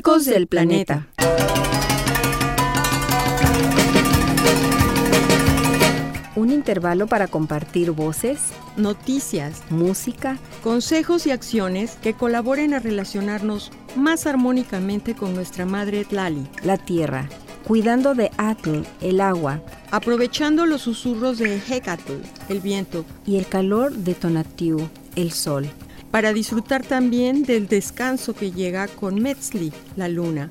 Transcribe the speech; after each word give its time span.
Ecos 0.00 0.24
del 0.24 0.46
Planeta. 0.46 1.08
Un 6.34 6.50
intervalo 6.50 7.06
para 7.06 7.26
compartir 7.26 7.90
voces, 7.90 8.40
noticias, 8.78 9.62
música, 9.68 10.38
consejos 10.62 11.26
y 11.26 11.32
acciones 11.32 11.98
que 12.00 12.14
colaboren 12.14 12.72
a 12.72 12.78
relacionarnos 12.78 13.72
más 13.94 14.26
armónicamente 14.26 15.14
con 15.14 15.34
nuestra 15.34 15.66
madre 15.66 16.06
Tlali, 16.06 16.48
la 16.64 16.78
tierra, 16.78 17.28
cuidando 17.66 18.14
de 18.14 18.30
Atl, 18.38 18.84
el 19.02 19.20
agua, 19.20 19.60
aprovechando 19.90 20.64
los 20.64 20.80
susurros 20.80 21.36
de 21.36 21.58
Hecatl, 21.58 22.14
el 22.48 22.60
viento, 22.60 23.04
y 23.26 23.36
el 23.36 23.46
calor 23.46 23.92
de 23.92 24.14
Tonatiuh, 24.14 24.88
el 25.14 25.32
sol 25.32 25.68
para 26.10 26.32
disfrutar 26.32 26.84
también 26.84 27.44
del 27.44 27.68
descanso 27.68 28.34
que 28.34 28.52
llega 28.52 28.88
con 28.88 29.20
Metzli, 29.22 29.72
la 29.96 30.08
luna. 30.08 30.50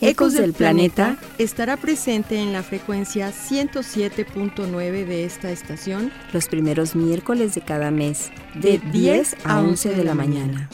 Ecos 0.00 0.34
del 0.34 0.52
Planeta 0.52 1.16
estará 1.38 1.78
presente 1.78 2.36
en 2.38 2.52
la 2.52 2.62
frecuencia 2.62 3.32
107.9 3.32 5.06
de 5.06 5.24
esta 5.24 5.50
estación 5.50 6.12
los 6.34 6.48
primeros 6.48 6.94
miércoles 6.94 7.54
de 7.54 7.62
cada 7.62 7.90
mes, 7.90 8.30
de 8.54 8.78
10 8.92 9.36
a 9.44 9.60
11 9.60 9.94
de 9.94 10.04
la 10.04 10.14
mañana. 10.14 10.68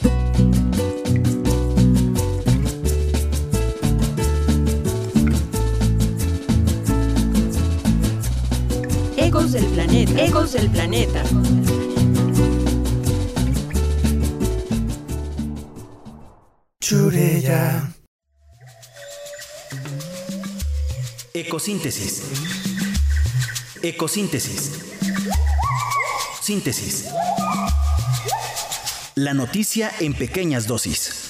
Ecos 9.17 9.53
del 9.53 9.65
Planeta. 9.67 10.25
Ecos 10.25 10.53
del 10.53 10.69
Planeta. 10.69 11.23
Churella. 16.83 17.95
Ecosíntesis. 21.33 22.25
Ecosíntesis. 23.83 24.73
Síntesis. 26.41 27.07
La 29.15 29.33
noticia 29.33 29.93
en 30.01 30.13
pequeñas 30.15 30.67
dosis. 30.67 31.22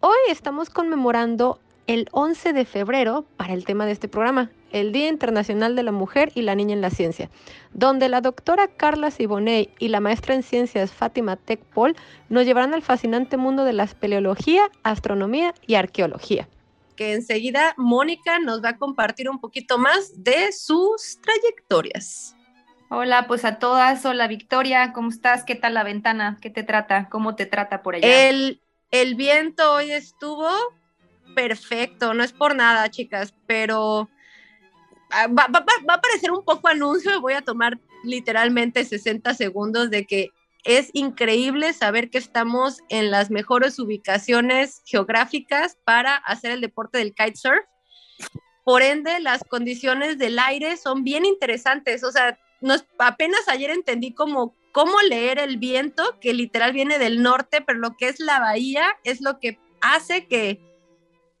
Hoy 0.00 0.18
estamos 0.28 0.68
conmemorando 0.68 1.58
el 1.86 2.08
11 2.12 2.52
de 2.52 2.64
febrero 2.64 3.24
para 3.36 3.54
el 3.54 3.64
tema 3.64 3.86
de 3.86 3.92
este 3.92 4.08
programa, 4.08 4.50
el 4.70 4.92
Día 4.92 5.08
Internacional 5.08 5.76
de 5.76 5.82
la 5.82 5.92
Mujer 5.92 6.32
y 6.34 6.42
la 6.42 6.54
Niña 6.54 6.74
en 6.74 6.80
la 6.80 6.90
Ciencia, 6.90 7.30
donde 7.72 8.08
la 8.08 8.20
doctora 8.20 8.68
Carla 8.68 9.10
Siboney 9.10 9.70
y 9.78 9.88
la 9.88 10.00
maestra 10.00 10.34
en 10.34 10.42
ciencias 10.42 10.92
Fátima 10.92 11.36
Tech-Paul 11.36 11.96
nos 12.28 12.44
llevarán 12.44 12.74
al 12.74 12.82
fascinante 12.82 13.36
mundo 13.36 13.64
de 13.64 13.72
la 13.72 13.84
espeleología, 13.84 14.70
astronomía 14.82 15.54
y 15.66 15.74
arqueología. 15.74 16.48
Que 16.96 17.14
enseguida 17.14 17.74
Mónica 17.76 18.38
nos 18.38 18.62
va 18.62 18.70
a 18.70 18.78
compartir 18.78 19.28
un 19.28 19.40
poquito 19.40 19.78
más 19.78 20.22
de 20.22 20.52
sus 20.52 21.18
trayectorias. 21.20 22.36
Hola, 22.90 23.26
pues 23.26 23.46
a 23.46 23.58
todas. 23.58 24.04
Hola, 24.04 24.28
Victoria. 24.28 24.92
¿Cómo 24.92 25.08
estás? 25.08 25.44
¿Qué 25.44 25.54
tal 25.54 25.72
la 25.72 25.82
ventana? 25.82 26.36
¿Qué 26.42 26.50
te 26.50 26.62
trata? 26.62 27.08
¿Cómo 27.08 27.34
te 27.34 27.46
trata 27.46 27.82
por 27.82 27.94
allá? 27.94 28.28
El, 28.28 28.60
el 28.90 29.14
viento 29.14 29.72
hoy 29.72 29.90
estuvo 29.90 30.50
perfecto, 31.34 32.14
no 32.14 32.22
es 32.22 32.32
por 32.32 32.54
nada, 32.54 32.90
chicas, 32.90 33.34
pero 33.46 34.08
ah, 35.10 35.26
va, 35.28 35.46
a 35.46 36.00
parecer 36.00 36.30
un 36.30 36.44
poco 36.44 36.68
anuncio, 36.68 37.20
voy 37.20 37.34
a 37.34 37.42
tomar 37.42 37.78
literalmente 38.04 38.84
60 38.84 39.34
segundos 39.34 39.90
de 39.90 40.06
que 40.06 40.30
es 40.64 40.90
increíble 40.92 41.72
saber 41.72 42.10
que 42.10 42.18
estamos 42.18 42.80
en 42.88 43.10
las 43.10 43.30
mejores 43.30 43.78
ubicaciones 43.78 44.82
geográficas 44.84 45.76
para 45.84 46.16
hacer 46.16 46.52
el 46.52 46.60
deporte 46.60 46.98
del 46.98 47.14
kitesurf. 47.14 47.64
Por 48.64 48.82
ende, 48.82 49.18
las 49.18 49.42
condiciones 49.42 50.18
del 50.18 50.38
aire 50.38 50.76
son 50.76 51.02
bien 51.02 51.24
interesantes. 51.24 52.04
O 52.04 52.12
sea, 52.12 52.38
nos, 52.60 52.84
apenas 52.98 53.48
ayer 53.48 53.70
entendí 53.70 54.14
cómo, 54.14 54.54
cómo 54.70 55.00
leer 55.00 55.40
el 55.40 55.56
viento, 55.56 56.18
que 56.20 56.32
literal 56.32 56.72
viene 56.72 56.98
del 56.98 57.22
norte, 57.22 57.60
pero 57.60 57.80
lo 57.80 57.96
que 57.96 58.08
es 58.08 58.20
la 58.20 58.38
bahía 58.38 58.86
es 59.02 59.20
lo 59.20 59.40
que 59.40 59.58
hace 59.80 60.26
que, 60.26 60.60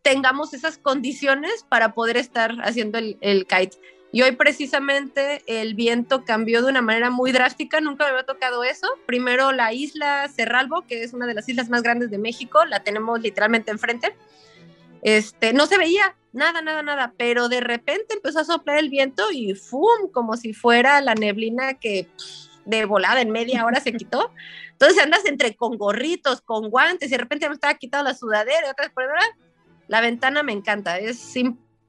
tengamos 0.02 0.52
esas 0.52 0.78
condiciones 0.78 1.64
para 1.68 1.94
poder 1.94 2.16
estar 2.16 2.56
haciendo 2.62 2.98
el, 2.98 3.46
kite. 3.46 3.78
Y 4.14 4.22
hoy 4.22 4.32
precisamente 4.32 5.42
el 5.46 5.74
viento 5.74 6.24
cambió 6.24 6.60
de 6.62 6.68
una 6.68 6.82
manera 6.82 7.08
muy 7.08 7.32
drástica, 7.32 7.80
nunca 7.80 8.04
me 8.04 8.10
había 8.10 8.24
tocado 8.24 8.62
eso. 8.62 8.86
Primero 9.06 9.52
la 9.52 9.72
isla 9.72 10.28
Cerralbo, 10.28 10.82
que 10.82 11.02
es 11.02 11.14
una 11.14 11.26
de 11.26 11.34
las 11.34 11.48
islas 11.48 11.70
más 11.70 11.82
grandes 11.82 12.10
de 12.10 12.18
México, 12.18 12.64
la 12.66 12.82
tenemos 12.84 13.20
literalmente 13.20 13.70
enfrente. 13.70 14.14
Este, 15.00 15.54
no 15.54 15.66
se 15.66 15.78
veía 15.78 16.14
nada, 16.32 16.60
nada, 16.60 16.82
nada, 16.82 17.14
pero 17.16 17.48
de 17.48 17.60
repente 17.60 18.14
empezó 18.14 18.40
a 18.40 18.44
soplar 18.44 18.78
el 18.78 18.90
viento 18.90 19.30
y 19.32 19.54
¡fum! 19.54 20.10
como 20.12 20.36
si 20.36 20.52
fuera 20.52 21.00
la 21.00 21.14
neblina 21.14 21.74
que 21.74 22.06
de 22.64 22.84
volada 22.84 23.20
en 23.20 23.30
media 23.30 23.64
hora 23.64 23.80
se 23.80 23.92
quitó. 23.92 24.30
Entonces 24.72 25.02
andas 25.02 25.24
entre 25.26 25.54
con 25.54 25.78
gorritos, 25.78 26.40
con 26.40 26.68
guantes, 26.68 27.08
y 27.08 27.12
de 27.12 27.18
repente 27.18 27.48
me 27.48 27.54
estaba 27.54 27.74
quitando 27.74 28.10
la 28.10 28.16
sudadera 28.16 28.66
y 28.66 28.70
otra 28.70 28.86
vez 28.86 28.92
por 28.92 29.04
ahora 29.04 29.22
la 29.92 30.00
ventana 30.00 30.42
me 30.42 30.52
encanta, 30.52 30.98
es 30.98 31.34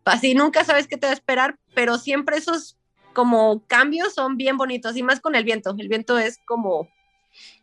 así, 0.04 0.36
nunca 0.36 0.66
sabes 0.66 0.90
qué 0.90 0.98
te 0.98 1.08
va 1.08 1.12
a 1.12 1.14
esperar, 1.14 1.56
pero 1.74 1.98
siempre 1.98 2.36
esos 2.36 2.78
como 3.14 3.64
cambios 3.66 4.14
son 4.14 4.36
bien 4.36 4.58
bonitos 4.58 4.98
y 4.98 5.04
más 5.04 5.22
con 5.22 5.36
el 5.36 5.46
viento. 5.46 5.74
El 5.80 5.88
viento 5.88 6.20
es 6.20 6.38
como 6.46 6.90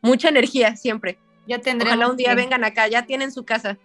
mucha 0.00 0.30
energía 0.30 0.76
siempre. 0.76 1.18
Ya 1.46 1.58
tendremos. 1.58 1.94
Ojalá 1.94 2.10
un 2.10 2.16
día 2.16 2.34
vengan 2.34 2.64
acá, 2.64 2.88
ya 2.88 3.04
tienen 3.04 3.32
su 3.32 3.44
casa. 3.44 3.76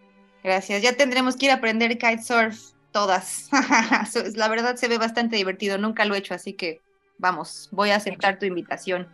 Gracias, 0.45 0.81
ya 0.81 0.95
tendremos 0.95 1.35
que 1.35 1.47
ir 1.47 1.51
a 1.51 1.55
aprender 1.55 1.97
kitesurf 1.97 2.71
todas. 2.93 3.49
la 4.35 4.47
verdad 4.47 4.77
se 4.77 4.87
ve 4.87 4.97
bastante 4.97 5.35
divertido, 5.35 5.77
nunca 5.77 6.05
lo 6.05 6.15
he 6.15 6.19
hecho, 6.19 6.35
así 6.35 6.53
que 6.53 6.79
vamos, 7.17 7.67
voy 7.73 7.89
a 7.89 7.97
aceptar 7.97 8.39
tu 8.39 8.45
invitación. 8.45 9.09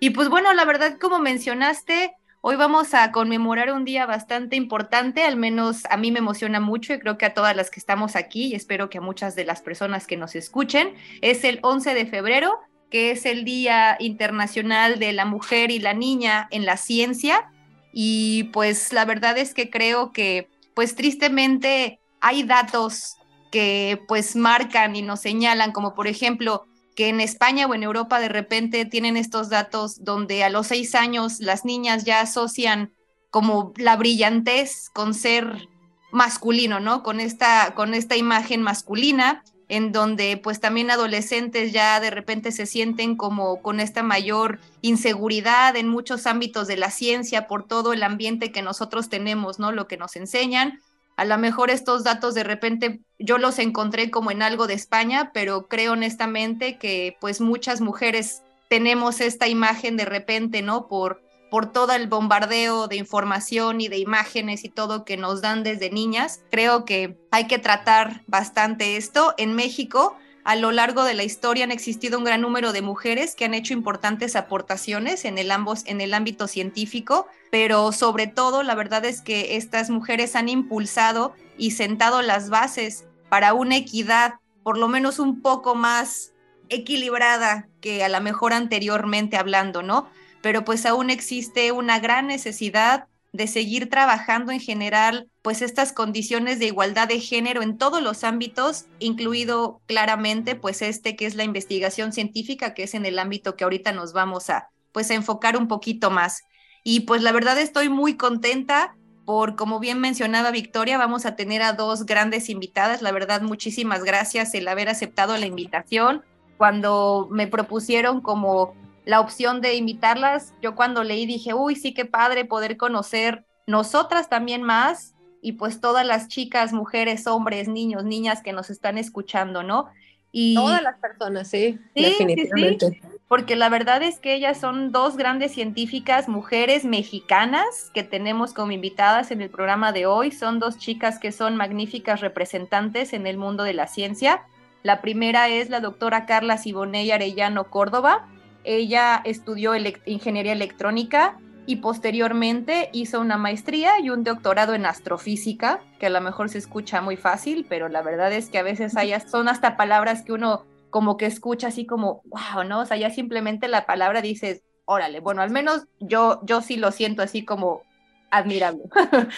Y 0.00 0.10
pues 0.10 0.28
bueno, 0.28 0.52
la 0.54 0.64
verdad, 0.64 0.98
como 0.98 1.20
mencionaste, 1.20 2.16
Hoy 2.42 2.56
vamos 2.56 2.94
a 2.94 3.12
conmemorar 3.12 3.70
un 3.70 3.84
día 3.84 4.06
bastante 4.06 4.56
importante, 4.56 5.24
al 5.24 5.36
menos 5.36 5.84
a 5.90 5.98
mí 5.98 6.10
me 6.10 6.20
emociona 6.20 6.58
mucho 6.58 6.94
y 6.94 6.98
creo 6.98 7.18
que 7.18 7.26
a 7.26 7.34
todas 7.34 7.54
las 7.54 7.68
que 7.68 7.78
estamos 7.78 8.16
aquí 8.16 8.46
y 8.46 8.54
espero 8.54 8.88
que 8.88 8.96
a 8.96 9.02
muchas 9.02 9.36
de 9.36 9.44
las 9.44 9.60
personas 9.60 10.06
que 10.06 10.16
nos 10.16 10.34
escuchen. 10.34 10.94
Es 11.20 11.44
el 11.44 11.58
11 11.60 11.92
de 11.92 12.06
febrero, 12.06 12.58
que 12.90 13.10
es 13.10 13.26
el 13.26 13.44
Día 13.44 13.98
Internacional 14.00 14.98
de 14.98 15.12
la 15.12 15.26
Mujer 15.26 15.70
y 15.70 15.80
la 15.80 15.92
Niña 15.92 16.48
en 16.50 16.64
la 16.64 16.78
Ciencia. 16.78 17.52
Y 17.92 18.44
pues 18.54 18.94
la 18.94 19.04
verdad 19.04 19.36
es 19.36 19.52
que 19.52 19.68
creo 19.68 20.10
que 20.12 20.48
pues 20.72 20.94
tristemente 20.94 22.00
hay 22.22 22.44
datos 22.44 23.16
que 23.52 24.00
pues 24.08 24.34
marcan 24.34 24.96
y 24.96 25.02
nos 25.02 25.20
señalan, 25.20 25.72
como 25.72 25.94
por 25.94 26.06
ejemplo 26.06 26.64
que 26.94 27.08
en 27.08 27.20
España 27.20 27.66
o 27.66 27.74
en 27.74 27.82
Europa 27.82 28.20
de 28.20 28.28
repente 28.28 28.84
tienen 28.84 29.16
estos 29.16 29.48
datos 29.48 30.04
donde 30.04 30.44
a 30.44 30.50
los 30.50 30.68
seis 30.68 30.94
años 30.94 31.40
las 31.40 31.64
niñas 31.64 32.04
ya 32.04 32.20
asocian 32.20 32.92
como 33.30 33.72
la 33.76 33.96
brillantez 33.96 34.90
con 34.92 35.14
ser 35.14 35.68
masculino, 36.12 36.80
¿no? 36.80 37.02
Con 37.02 37.20
esta, 37.20 37.74
con 37.74 37.94
esta 37.94 38.16
imagen 38.16 38.62
masculina, 38.62 39.44
en 39.68 39.92
donde 39.92 40.36
pues 40.36 40.58
también 40.58 40.90
adolescentes 40.90 41.72
ya 41.72 42.00
de 42.00 42.10
repente 42.10 42.50
se 42.50 42.66
sienten 42.66 43.14
como 43.14 43.62
con 43.62 43.78
esta 43.78 44.02
mayor 44.02 44.58
inseguridad 44.82 45.76
en 45.76 45.86
muchos 45.86 46.26
ámbitos 46.26 46.66
de 46.66 46.76
la 46.76 46.90
ciencia 46.90 47.46
por 47.46 47.68
todo 47.68 47.92
el 47.92 48.02
ambiente 48.02 48.50
que 48.50 48.62
nosotros 48.62 49.08
tenemos, 49.08 49.60
¿no? 49.60 49.70
Lo 49.70 49.86
que 49.86 49.96
nos 49.96 50.16
enseñan 50.16 50.80
a 51.20 51.24
lo 51.26 51.36
mejor 51.36 51.70
estos 51.70 52.02
datos 52.02 52.34
de 52.34 52.44
repente 52.44 53.00
yo 53.20 53.38
los 53.38 53.58
encontré 53.58 54.10
como 54.10 54.30
en 54.30 54.42
algo 54.42 54.66
de 54.66 54.74
España, 54.74 55.30
pero 55.32 55.68
creo 55.68 55.92
honestamente 55.92 56.78
que 56.78 57.16
pues 57.20 57.40
muchas 57.40 57.80
mujeres 57.80 58.42
tenemos 58.68 59.20
esta 59.20 59.46
imagen 59.46 59.96
de 59.96 60.06
repente, 60.06 60.62
¿no? 60.62 60.88
Por, 60.88 61.22
por 61.50 61.70
todo 61.70 61.92
el 61.92 62.06
bombardeo 62.06 62.88
de 62.88 62.96
información 62.96 63.80
y 63.80 63.88
de 63.88 63.98
imágenes 63.98 64.64
y 64.64 64.70
todo 64.70 65.04
que 65.04 65.16
nos 65.16 65.42
dan 65.42 65.62
desde 65.62 65.90
niñas. 65.90 66.40
Creo 66.50 66.84
que 66.84 67.18
hay 67.30 67.46
que 67.46 67.58
tratar 67.58 68.22
bastante 68.26 68.96
esto. 68.96 69.34
En 69.36 69.54
México 69.54 70.16
a 70.44 70.56
lo 70.56 70.72
largo 70.72 71.04
de 71.04 71.14
la 71.14 71.22
historia 71.22 71.64
han 71.64 71.70
existido 71.70 72.16
un 72.18 72.24
gran 72.24 72.40
número 72.40 72.72
de 72.72 72.80
mujeres 72.80 73.34
que 73.34 73.44
han 73.44 73.52
hecho 73.52 73.74
importantes 73.74 74.36
aportaciones 74.36 75.26
en 75.26 75.36
el, 75.36 75.50
ambos, 75.50 75.84
en 75.86 76.00
el 76.00 76.14
ámbito 76.14 76.48
científico, 76.48 77.26
pero 77.50 77.92
sobre 77.92 78.26
todo 78.26 78.62
la 78.62 78.74
verdad 78.74 79.04
es 79.04 79.20
que 79.20 79.56
estas 79.56 79.90
mujeres 79.90 80.36
han 80.36 80.48
impulsado 80.48 81.34
y 81.58 81.72
sentado 81.72 82.22
las 82.22 82.48
bases 82.48 83.04
para 83.30 83.54
una 83.54 83.76
equidad 83.76 84.34
por 84.62 84.76
lo 84.76 84.88
menos 84.88 85.18
un 85.18 85.40
poco 85.40 85.74
más 85.74 86.32
equilibrada 86.68 87.68
que 87.80 88.04
a 88.04 88.08
lo 88.08 88.20
mejor 88.20 88.52
anteriormente 88.52 89.38
hablando, 89.38 89.82
¿no? 89.82 90.08
Pero 90.42 90.64
pues 90.64 90.84
aún 90.84 91.08
existe 91.10 91.72
una 91.72 91.98
gran 91.98 92.26
necesidad 92.26 93.06
de 93.32 93.46
seguir 93.46 93.88
trabajando 93.88 94.50
en 94.52 94.60
general, 94.60 95.28
pues 95.42 95.62
estas 95.62 95.92
condiciones 95.92 96.58
de 96.58 96.66
igualdad 96.66 97.08
de 97.08 97.20
género 97.20 97.62
en 97.62 97.78
todos 97.78 98.02
los 98.02 98.24
ámbitos, 98.24 98.86
incluido 98.98 99.80
claramente 99.86 100.56
pues 100.56 100.82
este 100.82 101.14
que 101.16 101.26
es 101.26 101.36
la 101.36 101.44
investigación 101.44 102.12
científica, 102.12 102.74
que 102.74 102.84
es 102.84 102.94
en 102.94 103.06
el 103.06 103.18
ámbito 103.18 103.54
que 103.54 103.64
ahorita 103.64 103.92
nos 103.92 104.12
vamos 104.12 104.50
a 104.50 104.68
pues 104.92 105.10
a 105.10 105.14
enfocar 105.14 105.56
un 105.56 105.68
poquito 105.68 106.10
más. 106.10 106.42
Y 106.82 107.00
pues 107.00 107.22
la 107.22 107.32
verdad 107.32 107.58
estoy 107.58 107.88
muy 107.88 108.16
contenta 108.16 108.96
por, 109.30 109.54
como 109.54 109.78
bien 109.78 110.00
mencionaba 110.00 110.50
Victoria, 110.50 110.98
vamos 110.98 111.24
a 111.24 111.36
tener 111.36 111.62
a 111.62 111.72
dos 111.72 112.04
grandes 112.04 112.48
invitadas. 112.48 113.00
La 113.00 113.12
verdad, 113.12 113.42
muchísimas 113.42 114.02
gracias 114.02 114.52
el 114.54 114.66
haber 114.66 114.88
aceptado 114.88 115.36
la 115.36 115.46
invitación. 115.46 116.24
Cuando 116.58 117.28
me 117.30 117.46
propusieron 117.46 118.22
como 118.22 118.74
la 119.04 119.20
opción 119.20 119.60
de 119.60 119.76
invitarlas, 119.76 120.52
yo 120.60 120.74
cuando 120.74 121.04
leí 121.04 121.26
dije, 121.26 121.54
uy, 121.54 121.76
sí, 121.76 121.94
qué 121.94 122.06
padre 122.06 122.44
poder 122.44 122.76
conocer 122.76 123.44
nosotras 123.68 124.28
también 124.28 124.64
más 124.64 125.14
y 125.40 125.52
pues 125.52 125.80
todas 125.80 126.04
las 126.04 126.26
chicas, 126.26 126.72
mujeres, 126.72 127.28
hombres, 127.28 127.68
niños, 127.68 128.02
niñas 128.02 128.42
que 128.42 128.52
nos 128.52 128.68
están 128.68 128.98
escuchando, 128.98 129.62
¿no? 129.62 129.90
Y... 130.32 130.56
Todas 130.56 130.82
las 130.82 130.98
personas, 130.98 131.46
sí, 131.46 131.78
definitivamente. 131.94 133.00
Porque 133.30 133.54
la 133.54 133.68
verdad 133.68 134.02
es 134.02 134.18
que 134.18 134.34
ellas 134.34 134.58
son 134.58 134.90
dos 134.90 135.16
grandes 135.16 135.52
científicas, 135.52 136.28
mujeres 136.28 136.84
mexicanas 136.84 137.92
que 137.94 138.02
tenemos 138.02 138.52
como 138.52 138.72
invitadas 138.72 139.30
en 139.30 139.40
el 139.40 139.50
programa 139.50 139.92
de 139.92 140.04
hoy. 140.04 140.32
Son 140.32 140.58
dos 140.58 140.78
chicas 140.78 141.20
que 141.20 141.30
son 141.30 141.54
magníficas 141.54 142.22
representantes 142.22 143.12
en 143.12 143.28
el 143.28 143.38
mundo 143.38 143.62
de 143.62 143.72
la 143.72 143.86
ciencia. 143.86 144.42
La 144.82 145.00
primera 145.00 145.48
es 145.48 145.70
la 145.70 145.78
doctora 145.78 146.26
Carla 146.26 146.58
Siboney 146.58 147.12
Arellano 147.12 147.70
Córdoba. 147.70 148.26
Ella 148.64 149.22
estudió 149.24 149.74
ingeniería 150.06 150.52
electrónica 150.52 151.38
y 151.66 151.76
posteriormente 151.76 152.90
hizo 152.92 153.20
una 153.20 153.36
maestría 153.36 154.00
y 154.00 154.10
un 154.10 154.24
doctorado 154.24 154.74
en 154.74 154.86
astrofísica, 154.86 155.78
que 156.00 156.06
a 156.06 156.10
lo 156.10 156.20
mejor 156.20 156.48
se 156.48 156.58
escucha 156.58 157.00
muy 157.00 157.16
fácil, 157.16 157.64
pero 157.68 157.88
la 157.88 158.02
verdad 158.02 158.32
es 158.32 158.50
que 158.50 158.58
a 158.58 158.64
veces 158.64 158.96
hay, 158.96 159.12
son 159.30 159.48
hasta 159.48 159.76
palabras 159.76 160.22
que 160.22 160.32
uno 160.32 160.64
como 160.90 161.16
que 161.16 161.26
escucha 161.26 161.68
así 161.68 161.86
como, 161.86 162.22
wow, 162.24 162.64
¿no? 162.64 162.80
O 162.80 162.86
sea, 162.86 162.96
ya 162.96 163.10
simplemente 163.10 163.68
la 163.68 163.86
palabra 163.86 164.20
dices, 164.22 164.62
órale, 164.84 165.20
bueno, 165.20 165.42
al 165.42 165.50
menos 165.50 165.86
yo, 166.00 166.40
yo 166.44 166.60
sí 166.62 166.76
lo 166.76 166.92
siento 166.92 167.22
así 167.22 167.44
como 167.44 167.82
admirable. 168.30 168.82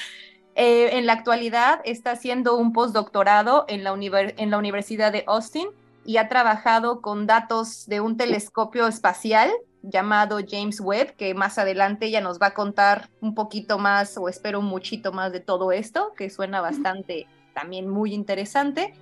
Eh, 0.55 0.99
en 0.99 1.07
la 1.07 1.15
actualidad 1.15 1.81
está 1.87 2.11
haciendo 2.11 2.59
un 2.59 2.75
postdoctorado 2.75 3.65
en 3.69 3.85
la, 3.85 3.95
en 4.21 4.51
la 4.51 4.59
Universidad 4.59 5.11
de 5.11 5.25
Austin 5.27 5.69
y 6.05 6.19
ha 6.19 6.29
trabajado 6.29 7.01
con 7.01 7.27
datos 7.27 7.87
de 7.87 8.03
un 8.03 8.19
telescopio 8.19 8.87
espacial 8.87 9.51
llamado 9.83 10.39
James 10.47 10.81
Webb, 10.81 11.17
que 11.17 11.35
más 11.35 11.59
adelante 11.59 12.07
ella 12.07 12.21
nos 12.21 12.39
va 12.39 12.49
a 12.49 12.55
contar 12.55 13.09
un 13.21 13.35
poquito 13.35 13.79
más 13.79 14.17
o 14.19 14.29
espero 14.29 14.61
un 14.61 14.67
muchito 14.67 15.13
más 15.13 15.33
de 15.33 15.41
todo 15.41 15.73
esto, 15.73 16.13
que 16.17 16.31
suena 16.31 16.61
bastante 16.61 17.27
también 17.55 17.89
muy 17.89 18.15
interesante. 18.15 18.95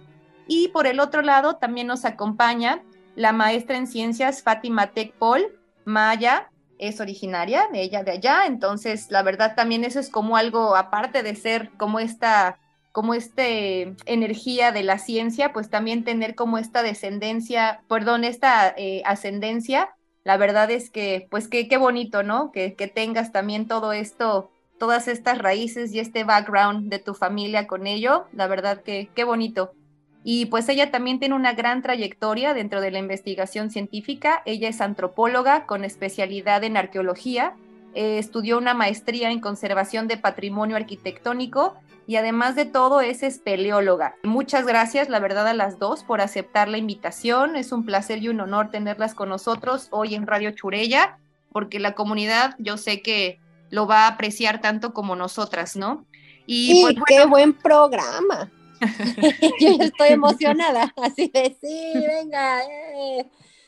Y 0.53 0.67
por 0.69 0.89
el 0.89 0.99
otro 0.99 1.23
lado 1.23 1.59
también 1.59 1.87
nos 1.87 2.05
acompaña 2.05 2.83
la 3.15 3.33
maestra 3.33 3.77
en 3.77 3.87
ciencias 3.87 4.43
Fátima 4.43 4.89
Tecpol 4.89 5.61
Maya, 5.85 6.51
es 6.77 7.01
originaria 7.01 7.69
de 7.73 7.83
ella 7.83 8.03
de 8.03 8.11
allá, 8.11 8.47
entonces 8.47 9.13
la 9.13 9.23
verdad 9.23 9.55
también 9.55 9.85
eso 9.85 10.01
es 10.01 10.11
como 10.11 10.37
algo 10.37 10.75
aparte 10.75 11.23
de 11.23 11.37
ser 11.37 11.71
como 11.77 12.01
esta 12.01 12.59
como 12.91 13.15
este 13.15 13.95
energía 14.07 14.73
de 14.73 14.83
la 14.83 14.99
ciencia, 14.99 15.53
pues 15.53 15.71
también 15.71 16.03
tener 16.03 16.35
como 16.35 16.59
esta 16.59 16.83
descendencia, 16.83 17.85
perdón, 17.89 18.25
esta 18.25 18.75
eh, 18.77 19.03
ascendencia 19.05 19.91
la 20.25 20.37
verdad 20.37 20.69
es 20.73 20.91
que, 20.91 21.29
pues 21.31 21.47
qué, 21.47 21.69
qué 21.69 21.77
bonito, 21.77 22.25
¿no? 22.25 22.51
Que, 22.51 22.75
que 22.75 22.89
tengas 22.89 23.31
también 23.31 23.69
todo 23.69 23.93
esto, 23.93 24.51
todas 24.81 25.07
estas 25.07 25.39
raíces 25.39 25.93
y 25.93 26.01
este 26.01 26.25
background 26.25 26.91
de 26.91 26.99
tu 26.99 27.15
familia 27.15 27.69
con 27.69 27.87
ello, 27.87 28.27
la 28.33 28.49
verdad 28.49 28.83
que 28.83 29.09
qué 29.15 29.23
bonito. 29.23 29.73
Y 30.23 30.47
pues 30.47 30.69
ella 30.69 30.91
también 30.91 31.19
tiene 31.19 31.35
una 31.35 31.55
gran 31.55 31.83
trayectoria 31.83 32.53
dentro 32.53 32.81
de 32.81 32.91
la 32.91 32.99
investigación 32.99 33.71
científica. 33.71 34.43
Ella 34.45 34.69
es 34.69 34.81
antropóloga 34.81 35.67
con 35.67 35.85
especialidad 35.85 36.63
en 36.65 36.77
arqueología. 36.77 37.55
Eh, 37.95 38.19
estudió 38.19 38.59
una 38.59 38.75
maestría 38.75 39.31
en 39.31 39.41
conservación 39.41 40.09
de 40.09 40.19
patrimonio 40.19 40.77
arquitectónico 40.77 41.75
y 42.07 42.17
además 42.17 42.55
de 42.55 42.67
todo 42.67 43.01
es 43.01 43.23
espeleóloga. 43.23 44.17
Muchas 44.23 44.67
gracias, 44.67 45.09
la 45.09 45.21
verdad, 45.21 45.47
a 45.49 45.55
las 45.55 45.79
dos 45.79 46.05
por 46.05 46.21
aceptar 46.21 46.69
la 46.69 46.79
invitación. 46.79 47.57
Es 47.57 47.73
un 47.73 47.85
placer 47.85 48.19
y 48.19 48.29
un 48.29 48.41
honor 48.41 48.71
tenerlas 48.71 49.15
con 49.15 49.29
nosotros 49.29 49.89
hoy 49.91 50.15
en 50.15 50.27
Radio 50.27 50.51
Churella, 50.51 51.19
porque 51.53 51.79
la 51.79 51.95
comunidad 51.95 52.57
yo 52.59 52.77
sé 52.77 53.01
que 53.01 53.39
lo 53.71 53.87
va 53.87 54.05
a 54.05 54.09
apreciar 54.09 54.61
tanto 54.61 54.93
como 54.93 55.17
nosotras, 55.17 55.77
¿no? 55.77 56.05
Y, 56.47 56.83
pues, 56.83 56.97
qué 57.07 57.27
buen 57.27 57.53
programa. 57.53 58.51
yo 59.61 59.77
estoy 59.81 60.09
emocionada, 60.09 60.93
así 61.03 61.31
de 61.33 61.57
sí, 61.61 61.93
venga. 61.95 62.65
Eh. 62.65 63.27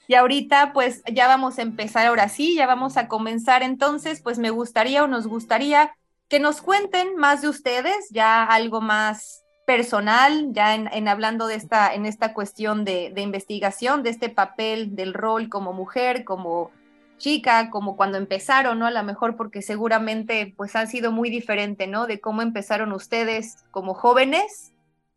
Y 0.09 0.14
ahorita 0.14 0.73
pues 0.73 1.03
ya 1.12 1.26
vamos 1.26 1.59
a 1.59 1.62
empezar 1.62 2.06
ahora 2.06 2.29
sí, 2.29 2.55
ya 2.56 2.67
vamos 2.67 2.97
a 2.97 3.09
comenzar 3.09 3.62
entonces, 3.62 4.20
pues 4.20 4.38
me 4.38 4.50
gustaría 4.50 5.05
o 5.05 5.06
nos 5.06 5.26
gustaría 5.26 5.94
que 6.29 6.41
nos 6.41 6.62
cuenten 6.62 7.17
más 7.17 7.43
de 7.43 7.49
ustedes, 7.49 8.09
ya 8.11 8.44
algo 8.44 8.81
más 8.81 9.43
personal, 9.67 10.49
ya 10.53 10.75
en, 10.75 11.09
hablando 11.09 11.47
de 11.47 11.55
esta, 11.55 11.94
en 11.94 12.06
esta 12.06 12.35
cuestión 12.35 12.85
de, 12.85 13.12
investigación, 13.17 14.03
de 14.03 14.11
este 14.11 14.29
papel 14.29 14.97
del 14.97 15.14
rol 15.14 15.49
como 15.49 15.73
mujer, 15.73 16.25
como 16.25 16.70
chica, 17.19 17.70
como 17.70 17.97
cuando 17.97 18.19
empezaron, 18.19 18.79
¿no? 18.79 18.87
A 18.87 18.91
lo 18.91 19.03
mejor 19.05 19.37
porque 19.37 19.62
seguramente 19.62 20.53
pues 20.56 20.75
han 20.75 20.88
sido 20.88 21.12
muy 21.12 21.31
diferente, 21.31 21.87
¿no? 21.87 22.06
De 22.06 22.20
cómo 22.20 22.43
empezaron 22.43 22.93
ustedes 22.93 23.64
como 23.70 23.94
jóvenes, 23.94 24.71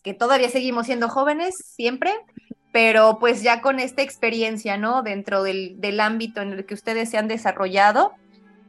que 0.05 0.13
todavía 0.13 0.49
seguimos 0.49 0.85
siendo 0.85 1.09
jóvenes 1.09 1.53
siempre, 1.75 2.13
pero 2.71 3.17
pues 3.19 3.43
ya 3.43 3.59
con 3.59 3.81
esta 3.81 4.01
experiencia, 4.01 4.77
¿no? 4.77 5.03
Dentro 5.03 5.43
del, 5.43 5.81
del 5.81 5.99
ámbito 5.99 6.41
en 6.41 6.53
el 6.53 6.65
que 6.65 6.75
ustedes 6.75 7.09
se 7.09 7.17
han 7.17 7.27
desarrollado 7.27 8.13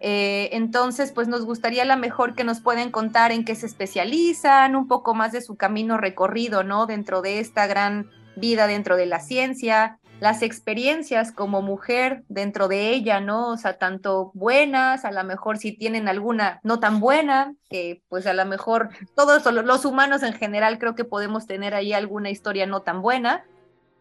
eh, 0.00 0.50
entonces, 0.52 1.12
pues 1.12 1.28
nos 1.28 1.44
gustaría 1.44 1.82
a 1.82 1.86
lo 1.86 1.96
mejor 1.96 2.34
que 2.34 2.44
nos 2.44 2.61
pueden 2.61 2.90
contar 2.90 3.32
en 3.32 3.44
qué 3.44 3.54
se 3.54 3.66
especializan, 3.66 4.76
un 4.76 4.88
poco 4.88 5.14
más 5.14 5.32
de 5.32 5.40
su 5.40 5.56
camino 5.56 5.96
recorrido, 5.96 6.62
¿no? 6.64 6.87
Dentro 6.87 7.22
de 7.22 7.40
esta 7.40 7.66
gran 7.66 8.11
vida 8.37 8.66
dentro 8.66 8.96
de 8.96 9.06
la 9.06 9.20
ciencia, 9.20 9.99
las 10.20 10.42
experiencias 10.42 11.30
como 11.30 11.61
mujer 11.61 12.25
dentro 12.28 12.68
de 12.68 12.90
ella, 12.90 13.20
¿no? 13.20 13.50
O 13.50 13.56
sea, 13.56 13.78
tanto 13.78 14.30
buenas, 14.35 15.04
a 15.04 15.12
lo 15.12 15.23
mejor 15.25 15.58
si 15.58 15.73
tienen 15.73 16.08
alguna 16.08 16.61
no 16.62 16.80
tan 16.80 17.00
buena, 17.00 17.54
que 17.68 18.02
pues 18.08 18.26
a 18.26 18.32
lo 18.32 18.44
mejor 18.46 18.88
todos 19.14 19.44
los 19.52 19.85
humanos 19.85 20.23
en 20.23 20.32
general 20.32 20.78
creo 20.78 20.94
que 20.94 21.04
podemos 21.04 21.46
tener 21.46 21.75
ahí 21.75 21.92
alguna 21.92 22.30
historia 22.30 22.66
no 22.66 22.80
tan 22.80 23.02
buena, 23.02 23.44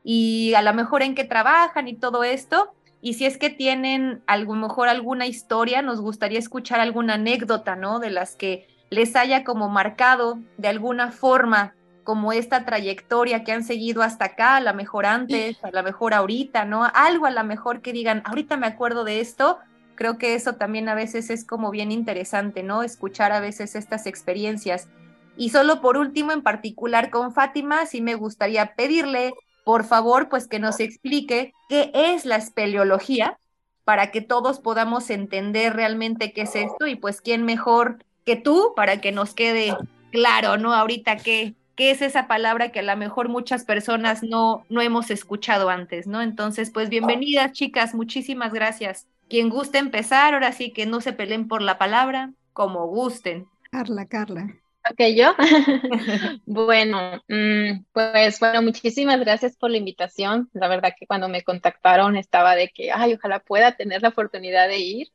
y 0.03 0.53
a 0.53 0.61
lo 0.61 0.73
mejor 0.73 1.01
en 1.01 1.15
qué 1.15 1.23
trabajan 1.23 1.87
y 1.87 1.95
todo 1.95 2.23
esto. 2.23 2.71
Y 3.01 3.15
si 3.15 3.25
es 3.25 3.37
que 3.37 3.49
tienen 3.49 4.23
a 4.25 4.37
lo 4.37 4.53
mejor 4.53 4.87
alguna 4.87 5.25
historia, 5.27 5.81
nos 5.81 5.99
gustaría 5.99 6.39
escuchar 6.39 6.79
alguna 6.79 7.15
anécdota, 7.15 7.75
¿no? 7.75 7.99
De 7.99 8.09
las 8.09 8.35
que 8.35 8.67
les 8.89 9.15
haya 9.15 9.43
como 9.43 9.67
marcado 9.67 10.39
de 10.57 10.67
alguna 10.67 11.11
forma 11.11 11.75
como 12.05 12.31
esta 12.31 12.63
trayectoria 12.63 13.43
que 13.43 13.51
han 13.51 13.65
seguido 13.65 14.01
hasta 14.01 14.25
acá, 14.25 14.55
a 14.55 14.61
lo 14.61 14.73
mejor 14.73 15.05
antes, 15.05 15.57
a 15.61 15.71
lo 15.71 15.83
mejor 15.83 16.13
ahorita, 16.13 16.63
¿no? 16.63 16.85
Algo 16.93 17.25
a 17.25 17.31
lo 17.31 17.43
mejor 17.43 17.81
que 17.81 17.91
digan, 17.91 18.21
ahorita 18.23 18.55
me 18.55 18.67
acuerdo 18.67 19.03
de 19.03 19.19
esto, 19.19 19.57
creo 19.95 20.17
que 20.17 20.35
eso 20.35 20.53
también 20.53 20.87
a 20.87 20.95
veces 20.95 21.29
es 21.29 21.43
como 21.43 21.71
bien 21.71 21.91
interesante, 21.91 22.63
¿no? 22.63 22.83
Escuchar 22.83 23.33
a 23.33 23.41
veces 23.41 23.75
estas 23.75 24.05
experiencias. 24.05 24.87
Y 25.35 25.49
solo 25.49 25.81
por 25.81 25.97
último, 25.97 26.31
en 26.31 26.43
particular 26.43 27.09
con 27.09 27.33
Fátima, 27.33 27.85
sí 27.85 27.99
me 28.01 28.15
gustaría 28.15 28.75
pedirle 28.75 29.33
por 29.65 29.83
favor, 29.83 30.29
pues 30.29 30.47
que 30.47 30.59
nos 30.59 30.79
explique 30.79 31.53
qué 31.67 31.91
es 31.93 32.23
la 32.23 32.35
espeleología 32.35 33.39
para 33.83 34.11
que 34.11 34.21
todos 34.21 34.59
podamos 34.59 35.09
entender 35.09 35.75
realmente 35.75 36.33
qué 36.33 36.41
es 36.41 36.55
esto 36.55 36.85
y 36.85 36.95
pues 36.95 37.19
quién 37.19 37.43
mejor 37.45 38.05
que 38.25 38.35
tú 38.35 38.73
para 38.75 39.01
que 39.01 39.11
nos 39.11 39.33
quede 39.33 39.75
claro, 40.11 40.57
¿no? 40.57 40.73
Ahorita 40.73 41.17
qué, 41.17 41.55
qué 41.75 41.91
es 41.91 42.01
esa 42.01 42.27
palabra 42.27 42.71
que 42.71 42.79
a 42.79 42.83
lo 42.83 42.95
mejor 42.97 43.29
muchas 43.29 43.65
personas 43.65 44.23
no, 44.23 44.65
no 44.69 44.81
hemos 44.81 45.11
escuchado 45.11 45.69
antes, 45.69 46.07
¿no? 46.07 46.21
Entonces, 46.21 46.71
pues 46.71 46.89
bienvenidas 46.89 47.51
chicas, 47.51 47.93
muchísimas 47.93 48.53
gracias. 48.53 49.07
Quien 49.29 49.49
guste 49.49 49.77
empezar, 49.77 50.33
ahora 50.33 50.51
sí 50.51 50.71
que 50.71 50.85
no 50.85 51.01
se 51.01 51.13
peleen 51.13 51.47
por 51.47 51.61
la 51.61 51.77
palabra, 51.77 52.31
como 52.53 52.87
gusten. 52.87 53.47
Carla, 53.71 54.05
Carla. 54.05 54.55
Ok, 54.89 54.99
yo. 55.15 55.33
bueno, 56.45 57.23
mm, 57.27 57.85
pues 57.91 58.39
bueno, 58.39 58.61
muchísimas 58.61 59.19
gracias 59.19 59.57
por 59.57 59.71
la 59.71 59.77
invitación. 59.77 60.47
La 60.53 60.67
verdad 60.67 60.93
que 60.97 61.07
cuando 61.07 61.27
me 61.27 61.43
contactaron 61.43 62.15
estaba 62.15 62.55
de 62.55 62.69
que, 62.69 62.91
ay, 62.91 63.15
ojalá 63.15 63.39
pueda 63.39 63.75
tener 63.75 64.03
la 64.03 64.09
oportunidad 64.09 64.67
de 64.67 64.77
ir, 64.77 65.07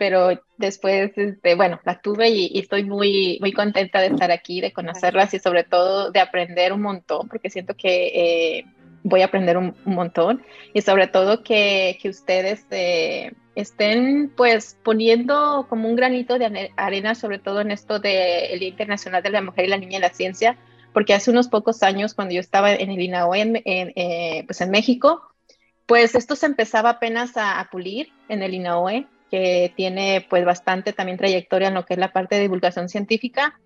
pero 0.00 0.30
después, 0.56 1.12
este, 1.16 1.54
bueno, 1.56 1.78
la 1.84 2.00
tuve 2.00 2.30
y, 2.30 2.58
estoy 2.58 2.84
muy, 2.84 3.36
muy 3.42 3.52
contenta 3.52 4.00
de 4.00 4.06
estar 4.06 4.30
aquí, 4.30 4.62
de 4.62 4.72
conocerlas 4.72 5.34
y 5.34 5.38
sobre 5.38 5.62
todo 5.62 6.10
de 6.10 6.20
aprender 6.20 6.72
un 6.72 6.80
montón, 6.80 7.28
porque 7.28 7.50
siento 7.50 7.74
que 7.76 8.06
eh, 8.14 8.64
voy 9.02 9.20
a 9.20 9.26
aprender 9.26 9.58
un, 9.58 9.74
montón. 9.84 10.42
Y 10.72 10.80
sobre 10.80 11.06
todo 11.06 11.42
que, 11.42 11.98
que 12.00 12.08
ustedes... 12.08 12.64
Eh, 12.70 13.32
estén 13.56 14.32
pues 14.34 14.78
poniendo 14.82 15.66
como 15.68 15.86
un 15.86 15.96
granito 15.96 16.38
de 16.38 16.70
arena, 16.76 17.14
sobre 17.14 17.38
todo 17.38 17.60
en 17.60 17.72
esto 17.72 17.98
del 17.98 18.58
Día 18.58 18.68
Internacional 18.68 19.22
de 19.22 19.28
la 19.28 19.42
Mujer 19.42 19.66
y 19.66 19.68
la 19.68 19.76
Niña 19.76 19.96
en 19.96 20.02
la 20.02 20.14
Ciencia, 20.14 20.56
porque 20.94 21.12
hace 21.12 21.30
unos 21.30 21.48
pocos 21.48 21.82
años, 21.82 22.14
cuando 22.14 22.32
yo 22.32 22.40
estaba 22.40 22.72
en 22.72 22.90
el 22.90 23.00
INAOE 23.02 23.40
en, 23.40 23.56
eh, 23.66 24.44
pues 24.46 24.62
en 24.62 24.70
México, 24.70 25.20
pues 25.84 26.14
esto 26.14 26.36
se 26.36 26.46
empezaba 26.46 26.88
apenas 26.88 27.32
a, 27.34 27.68
pulir 27.70 28.08
en 28.30 28.42
el 28.42 28.54
INAOE, 28.54 29.06
que 29.30 29.72
tiene 29.76 30.26
pues 30.28 30.44
bastante 30.44 30.92
también 30.92 31.18
trayectoria 31.18 31.68
en 31.68 31.74
lo 31.74 31.86
que 31.86 31.94
es 31.94 32.00
la 32.00 32.12
parte 32.12 32.34
de 32.34 32.42
divulgación 32.42 32.88
científica. 32.88 33.58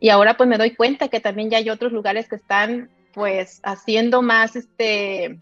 Y 0.00 0.08
ahora 0.08 0.36
pues 0.36 0.48
me 0.48 0.58
doy 0.58 0.74
cuenta 0.74 1.08
que 1.08 1.20
también 1.20 1.50
ya 1.50 1.58
hay 1.58 1.70
otros 1.70 1.92
lugares 1.92 2.28
que 2.28 2.36
están 2.36 2.90
pues 3.12 3.60
haciendo 3.62 4.22
más 4.22 4.56
este 4.56 5.38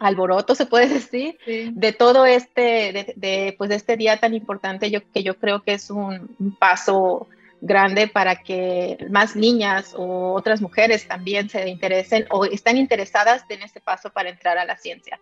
alboroto, 0.00 0.54
se 0.54 0.66
puede 0.66 0.88
decir, 0.94 1.38
de 1.46 1.92
todo 1.92 2.26
este, 2.26 3.14
de, 3.16 3.54
pues 3.56 3.70
de 3.70 3.76
este 3.76 3.96
día 3.96 4.18
tan 4.18 4.34
importante, 4.34 4.90
yo, 4.90 5.00
que 5.12 5.22
yo 5.22 5.38
creo 5.38 5.62
que 5.62 5.74
es 5.74 5.90
un, 5.90 6.36
paso 6.58 7.28
grande 7.60 8.06
para 8.06 8.36
que 8.36 8.98
más 9.10 9.34
niñas 9.34 9.92
o 9.96 10.32
otras 10.32 10.60
mujeres 10.60 11.08
también 11.08 11.48
se 11.48 11.68
interesen 11.68 12.24
o 12.30 12.44
están 12.44 12.76
interesadas 12.76 13.44
en 13.48 13.62
este 13.62 13.80
paso 13.80 14.10
para 14.10 14.30
entrar 14.30 14.58
a 14.58 14.64
la 14.64 14.76
ciencia. 14.76 15.18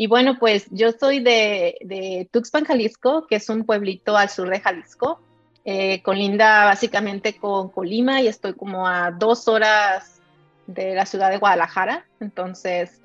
Y 0.00 0.06
bueno, 0.06 0.38
pues 0.38 0.66
yo 0.70 0.92
soy 0.92 1.20
de, 1.20 1.76
de 1.82 2.26
Tuxpan, 2.32 2.64
Jalisco, 2.64 3.26
que 3.26 3.36
es 3.36 3.50
un 3.50 3.64
pueblito 3.64 4.16
al 4.16 4.30
sur 4.30 4.48
de 4.48 4.58
Jalisco, 4.58 5.20
eh, 5.66 6.00
con 6.00 6.16
linda 6.16 6.64
básicamente 6.64 7.36
con 7.36 7.68
Colima 7.68 8.22
y 8.22 8.26
estoy 8.26 8.54
como 8.54 8.88
a 8.88 9.10
dos 9.10 9.46
horas 9.46 10.22
de 10.66 10.94
la 10.94 11.04
ciudad 11.04 11.28
de 11.28 11.36
Guadalajara. 11.36 12.06
Entonces, 12.18 13.02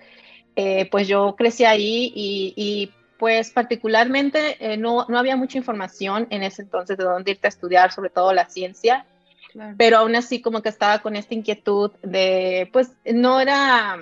eh, 0.56 0.88
pues 0.90 1.10
yo 1.10 1.36
crecí 1.36 1.66
ahí 1.66 2.14
y, 2.16 2.94
pues 3.20 3.52
particularmente 3.52 4.56
eh, 4.62 4.78
no, 4.78 5.06
no, 5.10 5.20
había 5.20 5.36
mucha 5.36 5.58
información 5.58 6.28
en 6.30 6.44
ese 6.44 6.62
entonces 6.62 6.98
de 6.98 7.04
dónde 7.04 7.32
irte 7.32 7.48
a 7.48 7.50
estudiar, 7.50 7.92
sobre 7.92 8.10
todo 8.10 8.32
la 8.32 8.48
ciencia, 8.48 9.06
pero 9.78 9.98
aún 9.98 10.16
así 10.16 10.42
como 10.42 10.62
que 10.62 10.70
estaba 10.70 11.00
con 11.00 11.18
esta 11.18 11.34
inquietud 11.34 11.92
de, 12.04 12.70
pues 12.72 12.94
no 13.04 13.42
era, 13.42 13.98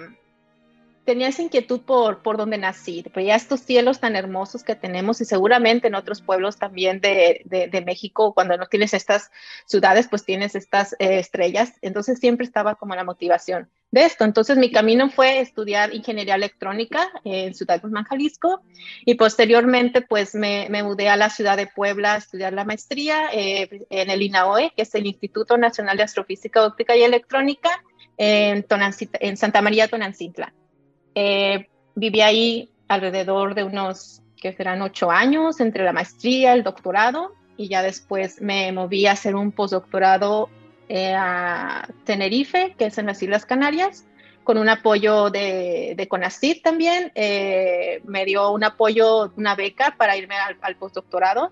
tenía 1.05 1.27
esa 1.27 1.41
inquietud 1.41 1.81
por, 1.81 2.21
por 2.21 2.37
donde 2.37 2.57
nací, 2.57 3.03
pero 3.13 3.25
ya 3.25 3.35
estos 3.35 3.61
cielos 3.61 3.99
tan 3.99 4.15
hermosos 4.15 4.63
que 4.63 4.75
tenemos 4.75 5.19
y 5.21 5.25
seguramente 5.25 5.87
en 5.87 5.95
otros 5.95 6.21
pueblos 6.21 6.57
también 6.57 7.01
de, 7.01 7.41
de, 7.45 7.81
México, 7.81 8.33
cuando 8.33 8.57
no 8.57 8.67
tienes 8.67 8.93
estas 8.93 9.29
ciudades, 9.65 10.07
pues 10.07 10.23
tienes 10.23 10.55
estas 10.55 10.93
eh, 10.93 11.19
estrellas, 11.19 11.73
entonces 11.81 12.19
siempre 12.19 12.45
estaba 12.45 12.75
como 12.75 12.95
la 12.95 13.03
motivación 13.03 13.69
de 13.91 14.05
esto. 14.05 14.23
Entonces 14.23 14.57
mi 14.57 14.71
camino 14.71 15.09
fue 15.09 15.39
estudiar 15.39 15.93
ingeniería 15.93 16.35
electrónica 16.35 17.11
en 17.23 17.53
Ciudad 17.53 17.81
Guzmán, 17.81 18.05
Jalisco, 18.05 18.63
y 19.05 19.15
posteriormente 19.15 20.01
pues 20.01 20.33
me, 20.35 20.67
me, 20.69 20.83
mudé 20.83 21.09
a 21.09 21.17
la 21.17 21.29
ciudad 21.29 21.57
de 21.57 21.67
Puebla 21.67 22.13
a 22.13 22.17
estudiar 22.17 22.53
la 22.53 22.63
maestría 22.63 23.29
eh, 23.33 23.85
en 23.89 24.09
el 24.09 24.21
INAOE, 24.21 24.71
que 24.75 24.83
es 24.83 24.95
el 24.95 25.05
Instituto 25.05 25.57
Nacional 25.57 25.97
de 25.97 26.03
Astrofísica, 26.03 26.65
Óptica 26.65 26.95
y 26.95 27.03
Electrónica, 27.03 27.69
en, 28.17 28.65
en 29.19 29.37
Santa 29.37 29.61
María 29.61 29.87
Tonancintla. 29.87 30.53
Eh, 31.15 31.67
viví 31.95 32.21
ahí 32.21 32.69
alrededor 32.87 33.55
de 33.55 33.63
unos, 33.63 34.21
que 34.41 34.53
serán 34.53 34.81
ocho 34.81 35.11
años, 35.11 35.59
entre 35.59 35.83
la 35.83 35.93
maestría, 35.93 36.53
el 36.53 36.63
doctorado, 36.63 37.33
y 37.57 37.67
ya 37.67 37.81
después 37.81 38.41
me 38.41 38.71
moví 38.71 39.05
a 39.05 39.13
hacer 39.13 39.35
un 39.35 39.51
postdoctorado 39.51 40.49
eh, 40.89 41.13
a 41.17 41.87
Tenerife, 42.03 42.75
que 42.77 42.85
es 42.87 42.97
en 42.97 43.05
las 43.05 43.21
Islas 43.21 43.45
Canarias, 43.45 44.05
con 44.43 44.57
un 44.57 44.67
apoyo 44.67 45.29
de, 45.29 45.93
de 45.95 46.07
CONACYT 46.07 46.61
también. 46.61 47.11
Eh, 47.15 48.01
me 48.05 48.25
dio 48.25 48.51
un 48.51 48.63
apoyo, 48.63 49.31
una 49.37 49.55
beca 49.55 49.95
para 49.97 50.17
irme 50.17 50.35
al, 50.35 50.75
postdoctorado. 50.75 51.51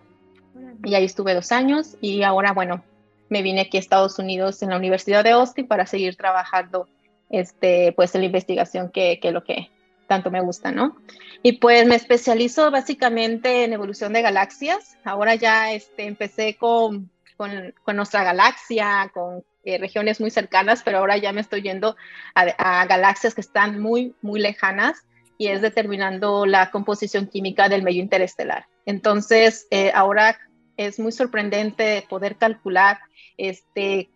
Y 0.83 0.95
ahí 0.95 1.05
estuve 1.05 1.33
dos 1.33 1.51
años 1.51 1.95
y 2.01 2.23
ahora, 2.23 2.51
bueno, 2.51 2.83
me 3.29 3.41
vine 3.41 3.61
aquí 3.61 3.77
a 3.77 3.79
Estados 3.79 4.19
Unidos 4.19 4.61
en 4.61 4.69
la 4.69 4.75
Universidad 4.75 5.23
de 5.23 5.31
Austin 5.31 5.67
para 5.67 5.85
seguir 5.85 6.17
trabajando 6.17 6.89
este, 7.31 7.93
pues 7.93 8.13
la 8.13 8.23
investigación 8.23 8.91
que, 8.91 9.19
que 9.19 9.31
lo 9.31 9.43
que 9.43 9.69
tanto 10.07 10.29
me 10.29 10.41
gusta, 10.41 10.71
¿no? 10.71 10.97
Y 11.41 11.53
pues 11.53 11.85
me 11.87 11.95
especializo 11.95 12.69
básicamente 12.69 13.63
en 13.63 13.73
evolución 13.73 14.13
de 14.13 14.21
galaxias. 14.21 14.97
Ahora 15.03 15.35
ya 15.35 15.71
este, 15.71 16.05
empecé 16.05 16.57
con, 16.57 17.09
con, 17.37 17.73
con 17.83 17.95
nuestra 17.95 18.23
galaxia, 18.23 19.09
con 19.13 19.43
eh, 19.63 19.77
regiones 19.77 20.19
muy 20.19 20.31
cercanas, 20.31 20.81
pero 20.83 20.97
ahora 20.97 21.17
ya 21.17 21.31
me 21.33 21.41
estoy 21.41 21.61
yendo 21.61 21.95
a, 22.33 22.85
galaxias 22.87 23.35
que 23.35 23.41
están 23.41 23.79
muy, 23.79 24.15
muy 24.23 24.39
lejanas 24.39 25.05
y 25.37 25.47
es 25.47 25.61
determinando 25.61 26.47
la 26.47 26.71
composición 26.71 27.27
química 27.27 27.69
del 27.69 27.83
medio 27.83 28.01
interestelar. 28.01 28.65
Entonces, 28.87 29.67
eh, 29.69 29.91
ahora 29.93 30.39
es 30.77 30.99
muy 30.99 31.11
sorprendente 31.11 32.03
poder 32.09 32.37
calcular 32.37 32.99
este, 33.37 34.09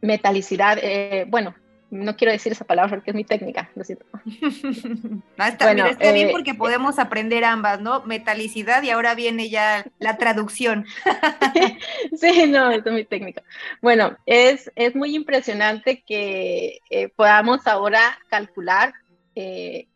metalicidad, 0.00 0.78
eh, 0.80 1.26
bueno, 1.28 1.56
no 1.90 2.16
quiero 2.16 2.32
decir 2.32 2.52
esa 2.52 2.66
palabra 2.66 2.90
porque 2.90 3.10
es 3.10 3.14
mi 3.14 3.24
técnica, 3.24 3.70
lo 3.74 3.84
siento. 3.84 4.04
está, 5.38 5.72
bien 5.72 5.96
eh, 6.00 6.28
porque 6.30 6.54
podemos 6.54 6.98
aprender 6.98 7.44
ambas, 7.44 7.80
¿no? 7.80 8.02
Metalicidad 8.04 8.82
y 8.82 8.90
ahora 8.90 9.14
viene 9.14 9.48
ya 9.48 9.86
la 9.98 10.18
traducción. 10.18 10.84
sí, 12.16 12.46
no, 12.48 12.70
es 12.70 12.84
mi 12.84 13.04
técnica. 13.04 13.42
Bueno, 13.80 14.16
es, 14.26 14.70
es 14.76 14.94
muy 14.94 15.14
impresionante 15.14 16.02
que 16.06 16.80
eh, 16.90 17.08
podamos 17.08 17.66
ahora 17.66 18.18
calcular, 18.28 18.92
eh, 19.34 19.88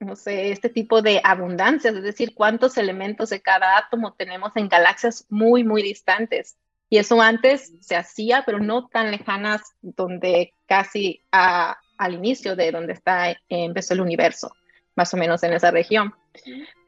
no 0.00 0.16
sé, 0.16 0.50
este 0.50 0.68
tipo 0.68 1.00
de 1.02 1.20
abundancias, 1.22 1.94
es 1.94 2.02
decir, 2.02 2.34
cuántos 2.34 2.76
elementos 2.76 3.30
de 3.30 3.40
cada 3.40 3.76
átomo 3.76 4.14
tenemos 4.14 4.52
en 4.56 4.68
galaxias 4.68 5.26
muy, 5.28 5.62
muy 5.62 5.82
distantes. 5.82 6.56
Y 6.90 6.98
eso 6.98 7.22
antes 7.22 7.72
se 7.80 7.94
hacía, 7.94 8.42
pero 8.44 8.58
no 8.58 8.88
tan 8.88 9.12
lejanas, 9.12 9.62
donde 9.80 10.52
casi 10.66 11.22
al 11.30 12.14
inicio 12.14 12.56
de 12.56 12.72
donde 12.72 12.94
está, 12.94 13.36
empezó 13.48 13.94
el 13.94 14.00
universo, 14.00 14.52
más 14.96 15.14
o 15.14 15.16
menos 15.16 15.42
en 15.44 15.52
esa 15.52 15.70
región. 15.70 16.12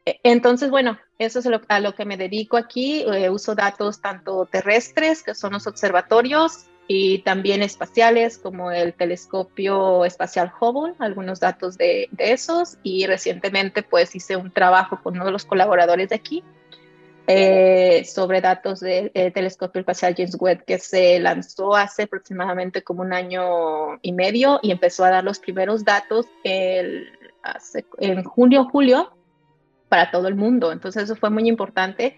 E, 0.04 0.18
entonces, 0.24 0.70
bueno, 0.70 0.98
eso 1.18 1.38
es 1.38 1.48
a 1.68 1.80
lo 1.80 1.94
que 1.94 2.04
me 2.04 2.16
dedico 2.16 2.56
aquí. 2.56 3.02
Eh, 3.02 3.30
uso 3.30 3.54
datos 3.54 4.00
tanto 4.00 4.44
terrestres, 4.46 5.22
que 5.22 5.36
son 5.36 5.52
los 5.52 5.68
observatorios, 5.68 6.66
y 6.88 7.20
también 7.20 7.62
espaciales, 7.62 8.38
como 8.38 8.72
el 8.72 8.94
telescopio 8.94 10.04
espacial 10.04 10.52
Hubble, 10.60 10.94
algunos 10.98 11.38
datos 11.38 11.78
de, 11.78 12.08
de 12.10 12.32
esos. 12.32 12.76
Y 12.82 13.06
recientemente, 13.06 13.84
pues, 13.84 14.16
hice 14.16 14.34
un 14.34 14.50
trabajo 14.50 15.00
con 15.00 15.14
uno 15.14 15.24
de 15.24 15.30
los 15.30 15.44
colaboradores 15.44 16.08
de 16.08 16.16
aquí, 16.16 16.42
eh, 17.26 18.04
sobre 18.04 18.40
datos 18.40 18.80
del 18.80 19.12
telescopio 19.12 19.80
espacial 19.80 20.14
James 20.16 20.36
Webb 20.38 20.64
que 20.64 20.78
se 20.78 21.20
lanzó 21.20 21.76
hace 21.76 22.04
aproximadamente 22.04 22.82
como 22.82 23.02
un 23.02 23.12
año 23.12 23.98
y 24.02 24.12
medio 24.12 24.58
y 24.62 24.70
empezó 24.70 25.04
a 25.04 25.10
dar 25.10 25.24
los 25.24 25.38
primeros 25.38 25.84
datos 25.84 26.26
el, 26.44 27.08
en 27.98 28.24
junio, 28.24 28.68
julio 28.70 29.12
para 29.88 30.10
todo 30.10 30.28
el 30.28 30.34
mundo. 30.34 30.72
Entonces 30.72 31.04
eso 31.04 31.16
fue 31.16 31.30
muy 31.30 31.48
importante 31.48 32.16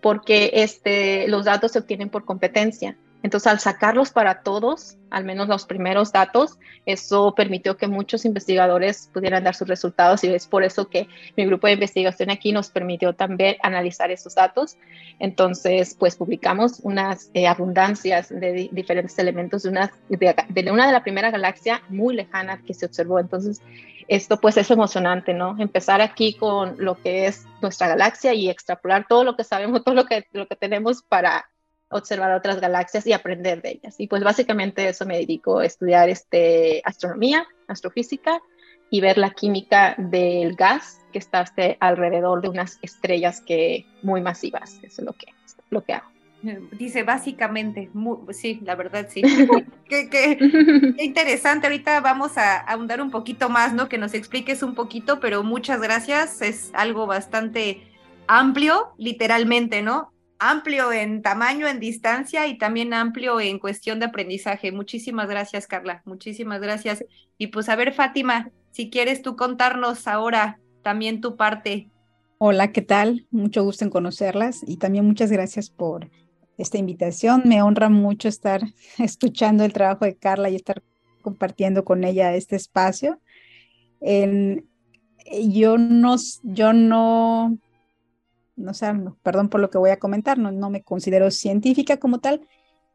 porque 0.00 0.50
este, 0.54 1.26
los 1.28 1.44
datos 1.44 1.72
se 1.72 1.80
obtienen 1.80 2.08
por 2.08 2.24
competencia. 2.24 2.96
Entonces, 3.22 3.46
al 3.48 3.60
sacarlos 3.60 4.10
para 4.10 4.42
todos, 4.42 4.96
al 5.10 5.24
menos 5.24 5.48
los 5.48 5.66
primeros 5.66 6.12
datos, 6.12 6.58
eso 6.84 7.34
permitió 7.34 7.76
que 7.76 7.88
muchos 7.88 8.24
investigadores 8.24 9.10
pudieran 9.12 9.44
dar 9.44 9.54
sus 9.54 9.68
resultados 9.68 10.22
y 10.24 10.28
es 10.28 10.46
por 10.46 10.62
eso 10.62 10.88
que 10.88 11.08
mi 11.36 11.46
grupo 11.46 11.66
de 11.66 11.74
investigación 11.74 12.30
aquí 12.30 12.52
nos 12.52 12.70
permitió 12.70 13.14
también 13.14 13.56
analizar 13.62 14.10
esos 14.10 14.34
datos. 14.34 14.76
Entonces, 15.18 15.96
pues 15.98 16.16
publicamos 16.16 16.80
unas 16.80 17.30
eh, 17.34 17.46
abundancias 17.46 18.28
de 18.28 18.68
diferentes 18.70 19.18
elementos 19.18 19.62
de 19.62 19.70
una 19.70 19.92
de, 20.08 20.70
una 20.70 20.86
de 20.86 20.92
la 20.92 21.02
primera 21.02 21.30
galaxia 21.30 21.82
muy 21.88 22.14
lejana 22.14 22.62
que 22.64 22.74
se 22.74 22.86
observó. 22.86 23.18
Entonces, 23.18 23.62
esto 24.08 24.40
pues 24.40 24.56
es 24.56 24.70
emocionante, 24.70 25.34
¿no? 25.34 25.56
Empezar 25.58 26.00
aquí 26.00 26.34
con 26.34 26.76
lo 26.78 26.94
que 26.94 27.26
es 27.26 27.44
nuestra 27.60 27.88
galaxia 27.88 28.34
y 28.34 28.48
extrapolar 28.48 29.06
todo 29.08 29.24
lo 29.24 29.36
que 29.36 29.44
sabemos, 29.44 29.82
todo 29.84 29.94
lo 29.94 30.06
que, 30.06 30.26
lo 30.32 30.46
que 30.46 30.56
tenemos 30.56 31.02
para 31.02 31.46
observar 31.90 32.32
otras 32.32 32.60
galaxias 32.60 33.06
y 33.06 33.12
aprender 33.12 33.62
de 33.62 33.70
ellas. 33.70 33.96
Y 33.98 34.06
pues 34.06 34.22
básicamente 34.22 34.88
eso 34.88 35.06
me 35.06 35.18
dedico 35.18 35.58
a 35.58 35.66
estudiar 35.66 36.08
este, 36.08 36.82
astronomía, 36.84 37.46
astrofísica 37.68 38.40
y 38.90 39.00
ver 39.00 39.18
la 39.18 39.30
química 39.30 39.94
del 39.98 40.54
gas 40.54 41.00
que 41.12 41.18
está 41.18 41.42
este, 41.42 41.76
alrededor 41.80 42.42
de 42.42 42.48
unas 42.48 42.78
estrellas 42.82 43.40
que 43.40 43.86
muy 44.02 44.20
masivas. 44.20 44.78
Eso 44.82 45.02
es 45.02 45.06
lo 45.06 45.12
que, 45.12 45.26
lo 45.70 45.84
que 45.84 45.94
hago. 45.94 46.16
Dice 46.72 47.02
básicamente, 47.02 47.90
sí, 48.30 48.60
la 48.62 48.76
verdad 48.76 49.08
sí. 49.10 49.22
qué, 49.88 50.94
interesante. 50.98 51.66
Ahorita 51.66 52.00
vamos 52.00 52.36
a 52.38 52.58
ahondar 52.58 53.00
un 53.00 53.10
poquito 53.10 53.48
más, 53.48 53.72
¿no? 53.72 53.88
Que 53.88 53.98
nos 53.98 54.14
expliques 54.14 54.62
un 54.62 54.74
poquito, 54.74 55.18
pero 55.18 55.42
muchas 55.42 55.80
gracias. 55.80 56.42
Es 56.42 56.70
algo 56.74 57.06
bastante 57.06 57.82
amplio, 58.28 58.92
literalmente, 58.98 59.82
¿no? 59.82 60.12
Amplio 60.38 60.92
en 60.92 61.22
tamaño, 61.22 61.66
en 61.66 61.80
distancia 61.80 62.46
y 62.46 62.58
también 62.58 62.92
amplio 62.92 63.40
en 63.40 63.58
cuestión 63.58 64.00
de 64.00 64.06
aprendizaje. 64.06 64.70
Muchísimas 64.72 65.28
gracias, 65.28 65.66
Carla. 65.66 66.02
Muchísimas 66.04 66.60
gracias. 66.60 67.04
Y 67.38 67.48
pues 67.48 67.68
a 67.68 67.76
ver, 67.76 67.94
Fátima, 67.94 68.50
si 68.70 68.90
quieres 68.90 69.22
tú 69.22 69.36
contarnos 69.36 70.06
ahora 70.06 70.58
también 70.82 71.20
tu 71.20 71.36
parte. 71.36 71.88
Hola, 72.38 72.70
¿qué 72.70 72.82
tal? 72.82 73.26
Mucho 73.30 73.64
gusto 73.64 73.84
en 73.84 73.90
conocerlas 73.90 74.60
y 74.66 74.76
también 74.76 75.06
muchas 75.06 75.32
gracias 75.32 75.70
por 75.70 76.10
esta 76.58 76.76
invitación. 76.76 77.42
Me 77.46 77.62
honra 77.62 77.88
mucho 77.88 78.28
estar 78.28 78.62
escuchando 78.98 79.64
el 79.64 79.72
trabajo 79.72 80.04
de 80.04 80.16
Carla 80.16 80.50
y 80.50 80.56
estar 80.56 80.82
compartiendo 81.22 81.84
con 81.84 82.04
ella 82.04 82.34
este 82.34 82.56
espacio. 82.56 83.20
yo 84.00 85.78
no, 85.78 86.16
yo 86.42 86.72
no, 86.72 87.58
no 88.56 88.74
sé, 88.74 88.92
perdón 89.22 89.48
por 89.48 89.60
lo 89.60 89.70
que 89.70 89.78
voy 89.78 89.90
a 89.90 89.98
comentar, 89.98 90.38
no, 90.38 90.50
no 90.50 90.70
me 90.70 90.82
considero 90.82 91.30
científica 91.30 91.98
como 91.98 92.20
tal. 92.20 92.40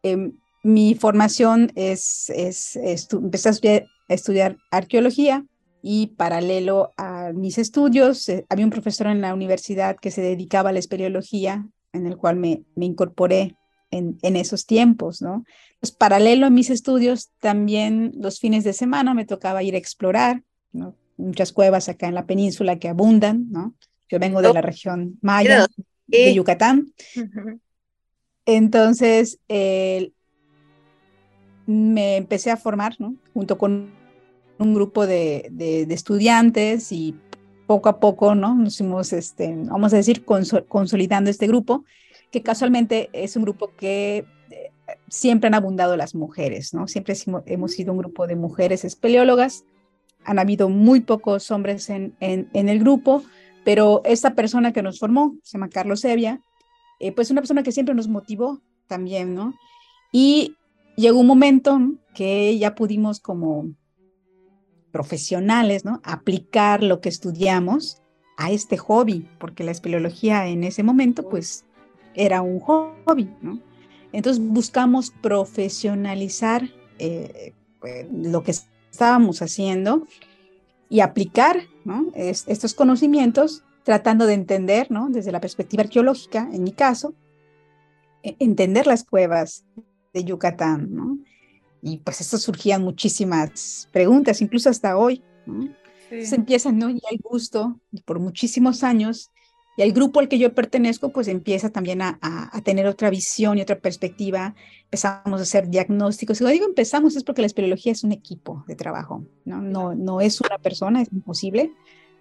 Em, 0.04 0.34
mi 0.64 0.96
formación 0.96 1.72
es, 1.76 2.30
es, 2.30 2.78
a 2.78 4.14
estudiar, 4.14 4.58
arqueología 4.70 5.46
y 5.82 6.08
paralelo 6.08 6.92
a 6.98 7.32
mis 7.34 7.58
estudios, 7.58 8.28
eh, 8.30 8.46
había 8.50 8.66
un 8.66 8.72
profesor 8.72 9.08
en 9.08 9.22
la 9.22 9.34
universidad 9.34 9.98
que 9.98 10.12
se 10.12 10.22
dedicaba 10.22 10.70
a 10.70 10.74
la 10.74 10.80
espeleología 10.80 11.68
en 11.94 12.06
el 12.06 12.18
cual 12.18 12.36
me, 12.36 12.64
me 12.76 12.86
incorporé 12.86 13.56
en, 13.90 14.18
en, 14.22 14.36
esos 14.36 14.66
tiempos, 14.66 15.22
¿no? 15.22 15.44
Pues 15.80 15.92
paralelo 15.92 16.46
a 16.46 16.52
mis 16.52 16.70
estudios, 16.70 17.32
también 17.40 18.14
los 18.16 18.40
fines 18.40 18.64
de 18.64 18.74
semana 18.74 19.14
me 19.14 19.26
tocaba 19.26 19.64
ir 19.64 19.76
a 19.76 19.80
explorar. 19.80 20.44
Muchas 21.18 21.52
cuevas 21.52 21.90
acá 21.90 22.08
en 22.08 22.16
la 22.16 22.26
península 22.26 22.80
que 22.80 22.88
abundan, 22.88 23.52
¿no? 23.52 23.76
Yo 24.12 24.20
vengo 24.20 24.42
de 24.42 24.54
la 24.54 24.62
región 24.62 25.18
maya, 25.22 25.68
de 26.06 26.34
Yucatán. 26.34 26.94
Entonces, 28.46 29.40
me 31.66 32.18
empecé 32.18 32.52
a 32.52 32.58
formar, 32.58 32.96
¿no? 33.00 33.16
Junto 33.34 33.58
con 33.58 33.90
un 34.60 34.74
grupo 34.74 35.08
de, 35.08 35.48
de, 35.52 35.86
de 35.86 35.94
estudiantes 35.94 36.92
y 36.92 37.16
poco 37.72 37.88
a 37.88 38.02
poco, 38.02 38.36
¿no? 38.36 38.54
Nos 38.54 38.78
fuimos, 38.80 39.14
este, 39.14 39.56
vamos 39.56 39.94
a 39.94 39.96
decir, 39.96 40.26
consolidando 40.26 41.30
este 41.30 41.48
grupo, 41.48 41.86
que 42.30 42.42
casualmente 42.42 43.10
es 43.14 43.38
un 43.38 43.44
grupo 43.44 43.72
que 43.78 44.26
eh, 44.50 44.72
siempre 45.08 45.48
han 45.48 45.54
abundado 45.54 45.96
las 45.96 46.14
mujeres, 46.14 46.74
¿no? 46.74 46.90
Siempre 46.90 47.16
hemos 47.46 47.72
sido 47.72 47.94
un 47.94 48.00
grupo 48.00 48.28
de 48.28 48.36
mujeres 48.36 48.84
espeleólogas, 48.84 49.64
han 50.26 50.38
habido 50.38 50.68
muy 50.68 51.00
pocos 51.00 51.50
hombres 51.50 51.90
en, 51.90 52.14
en, 52.20 52.70
el 52.70 52.80
grupo, 52.80 53.24
pero 53.64 54.02
esta 54.06 54.34
persona 54.36 54.74
que 54.74 54.82
nos 54.82 55.00
formó, 55.00 55.36
se 55.44 55.58
llama 55.58 55.70
Carlos 55.70 56.04
Evia, 56.06 56.42
eh, 57.00 57.12
pues 57.12 57.32
una 57.32 57.42
persona 57.42 57.64
que 57.64 57.72
siempre 57.72 57.96
nos 57.96 58.08
motivó 58.08 58.62
también, 58.88 59.34
¿no? 59.36 59.54
Y 60.12 60.56
llegó 60.96 61.20
un 61.20 61.28
momento 61.28 61.80
que 62.14 62.58
ya 62.58 62.76
pudimos 62.76 63.20
como 63.20 63.72
profesionales, 64.92 65.86
¿no? 65.86 66.02
Aplicar 66.04 66.84
lo 66.84 67.00
que 67.02 67.10
estudiamos 67.10 68.02
a 68.38 68.52
este 68.52 68.78
hobby, 68.78 69.28
porque 69.40 69.64
la 69.64 69.72
espeleología 69.72 70.48
en 70.48 70.64
ese 70.64 70.84
momento, 70.84 71.30
pues, 71.30 71.66
era 72.14 72.42
un 72.42 72.60
hobby, 72.60 73.30
¿no? 73.42 73.60
Entonces 74.12 74.44
buscamos 74.44 75.12
profesionalizar 75.22 76.70
eh, 77.00 77.54
pues, 77.80 78.06
lo 78.12 78.44
que 78.44 78.52
estábamos 78.92 79.42
haciendo 79.42 80.06
y 80.92 81.00
aplicar 81.00 81.62
¿no? 81.86 82.12
estos 82.14 82.74
conocimientos 82.74 83.64
tratando 83.84 84.26
de 84.26 84.34
entender, 84.34 84.92
¿no? 84.92 85.08
Desde 85.10 85.32
la 85.32 85.40
perspectiva 85.40 85.84
arqueológica, 85.84 86.50
en 86.52 86.64
mi 86.64 86.74
caso, 86.74 87.16
e-, 88.22 88.36
entender 88.40 88.86
las 88.86 89.06
cuevas 89.06 89.64
de 90.14 90.26
Yucatán, 90.26 90.94
¿no? 90.94 91.18
Y 91.82 91.98
pues 92.00 92.20
esto 92.20 92.38
surgían 92.38 92.84
muchísimas 92.84 93.88
preguntas, 93.94 94.42
incluso 94.42 94.70
hasta 94.70 94.98
hoy. 94.98 95.24
Se 96.10 96.36
empieza, 96.36 96.74
¿no? 96.74 96.90
Y 96.90 97.02
hay 97.10 97.18
gusto 97.24 97.80
por 98.06 98.20
muchísimos 98.20 98.84
años. 98.84 99.32
Y 99.78 99.84
el 99.84 99.94
grupo 99.94 100.20
al 100.20 100.28
que 100.28 100.38
yo 100.38 100.54
pertenezco, 100.54 101.10
pues 101.10 101.28
empieza 101.28 101.70
también 101.70 102.02
a, 102.02 102.20
a, 102.22 102.62
tener 102.62 102.88
otra 102.88 103.10
visión 103.10 103.58
y 103.58 103.62
otra 103.62 103.80
perspectiva. 103.80 104.54
Empezamos 104.84 105.40
a 105.40 105.44
hacer 105.44 105.70
diagnósticos. 105.70 106.38
Y 106.38 106.44
cuando 106.44 106.54
digo 106.54 106.66
empezamos 106.66 107.16
es 107.16 107.24
porque 107.24 107.42
la 107.42 107.48
espeleología 107.48 107.94
es 107.94 108.04
un 108.04 108.12
equipo 108.12 108.66
de 108.68 108.76
trabajo, 108.76 109.24
¿no? 109.46 109.62
No, 109.62 109.96
no 109.96 110.20
es 110.20 110.42
una 110.42 110.58
persona, 110.58 111.02
es 111.02 111.12
imposible. 111.14 111.72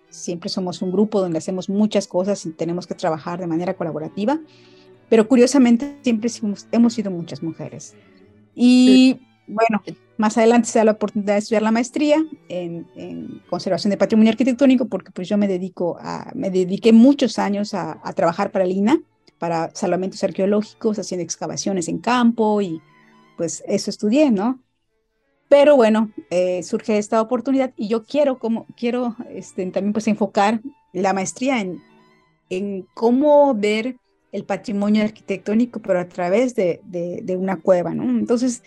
Siempre 0.09 0.49
somos 0.49 0.81
un 0.81 0.93
grupo 0.93 1.21
donde 1.21 1.39
hacemos 1.39 1.69
muchas 1.69 2.07
cosas 2.07 2.47
y 2.47 2.51
tenemos 2.51 2.87
que 2.87 2.95
trabajar 2.95 3.41
de 3.41 3.49
manera 3.49 3.75
colaborativa. 3.75 4.41
Pero 5.09 5.27
curiosamente 5.27 5.99
siempre 6.03 6.31
hemos 6.71 6.95
sido 6.95 7.11
muchas 7.11 7.43
mujeres. 7.43 7.97
Y 8.55 9.19
bueno, 9.49 9.83
más 10.21 10.37
adelante 10.37 10.69
se 10.69 10.79
da 10.79 10.85
la 10.85 10.93
oportunidad 10.93 11.33
de 11.33 11.39
estudiar 11.39 11.63
la 11.63 11.71
maestría 11.71 12.23
en, 12.49 13.41
conservación 13.49 13.91
de 13.91 13.97
patrimonio 13.97 14.31
arquitectónico 14.31 14.87
porque 14.87 15.11
pues 15.13 15.27
yo 15.29 15.39
me 15.39 15.49
dedico 15.49 15.97
a, 15.99 16.31
me 16.35 16.51
dediqué 16.51 16.93
muchos 16.93 17.39
años 17.39 17.73
a, 17.73 17.99
trabajar 18.15 18.53
para 18.53 18.67
el 18.67 18.73
INA, 18.73 19.01
para 19.39 19.75
salvamentos 19.75 20.23
arqueológicos, 20.23 20.99
haciendo 20.99 21.25
excavaciones 21.25 21.89
en 21.89 21.99
campo 21.99 22.61
y 22.61 22.83
pues 23.39 23.65
eso 23.67 23.89
estudié, 23.89 24.31
¿no? 24.31 24.61
Pero 25.49 25.75
bueno, 25.75 26.13
eh, 26.29 26.63
surge 26.65 26.99
esta 26.99 27.23
oportunidad 27.23 27.73
y 27.75 27.89
yo 27.89 28.05
quiero, 28.05 28.39
como, 28.39 28.67
quiero 28.77 29.17
este, 29.31 29.65
también 29.71 29.95
pues 29.95 30.07
enfocar 30.07 30.61
la 30.93 31.15
maestría 31.15 31.63
en, 31.63 31.83
en 32.51 32.87
cómo 32.93 33.55
ver 33.55 33.97
el 34.33 34.45
patrimonio 34.45 35.03
arquitectónico, 35.03 35.81
pero 35.81 35.99
a 35.99 36.09
través 36.09 36.55
de, 36.55 36.81
de, 36.85 37.37
una 37.37 37.61
cueva, 37.61 37.95
¿no? 37.95 38.05
Entonces 38.05 38.63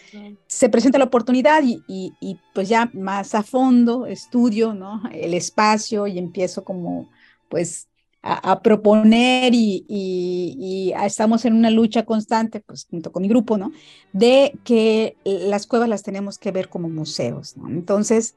se 0.47 0.69
presenta 0.69 0.97
la 0.97 1.06
oportunidad 1.06 1.63
y, 1.63 1.82
y, 1.88 2.39
pues 2.54 2.67
ya 2.67 2.89
más 2.93 3.34
a 3.34 3.43
fondo 3.43 4.06
estudio, 4.06 4.73
¿no? 4.73 5.02
El 5.12 5.34
espacio 5.34 6.08
y 6.08 6.19
empiezo 6.19 6.63
como 6.63 7.10
pues 7.49 7.88
a, 8.21 8.62
proponer 8.62 9.54
y, 9.54 9.86
y, 9.88 10.93
estamos 11.06 11.45
en 11.45 11.54
una 11.54 11.69
lucha 11.69 12.06
constante, 12.06 12.60
pues 12.60 12.86
junto 12.89 13.12
con 13.12 13.21
mi 13.21 13.30
grupo, 13.30 13.58
¿no? 13.58 13.71
De 14.12 14.58
que 14.65 15.15
las 15.23 15.65
cuevas 15.67 15.88
las 15.88 16.04
tenemos 16.04 16.38
que 16.38 16.52
ver 16.52 16.67
como 16.67 16.89
museos, 16.89 17.56
¿no? 17.56 17.69
Entonces, 17.69 18.36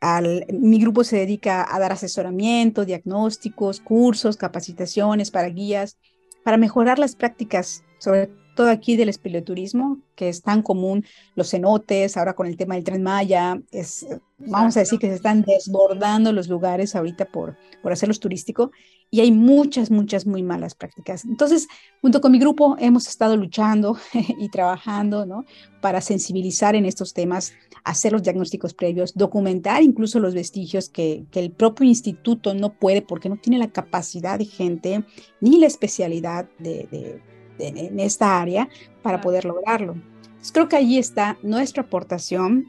al, 0.00 0.46
mi 0.52 0.80
grupo 0.80 1.04
se 1.04 1.16
dedica 1.16 1.66
a 1.68 1.78
dar 1.78 1.92
asesoramiento, 1.92 2.84
diagnósticos, 2.84 3.80
cursos, 3.80 4.36
capacitaciones 4.36 5.30
para 5.30 5.48
guías 5.48 5.98
para 6.44 6.56
mejorar 6.56 6.98
las 6.98 7.16
prácticas, 7.16 7.84
sobre 7.98 8.30
todo 8.60 8.68
aquí 8.68 8.94
del 8.94 9.08
espeleoturismo, 9.08 10.00
que 10.14 10.28
es 10.28 10.42
tan 10.42 10.60
común, 10.60 11.06
los 11.34 11.48
cenotes, 11.48 12.18
ahora 12.18 12.34
con 12.34 12.46
el 12.46 12.58
tema 12.58 12.74
del 12.74 12.84
tren 12.84 13.02
Maya, 13.02 13.58
es, 13.72 14.06
vamos 14.36 14.76
a 14.76 14.80
decir 14.80 14.98
que 14.98 15.08
se 15.08 15.14
están 15.14 15.40
desbordando 15.40 16.30
los 16.30 16.46
lugares 16.46 16.94
ahorita 16.94 17.24
por, 17.24 17.56
por 17.82 17.90
hacerlos 17.90 18.20
turístico 18.20 18.70
y 19.10 19.20
hay 19.20 19.32
muchas, 19.32 19.90
muchas 19.90 20.26
muy 20.26 20.42
malas 20.42 20.74
prácticas. 20.74 21.24
Entonces, 21.24 21.68
junto 22.02 22.20
con 22.20 22.32
mi 22.32 22.38
grupo 22.38 22.76
hemos 22.78 23.08
estado 23.08 23.34
luchando 23.34 23.96
y 24.38 24.50
trabajando 24.50 25.24
¿no? 25.24 25.46
para 25.80 26.02
sensibilizar 26.02 26.76
en 26.76 26.84
estos 26.84 27.14
temas, 27.14 27.54
hacer 27.82 28.12
los 28.12 28.22
diagnósticos 28.22 28.74
previos, 28.74 29.14
documentar 29.14 29.82
incluso 29.82 30.20
los 30.20 30.34
vestigios 30.34 30.90
que, 30.90 31.24
que 31.30 31.40
el 31.40 31.50
propio 31.50 31.86
instituto 31.86 32.52
no 32.52 32.74
puede 32.74 33.00
porque 33.00 33.30
no 33.30 33.38
tiene 33.38 33.58
la 33.58 33.72
capacidad 33.72 34.38
de 34.38 34.44
gente 34.44 35.02
ni 35.40 35.58
la 35.58 35.66
especialidad 35.66 36.46
de, 36.58 36.86
de, 36.90 37.29
en 37.60 38.00
esta 38.00 38.40
área 38.40 38.68
para 39.02 39.20
poder 39.20 39.44
lograrlo. 39.44 39.94
Entonces, 39.94 40.52
creo 40.52 40.68
que 40.68 40.76
allí 40.76 40.98
está 40.98 41.38
nuestra 41.42 41.82
aportación 41.82 42.66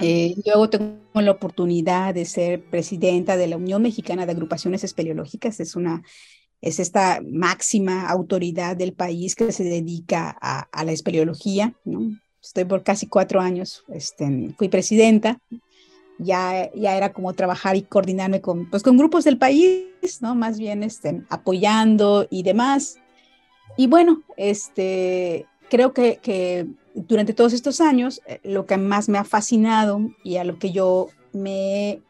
eh, 0.00 0.34
yo 0.44 0.68
tengo 0.68 0.98
la 1.14 1.30
oportunidad 1.30 2.14
de 2.14 2.24
ser 2.24 2.62
presidenta 2.62 3.36
de 3.36 3.46
la 3.46 3.56
Unión 3.56 3.82
Mexicana 3.82 4.26
de 4.26 4.32
Agrupaciones 4.32 4.84
Espeleológicas. 4.84 5.60
Es, 5.60 5.74
una, 5.74 6.02
es 6.60 6.80
esta 6.80 7.20
máxima 7.26 8.08
autoridad 8.08 8.76
del 8.76 8.92
país 8.92 9.34
que 9.34 9.52
se 9.52 9.64
dedica 9.64 10.36
a, 10.40 10.84
la 10.84 10.92
espeleología. 10.92 11.74
¿no? 11.84 12.18
Estoy 12.42 12.64
por 12.64 12.82
casi 12.82 13.06
cuatro 13.06 13.40
años, 13.40 13.84
este, 13.92 14.54
fui 14.58 14.68
presidenta. 14.68 15.38
Ya, 16.18 16.70
ya 16.74 16.98
era 16.98 17.14
como 17.14 17.32
trabajar 17.32 17.76
y 17.76 17.82
coordinarme 17.82 18.42
con, 18.42 18.68
pues, 18.68 18.82
con 18.82 18.98
grupos 18.98 19.24
del 19.24 19.38
país, 19.38 20.20
¿no? 20.20 20.34
más 20.34 20.58
bien 20.58 20.82
este, 20.82 21.22
apoyando 21.30 22.26
y 22.28 22.42
demás. 22.42 22.99
Y 23.76 23.86
bueno, 23.86 24.22
este, 24.36 25.46
creo 25.68 25.92
que, 25.92 26.18
que 26.22 26.66
durante 26.94 27.34
todos 27.34 27.52
estos 27.52 27.80
años, 27.80 28.20
eh, 28.26 28.40
lo 28.42 28.66
que 28.66 28.76
más 28.76 29.08
me 29.08 29.18
ha 29.18 29.24
fascinado 29.24 30.00
y 30.24 30.36
a 30.36 30.44
lo 30.44 30.58
que 30.58 30.72
yo 30.72 31.08
me 31.32 31.90
he 31.90 32.02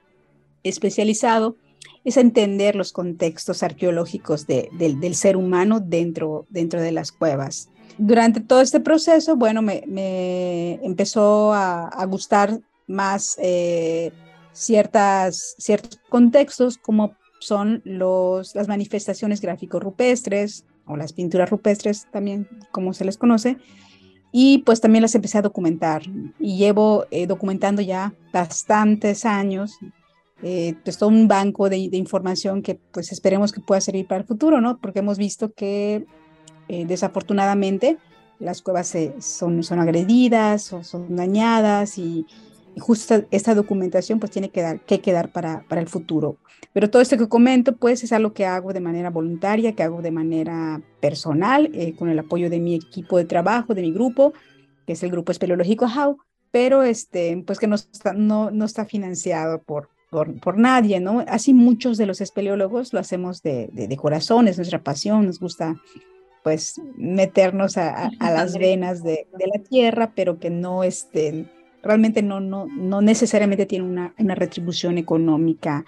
especializado 0.62 1.56
es 2.04 2.16
entender 2.16 2.76
los 2.76 2.92
contextos 2.92 3.62
arqueológicos 3.62 4.46
del 4.46 5.14
ser 5.14 5.36
humano 5.36 5.80
dentro, 5.80 6.46
dentro 6.48 6.80
de 6.80 6.92
las 6.92 7.12
cuevas. 7.12 7.68
Durante 7.98 8.40
todo 8.40 8.62
este 8.62 8.80
proceso, 8.80 9.36
bueno, 9.36 9.60
me, 9.60 10.78
empezó 10.82 11.52
a, 11.52 12.04
gustar 12.06 12.58
más 12.86 13.36
eh, 13.38 14.12
ciertas, 14.52 15.54
ciertos 15.58 16.00
contextos 16.08 16.78
como 16.78 17.14
son 17.38 17.82
los, 17.84 18.54
las 18.54 18.68
manifestaciones 18.68 19.40
gráficos 19.42 19.82
rupestres 19.82 20.64
o 20.90 20.96
las 20.96 21.12
pinturas 21.12 21.50
rupestres 21.50 22.06
también, 22.10 22.48
como 22.72 22.92
se 22.92 23.04
les 23.04 23.16
conoce, 23.16 23.56
y 24.32 24.58
pues 24.58 24.80
también 24.80 25.02
las 25.02 25.14
empecé 25.14 25.38
a 25.38 25.42
documentar 25.42 26.02
y 26.38 26.56
llevo 26.56 27.06
eh, 27.10 27.26
documentando 27.26 27.82
ya 27.82 28.14
bastantes 28.32 29.24
años, 29.24 29.78
eh, 30.42 30.74
pues 30.84 30.98
todo 30.98 31.08
un 31.08 31.26
banco 31.26 31.68
de, 31.68 31.78
información 31.78 32.62
que 32.62 32.76
pues 32.92 33.12
esperemos 33.12 33.52
que 33.52 33.60
pueda 33.60 33.80
servir 33.80 34.06
para 34.06 34.20
el 34.20 34.26
futuro, 34.26 34.60
¿no? 34.60 34.78
Porque 34.78 35.00
hemos 35.00 35.18
visto 35.18 35.52
que 35.52 36.06
eh, 36.68 36.84
desafortunadamente 36.86 37.98
las 38.38 38.62
cuevas 38.62 38.96
son, 39.18 39.62
son 39.62 39.80
agredidas 39.80 40.72
o 40.72 40.84
son 40.84 41.14
dañadas 41.16 41.98
y, 41.98 42.26
justo 42.80 43.24
esta 43.30 43.54
documentación 43.54 44.18
pues 44.18 44.32
tiene 44.32 44.50
que, 44.50 44.62
dar, 44.62 44.80
que 44.80 45.00
quedar 45.00 45.30
para, 45.30 45.64
para 45.68 45.80
el 45.80 45.88
futuro. 45.88 46.36
Pero 46.72 46.90
todo 46.90 47.02
esto 47.02 47.16
que 47.16 47.28
comento 47.28 47.76
pues 47.76 48.02
es 48.02 48.12
algo 48.12 48.32
que 48.32 48.46
hago 48.46 48.72
de 48.72 48.80
manera 48.80 49.10
voluntaria, 49.10 49.74
que 49.74 49.82
hago 49.82 50.02
de 50.02 50.10
manera 50.10 50.80
personal, 51.00 51.70
eh, 51.74 51.94
con 51.96 52.08
el 52.08 52.18
apoyo 52.18 52.50
de 52.50 52.60
mi 52.60 52.74
equipo 52.74 53.18
de 53.18 53.24
trabajo, 53.24 53.74
de 53.74 53.82
mi 53.82 53.92
grupo, 53.92 54.32
que 54.86 54.94
es 54.94 55.02
el 55.02 55.10
grupo 55.10 55.32
espeleológico 55.32 55.86
HOW, 55.86 56.18
pero 56.50 56.82
este, 56.82 57.42
pues 57.46 57.58
que 57.58 57.66
no 57.66 57.76
está, 57.76 58.12
no, 58.12 58.50
no 58.50 58.64
está 58.64 58.84
financiado 58.84 59.62
por, 59.62 59.88
por, 60.10 60.58
nadie, 60.58 61.00
¿no? 61.00 61.24
Así 61.28 61.54
muchos 61.54 61.96
de 61.96 62.06
los 62.06 62.20
espeleólogos 62.20 62.92
lo 62.92 62.98
hacemos 62.98 63.42
de, 63.42 63.70
de, 63.72 63.96
corazón, 63.96 64.48
es 64.48 64.56
nuestra 64.56 64.82
pasión, 64.82 65.26
nos 65.26 65.38
gusta 65.38 65.80
pues 66.42 66.80
meternos 66.96 67.76
a, 67.76 68.10
las 68.18 68.58
venas 68.58 69.02
de, 69.02 69.28
la 69.38 69.62
tierra, 69.62 70.12
pero 70.14 70.38
que 70.38 70.50
no 70.50 70.82
estén, 70.82 71.50
realmente 71.82 72.22
no, 72.22 72.40
no, 72.40 72.66
no 72.66 73.00
necesariamente 73.00 73.66
tiene 73.66 73.84
una, 73.84 74.14
una, 74.18 74.34
retribución 74.34 74.98
económica 74.98 75.84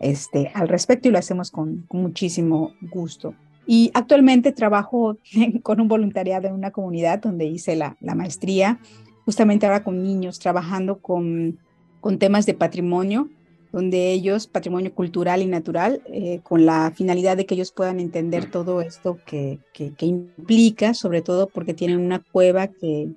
este, 0.00 0.50
al 0.54 0.68
respecto 0.68 1.08
y 1.08 1.12
lo 1.12 1.18
hacemos 1.18 1.50
con, 1.50 1.84
con, 1.88 2.02
muchísimo 2.02 2.72
gusto. 2.80 3.34
Y 3.66 3.90
actualmente 3.94 4.52
trabajo 4.52 5.18
con 5.62 5.80
un 5.80 5.88
voluntariado 5.88 6.48
en 6.48 6.54
una 6.54 6.70
comunidad 6.70 7.20
donde 7.20 7.46
hice 7.46 7.76
la, 7.76 7.96
la 8.00 8.14
maestría, 8.14 8.78
justamente 9.24 9.66
ahora 9.66 9.82
con 9.82 10.02
niños, 10.02 10.38
trabajando 10.38 10.98
con, 10.98 11.58
con 12.00 12.18
temas 12.18 12.46
de 12.46 12.54
patrimonio 12.54 13.28
donde 13.76 14.12
ellos, 14.12 14.46
patrimonio 14.46 14.94
cultural 14.94 15.42
y 15.42 15.46
natural, 15.46 16.00
eh, 16.06 16.40
con 16.42 16.64
la 16.64 16.92
finalidad 16.94 17.36
de 17.36 17.44
que 17.44 17.54
ellos 17.54 17.72
puedan 17.72 18.00
entender 18.00 18.50
todo 18.50 18.80
esto 18.80 19.18
que, 19.26 19.58
que, 19.74 19.92
implica, 20.06 20.94
sobre 20.94 21.20
todo 21.20 21.46
porque 21.48 21.74
tienen 21.74 22.00
una 22.00 22.20
cueva 22.20 22.68
que, 22.68 23.10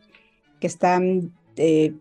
que 0.60 0.68
están 0.68 1.32
eh, 1.56 1.94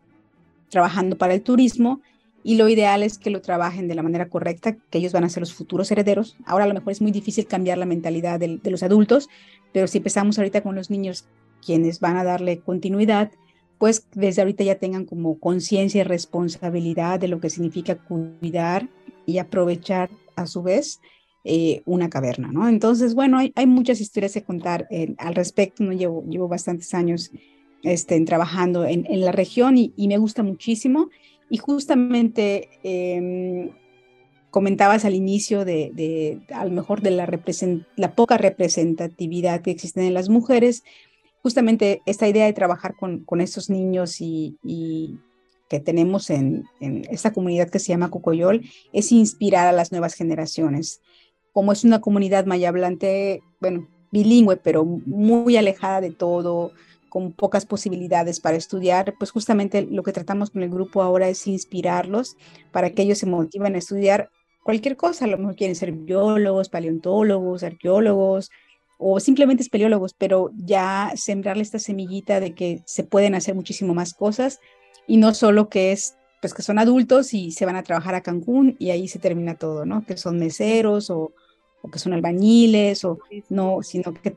trabajando 0.69 1.17
para 1.17 1.35
el 1.35 1.43
turismo 1.43 2.01
y 2.43 2.57
lo 2.57 2.69
ideal 2.69 3.03
es 3.03 3.19
que 3.19 3.31
lo 3.31 3.41
trabajen 3.41 3.89
de 3.89 3.95
la 3.95 4.03
manera 4.03 4.29
correcta, 4.29 4.77
que 4.91 4.99
ellos 4.99 5.13
van 5.13 5.25
a 5.25 5.29
ser 5.29 5.41
los 5.41 5.53
futuros 5.53 5.91
herederos. 5.91 6.37
Ahora 6.47 6.65
a 6.65 6.69
lo 6.69 6.75
mejor 6.75 6.93
es 6.93 7.03
muy 7.03 7.11
difícil 7.11 7.47
cambiar 7.47 7.79
la 7.79 7.87
mentalidad 7.87 8.39
de, 8.39 8.61
los 8.65 8.83
adultos, 8.83 9.29
pero 9.73 9.87
si 9.87 9.99
empezamos 9.99 10.39
ahorita 10.39 10.63
con 10.63 10.75
los 10.75 10.91
niños, 10.91 11.27
quienes 11.65 12.01
van 12.01 12.17
a 12.17 12.25
darle 12.25 12.61
continuidad, 12.61 13.33
pues 13.79 14.07
desde 14.15 14.43
ahorita 14.43 14.65
ya 14.65 14.77
tengan 14.77 15.05
como 15.05 15.39
conciencia 15.39 16.01
y 16.01 16.05
responsabilidad 16.05 17.21
de 17.21 17.29
lo 17.29 17.41
que 17.41 17.51
significa 17.51 17.97
cuidar 17.97 18.89
y 19.27 19.39
aprovechar 19.39 20.09
a 20.37 20.47
su 20.47 20.63
vez 20.63 21.01
eh, 21.45 21.83
una 21.85 22.09
caverna, 22.09 22.51
¿no? 22.51 22.69
Entonces, 22.69 23.15
bueno, 23.15 23.39
hay, 23.39 23.67
muchas 23.67 24.01
historias 24.01 24.33
que 24.33 24.43
contar 24.43 24.87
eh, 24.91 25.15
al 25.19 25.35
respecto, 25.35 25.85
¿no? 25.85 25.93
Llevo, 25.93 26.25
llevo 26.29 26.49
bastantes 26.49 26.95
años 26.95 27.31
este, 27.83 28.21
trabajando 28.25 28.85
en, 28.85 29.07
la 29.21 29.33
región 29.33 29.77
y, 29.77 29.93
me 30.09 30.19
gusta 30.19 30.43
muchísimo. 30.43 31.11
Y 31.51 31.59
justamente 31.59 32.69
em, 32.83 33.71
comentabas 34.51 35.05
al 35.05 35.15
inicio 35.15 35.65
de, 35.65 35.91
de, 35.95 36.41
a 36.55 36.65
lo 36.65 36.71
mejor 36.71 37.01
de 37.01 37.11
la, 37.11 37.29
la 37.97 38.15
poca 38.15 38.39
representatividad 38.39 39.63
que 39.63 39.71
existe 39.71 40.07
en 40.07 40.15
las 40.15 40.29
mujeres, 40.29 40.83
justamente 41.43 42.03
esta 42.07 42.29
idea 42.29 42.47
de 42.47 42.53
trabajar 42.53 42.95
con, 42.97 43.25
con 43.25 43.41
estos 43.41 43.71
niños 43.71 44.21
y, 44.21 45.19
que 45.69 45.81
tenemos 45.81 46.31
en, 46.31 46.65
esta 46.81 47.33
comunidad 47.33 47.69
que 47.69 47.79
se 47.79 47.89
llama 47.89 48.11
Cocoyol 48.11 48.63
es 48.95 49.13
inspirar 49.13 49.67
a 49.67 49.73
las 49.73 49.93
nuevas 49.93 50.15
generaciones. 50.15 51.03
Como 51.53 51.73
es 51.73 51.85
una 51.85 52.01
comunidad 52.01 52.47
maya 52.47 52.71
hablante, 52.71 53.43
bueno, 53.61 53.87
bilingüe, 54.11 54.57
pero 54.57 54.85
muy 54.85 55.59
alejada 55.59 56.01
de 56.01 56.11
todo, 56.11 56.73
con 57.09 57.33
pocas 57.33 57.67
posibilidades 57.67 58.41
para 58.41 58.57
estudiar, 58.57 59.15
pues 59.19 59.31
justamente 59.31 59.83
lo 59.83 60.03
que 60.03 60.13
tratamos 60.13 60.51
con 60.51 60.63
el 60.63 60.71
grupo 60.71 61.03
ahora 61.03 61.29
es 61.29 61.47
inspirarlos 61.47 62.37
para 62.73 62.91
que 62.91 63.03
ellos 63.03 63.19
se 63.19 63.27
motiven 63.27 63.75
a 63.75 63.79
estudiar 63.79 64.31
cualquier 64.63 64.97
cosa. 64.97 65.25
A 65.25 65.29
lo 65.29 65.39
mejor 65.39 65.57
quieren 65.57 65.77
ser 65.77 65.93
biólogos, 65.93 66.69
paleontólogos, 66.69 67.63
arqueólogos, 67.63 68.51
o 68.99 69.21
simplemente 69.21 69.63
espeleólogos, 69.63 70.13
pero 70.13 70.51
ya 70.57 71.13
sembrarle 71.15 71.63
esta 71.63 71.79
semillita 71.79 72.41
de 72.41 72.55
que 72.55 72.83
se 72.85 73.05
pueden 73.05 73.35
hacer 73.37 73.55
muchísimo 73.55 73.95
más 73.95 74.13
cosas 74.13 74.61
y 75.07 75.17
no 75.17 75.33
solo 75.35 75.69
que 75.69 75.93
es, 75.93 76.17
pues 76.43 76.53
que 76.53 76.63
son 76.63 76.79
adultos 76.81 77.33
y 77.33 77.53
se 77.53 77.65
van 77.65 77.77
a 77.77 77.85
trabajar 77.85 78.17
a 78.17 78.23
Cancún 78.23 78.77
y 78.81 78.91
ahí 78.91 79.07
se 79.07 79.21
termina 79.21 79.55
todo, 79.55 79.87
¿no? 79.87 80.05
Que 80.05 80.17
son 80.17 80.39
meseros 80.39 81.11
o, 81.11 81.33
que 81.93 81.99
son 82.01 82.13
albañiles 82.13 83.05
o 83.05 83.19
no, 83.49 83.83
sino 83.83 84.13
que 84.13 84.37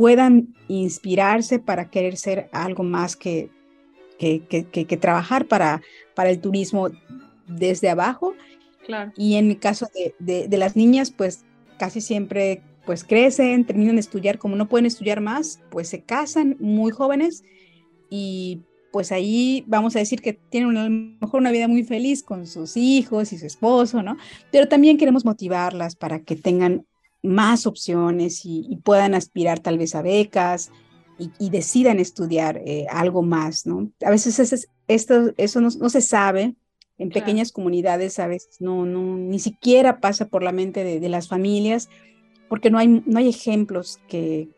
puedan 0.00 0.54
inspirarse 0.66 1.58
para 1.58 1.90
querer 1.90 2.16
ser 2.16 2.48
algo 2.52 2.84
más 2.84 3.16
que, 3.16 3.50
que, 4.18 4.40
que, 4.48 4.96
trabajar 4.96 5.46
para, 5.46 5.82
para 6.14 6.30
el 6.30 6.40
turismo 6.40 6.88
desde 7.46 7.90
abajo. 7.90 8.32
Claro. 8.86 9.12
Y 9.14 9.34
en 9.34 9.50
el 9.50 9.58
caso 9.58 9.88
de, 10.18 10.48
de 10.48 10.56
las 10.56 10.74
niñas, 10.74 11.10
pues 11.10 11.44
casi 11.78 12.00
siempre 12.00 12.62
pues 12.86 13.04
crecen, 13.04 13.66
terminan 13.66 13.96
de 13.96 14.00
estudiar, 14.00 14.38
como 14.38 14.56
no 14.56 14.70
pueden 14.70 14.86
estudiar 14.86 15.20
más, 15.20 15.60
pues 15.68 15.90
se 15.90 16.00
casan 16.00 16.56
muy 16.60 16.92
jóvenes 16.92 17.44
y 18.08 18.62
pues 18.92 19.12
ahí 19.12 19.64
vamos 19.66 19.96
a 19.96 19.98
decir 19.98 20.22
que 20.22 20.32
tienen 20.32 20.78
a 20.78 20.84
lo 20.84 20.90
mejor 20.90 21.42
una 21.42 21.52
vida 21.52 21.68
muy 21.68 21.84
feliz 21.84 22.22
con 22.22 22.46
sus 22.46 22.78
hijos 22.78 23.34
y 23.34 23.38
su 23.38 23.44
esposo, 23.44 24.02
¿no? 24.02 24.16
Pero 24.50 24.66
también 24.66 24.96
queremos 24.96 25.26
motivarlas 25.26 25.94
para 25.94 26.22
que 26.22 26.36
tengan 26.36 26.86
más 27.22 27.66
opciones 27.66 28.42
y, 28.44 28.78
puedan 28.84 29.14
aspirar 29.14 29.60
tal 29.60 29.78
vez 29.78 29.94
a 29.94 30.02
becas 30.02 30.70
y, 31.38 31.50
decidan 31.50 31.98
estudiar 31.98 32.62
eh, 32.64 32.86
algo 32.90 33.22
más, 33.22 33.66
¿no? 33.66 33.90
A 34.04 34.10
veces 34.10 34.68
esto, 34.88 35.32
eso 35.36 35.60
no, 35.60 35.90
se 35.90 36.00
sabe, 36.00 36.54
en 36.98 37.10
pequeñas 37.10 37.52
comunidades 37.52 38.18
a 38.18 38.26
veces 38.26 38.60
no, 38.60 38.84
no, 38.84 39.16
ni 39.16 39.38
siquiera 39.38 40.00
pasa 40.00 40.28
por 40.28 40.42
la 40.42 40.52
mente 40.52 40.84
de, 40.84 41.00
de 41.00 41.08
las 41.08 41.28
familias 41.28 41.88
porque 42.48 42.68
no 42.70 42.78
hay, 42.78 42.88
no 43.06 43.18
hay 43.18 43.28
ejemplos 43.28 44.00
que, 44.08 44.48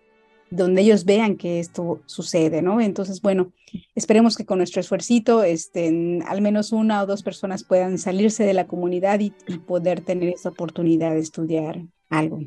donde 0.53 0.83
ellos 0.83 1.05
vean 1.05 1.37
que 1.37 1.61
esto 1.61 2.03
sucede, 2.07 2.61
¿no? 2.61 2.81
Entonces, 2.81 3.23
bueno, 3.23 3.53
esperemos 3.95 4.37
que 4.37 4.45
con 4.45 4.59
nuestro 4.59 4.81
esfuerzo, 4.81 5.43
este, 5.43 6.21
al 6.27 6.43
menos 6.43 6.73
una 6.73 7.03
o 7.03 7.07
dos 7.07 7.23
personas 7.23 7.65
puedan 7.65 7.97
salirse 7.99 8.45
de 8.45 8.53
la 8.53 8.67
comunidad 8.67 9.21
y, 9.21 9.31
poder 9.67 10.03
tener 10.03 10.29
esta 10.29 10.51
oportunidad 10.51 11.13
de 11.13 11.21
estudiar 11.21 11.83
algo. 12.13 12.41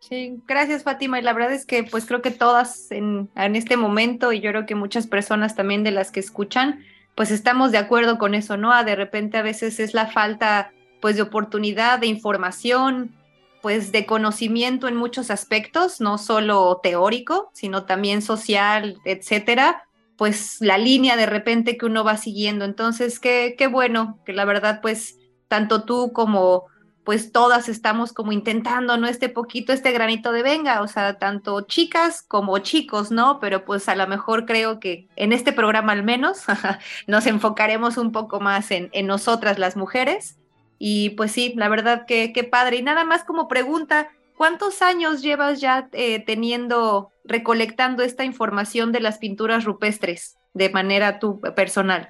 Sí, 0.00 0.40
gracias 0.46 0.82
Fátima. 0.82 1.18
Y 1.18 1.22
la 1.22 1.32
verdad 1.32 1.52
es 1.52 1.66
que 1.66 1.84
pues 1.84 2.06
creo 2.06 2.22
que 2.22 2.30
todas 2.30 2.90
en, 2.90 3.28
en, 3.36 3.56
este 3.56 3.76
momento 3.76 4.32
y 4.32 4.40
yo 4.40 4.50
creo 4.50 4.66
que 4.66 4.74
muchas 4.74 5.06
personas 5.06 5.54
también 5.54 5.84
de 5.84 5.90
las 5.90 6.10
que 6.10 6.20
escuchan, 6.20 6.84
pues 7.14 7.30
estamos 7.30 7.70
de 7.70 7.78
acuerdo 7.78 8.18
con 8.18 8.34
eso, 8.34 8.56
¿no? 8.56 8.72
Ah, 8.72 8.84
de 8.84 8.96
repente 8.96 9.36
a 9.36 9.42
veces 9.42 9.78
es 9.78 9.92
la 9.92 10.06
falta 10.06 10.72
pues 11.00 11.16
de 11.16 11.22
oportunidad, 11.22 11.98
de 11.98 12.06
información, 12.06 13.14
pues 13.62 13.92
de 13.92 14.06
conocimiento 14.06 14.88
en 14.88 14.96
muchos 14.96 15.30
aspectos, 15.30 16.00
no 16.00 16.18
solo 16.18 16.80
teórico, 16.82 17.50
sino 17.52 17.84
también 17.84 18.22
social, 18.22 18.98
etcétera, 19.04 19.84
pues 20.16 20.58
la 20.60 20.78
línea 20.78 21.16
de 21.16 21.26
repente 21.26 21.76
que 21.76 21.86
uno 21.86 22.04
va 22.04 22.16
siguiendo. 22.16 22.64
Entonces, 22.64 23.20
qué, 23.20 23.54
qué 23.56 23.66
bueno 23.66 24.18
que 24.24 24.32
la 24.32 24.44
verdad, 24.44 24.80
pues 24.80 25.18
tanto 25.48 25.84
tú 25.84 26.12
como 26.12 26.66
pues 27.10 27.32
todas 27.32 27.68
estamos 27.68 28.12
como 28.12 28.30
intentando, 28.30 28.96
¿no? 28.96 29.08
Este 29.08 29.28
poquito, 29.28 29.72
este 29.72 29.90
granito 29.90 30.30
de 30.30 30.44
venga, 30.44 30.80
o 30.80 30.86
sea, 30.86 31.18
tanto 31.18 31.62
chicas 31.62 32.22
como 32.22 32.56
chicos, 32.58 33.10
¿no? 33.10 33.40
Pero 33.40 33.64
pues 33.64 33.88
a 33.88 33.96
lo 33.96 34.06
mejor 34.06 34.46
creo 34.46 34.78
que 34.78 35.08
en 35.16 35.32
este 35.32 35.52
programa 35.52 35.90
al 35.90 36.04
menos 36.04 36.44
nos 37.08 37.26
enfocaremos 37.26 37.96
un 37.96 38.12
poco 38.12 38.38
más 38.38 38.70
en, 38.70 38.92
nosotras 39.08 39.58
las 39.58 39.76
mujeres 39.76 40.38
y 40.78 41.10
pues 41.16 41.32
sí, 41.32 41.52
la 41.56 41.68
verdad 41.68 42.06
que 42.06 42.32
qué 42.32 42.44
padre. 42.44 42.76
Y 42.76 42.82
nada 42.82 43.04
más 43.04 43.24
como 43.24 43.48
pregunta, 43.48 44.06
¿cuántos 44.36 44.80
años 44.80 45.20
llevas 45.20 45.60
ya 45.60 45.88
eh, 45.90 46.24
teniendo, 46.24 47.10
recolectando 47.24 48.04
esta 48.04 48.22
información 48.22 48.92
de 48.92 49.00
las 49.00 49.18
pinturas 49.18 49.64
rupestres 49.64 50.36
de 50.54 50.70
manera 50.70 51.18
tu 51.18 51.40
personal? 51.40 52.08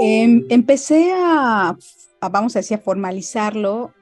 Em, 0.00 0.44
empecé 0.48 1.12
a, 1.14 1.76
vamos 2.30 2.56
a 2.56 2.60
decir, 2.60 2.76
a 2.76 2.80
formalizarlo 2.80 3.92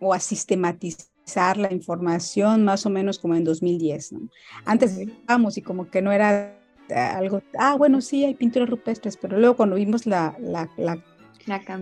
o 0.00 0.12
a 0.12 0.20
sistematizar 0.20 1.56
la 1.56 1.72
información 1.72 2.64
más 2.64 2.84
o 2.84 2.90
menos 2.90 3.18
como 3.18 3.34
en 3.34 3.44
2010. 3.44 4.12
¿no? 4.12 4.28
Antes 4.64 4.98
vamos 5.26 5.56
y 5.56 5.62
como 5.62 5.88
que 5.88 6.02
no 6.02 6.12
era 6.12 6.58
algo, 6.90 7.42
ah, 7.58 7.74
bueno, 7.76 8.00
sí, 8.00 8.24
hay 8.24 8.34
pinturas 8.34 8.68
rupestres, 8.68 9.16
pero 9.16 9.38
luego 9.38 9.56
cuando 9.56 9.76
vimos 9.76 10.06
la, 10.06 10.36
la, 10.40 10.68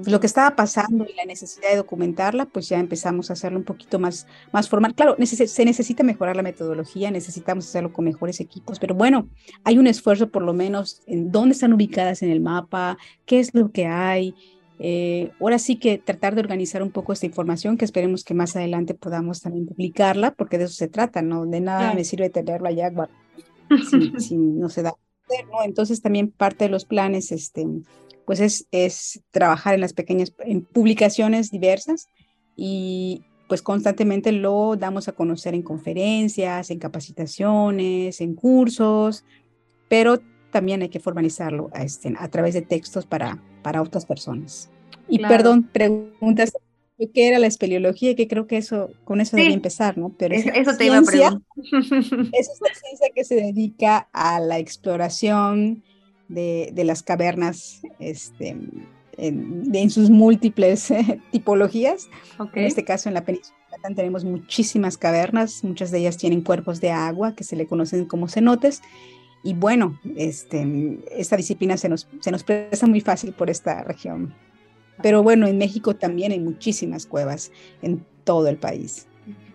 lo 0.07 0.21
que 0.21 0.27
estaba 0.27 0.57
pasando 0.57 1.05
y 1.05 1.15
la 1.15 1.25
necesidad 1.25 1.71
de 1.71 1.77
documentarla, 1.77 2.47
pues 2.47 2.69
ya 2.69 2.79
empezamos 2.79 3.31
a 3.31 3.35
hacerlo 3.35 3.59
un 3.59 3.65
poquito 3.65 3.99
más, 3.99 4.27
más 4.53 4.69
formal. 4.69 4.95
Claro, 4.95 5.17
se 5.25 5.65
necesita 5.65 6.03
mejorar 6.03 6.37
la 6.37 6.43
metodología, 6.43 7.11
necesitamos 7.11 7.69
hacerlo 7.69 7.93
con 7.93 8.05
mejores 8.05 8.41
equipos, 8.41 8.79
pero 8.79 8.95
bueno, 8.95 9.29
hay 9.65 9.79
un 9.79 9.87
esfuerzo 9.87 10.31
por 10.31 10.43
lo 10.43 10.53
menos 10.53 11.03
en 11.07 11.31
dónde 11.31 11.53
están 11.53 11.73
ubicadas 11.73 12.23
en 12.23 12.31
el 12.31 12.41
mapa, 12.41 12.99
qué 13.27 13.41
es 13.41 13.55
lo 13.55 13.71
que 13.71 13.87
hay. 13.87 14.35
Eh, 14.83 15.31
ahora 15.41 15.59
sí 15.59 15.77
que 15.77 15.99
tratar 15.99 16.35
de 16.35 16.41
organizar 16.41 16.83
un 16.83 16.91
poco 16.91 17.13
esta 17.13 17.27
información, 17.27 17.77
que 17.77 17.85
esperemos 17.85 18.25
que 18.25 18.33
más 18.33 18.57
adelante 18.57 18.95
podamos 18.95 19.43
también 19.43 19.67
publicarla, 19.67 20.31
porque 20.33 20.57
de 20.57 20.65
eso 20.65 20.73
se 20.73 20.89
trata, 20.89 21.21
¿no? 21.21 21.45
De 21.45 21.61
nada 21.61 21.93
me 21.93 22.05
sirve 22.05 22.31
tenerlo 22.31 22.67
allá 22.67 22.91
si, 24.19 24.37
no 24.37 24.71
se 24.71 24.83
da. 24.83 24.95
¿no? 25.53 25.63
Entonces 25.65 26.01
también 26.01 26.31
parte 26.31 26.65
de 26.65 26.71
los 26.71 26.87
planes, 26.87 27.31
este, 27.31 27.67
pues 28.31 28.39
es, 28.39 28.69
es 28.71 29.21
trabajar 29.33 29.75
en 29.75 29.81
las 29.81 29.93
pequeñas, 29.93 30.33
en 30.39 30.63
publicaciones 30.63 31.51
diversas 31.51 32.07
y 32.55 33.23
pues 33.49 33.61
constantemente 33.61 34.31
lo 34.31 34.77
damos 34.77 35.09
a 35.09 35.13
conocer 35.13 35.53
en 35.53 35.63
conferencias, 35.63 36.71
en 36.71 36.79
capacitaciones, 36.79 38.21
en 38.21 38.37
cursos, 38.37 39.25
pero 39.89 40.21
también 40.53 40.81
hay 40.81 40.91
que 40.91 41.01
formalizarlo 41.01 41.71
a, 41.73 41.83
este, 41.83 42.15
a 42.17 42.29
través 42.29 42.55
de 42.55 42.63
textos 42.63 43.05
para, 43.05 43.43
para 43.63 43.83
otras 43.83 44.07
personas. 44.07 44.71
Y 45.09 45.19
perdón, 45.19 45.65
preguntas 45.65 46.53
qué 47.13 47.27
era 47.27 47.41
la 47.41 47.49
espeleología, 47.49 48.15
que 48.15 48.29
creo 48.29 48.47
que 48.47 48.59
eso, 48.59 48.91
con 49.03 49.21
eso 49.21 49.37
debe 49.37 49.55
empezar, 49.55 49.99
¿no? 49.99 50.15
Pero 50.17 50.37
eso, 50.37 50.77
te 50.79 50.87
iba 50.87 50.99
a 50.99 51.03
preguntar. 51.03 51.41
Es 52.33 52.49
una 52.61 52.75
ciencia 52.75 53.09
que 53.13 53.25
se 53.25 53.35
dedica 53.35 54.09
a 54.13 54.39
la 54.39 54.61
exploración 54.61 55.83
de, 56.31 56.71
de 56.73 56.85
las 56.85 57.03
cavernas 57.03 57.83
este, 57.99 58.57
en, 59.17 59.71
en 59.73 59.91
sus 59.91 60.09
múltiples 60.09 60.91
eh, 60.91 61.21
tipologías. 61.31 62.09
En 62.55 62.65
este 62.65 62.85
caso, 62.85 63.09
en 63.09 63.15
la 63.15 63.25
península 63.25 63.57
tenemos 63.95 64.25
muchísimas 64.25 64.97
cavernas, 64.97 65.65
muchas 65.65 65.91
de 65.91 65.99
ellas 65.99 66.17
tienen 66.17 66.43
cuerpos 66.43 66.81
de 66.81 66.91
agua 66.91 67.35
que 67.35 67.45
se 67.45 67.57
le 67.57 67.67
conocen 67.67 68.05
como 68.05 68.29
cenotes. 68.29 68.83
Y 69.43 69.55
bueno, 69.55 69.99
este, 70.17 70.99
esta 71.17 71.37
disciplina 71.37 71.77
se 71.77 71.89
nos, 71.89 72.09
se 72.21 72.31
nos 72.31 72.45
presta 72.45 72.87
muy 72.87 73.01
fácil 73.01 73.33
por 73.33 73.49
esta 73.49 73.83
región. 73.85 74.35
Pero 75.03 75.23
bueno, 75.23 75.47
en 75.47 75.57
México 75.57 75.97
también 75.97 76.33
hay 76.33 76.41
muchísimas 76.41 77.07
cuevas 77.07 77.51
en 77.81 78.05
todo 78.25 78.49
el 78.49 78.59
país. 78.59 79.07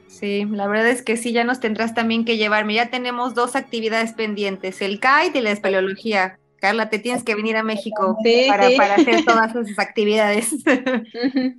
Sí, 0.07 0.45
la 0.45 0.67
verdad 0.67 0.89
es 0.89 1.03
que 1.03 1.17
sí, 1.17 1.33
ya 1.33 1.43
nos 1.43 1.59
tendrás 1.59 1.93
también 1.93 2.25
que 2.25 2.37
llevarme. 2.37 2.73
Ya 2.73 2.89
tenemos 2.89 3.35
dos 3.35 3.55
actividades 3.55 4.13
pendientes, 4.13 4.81
el 4.81 4.99
kite 4.99 5.37
y 5.37 5.41
la 5.41 5.51
espeleología. 5.51 6.39
Carla, 6.65 6.89
te 6.89 6.97
tienes 6.97 7.23
que 7.23 7.35
venir 7.35 7.57
a 7.57 7.63
México 7.63 8.17
para, 8.47 8.69
para, 8.75 8.95
hacer 8.95 9.23
todas 9.25 9.55
esas 9.55 9.77
actividades. 9.77 10.51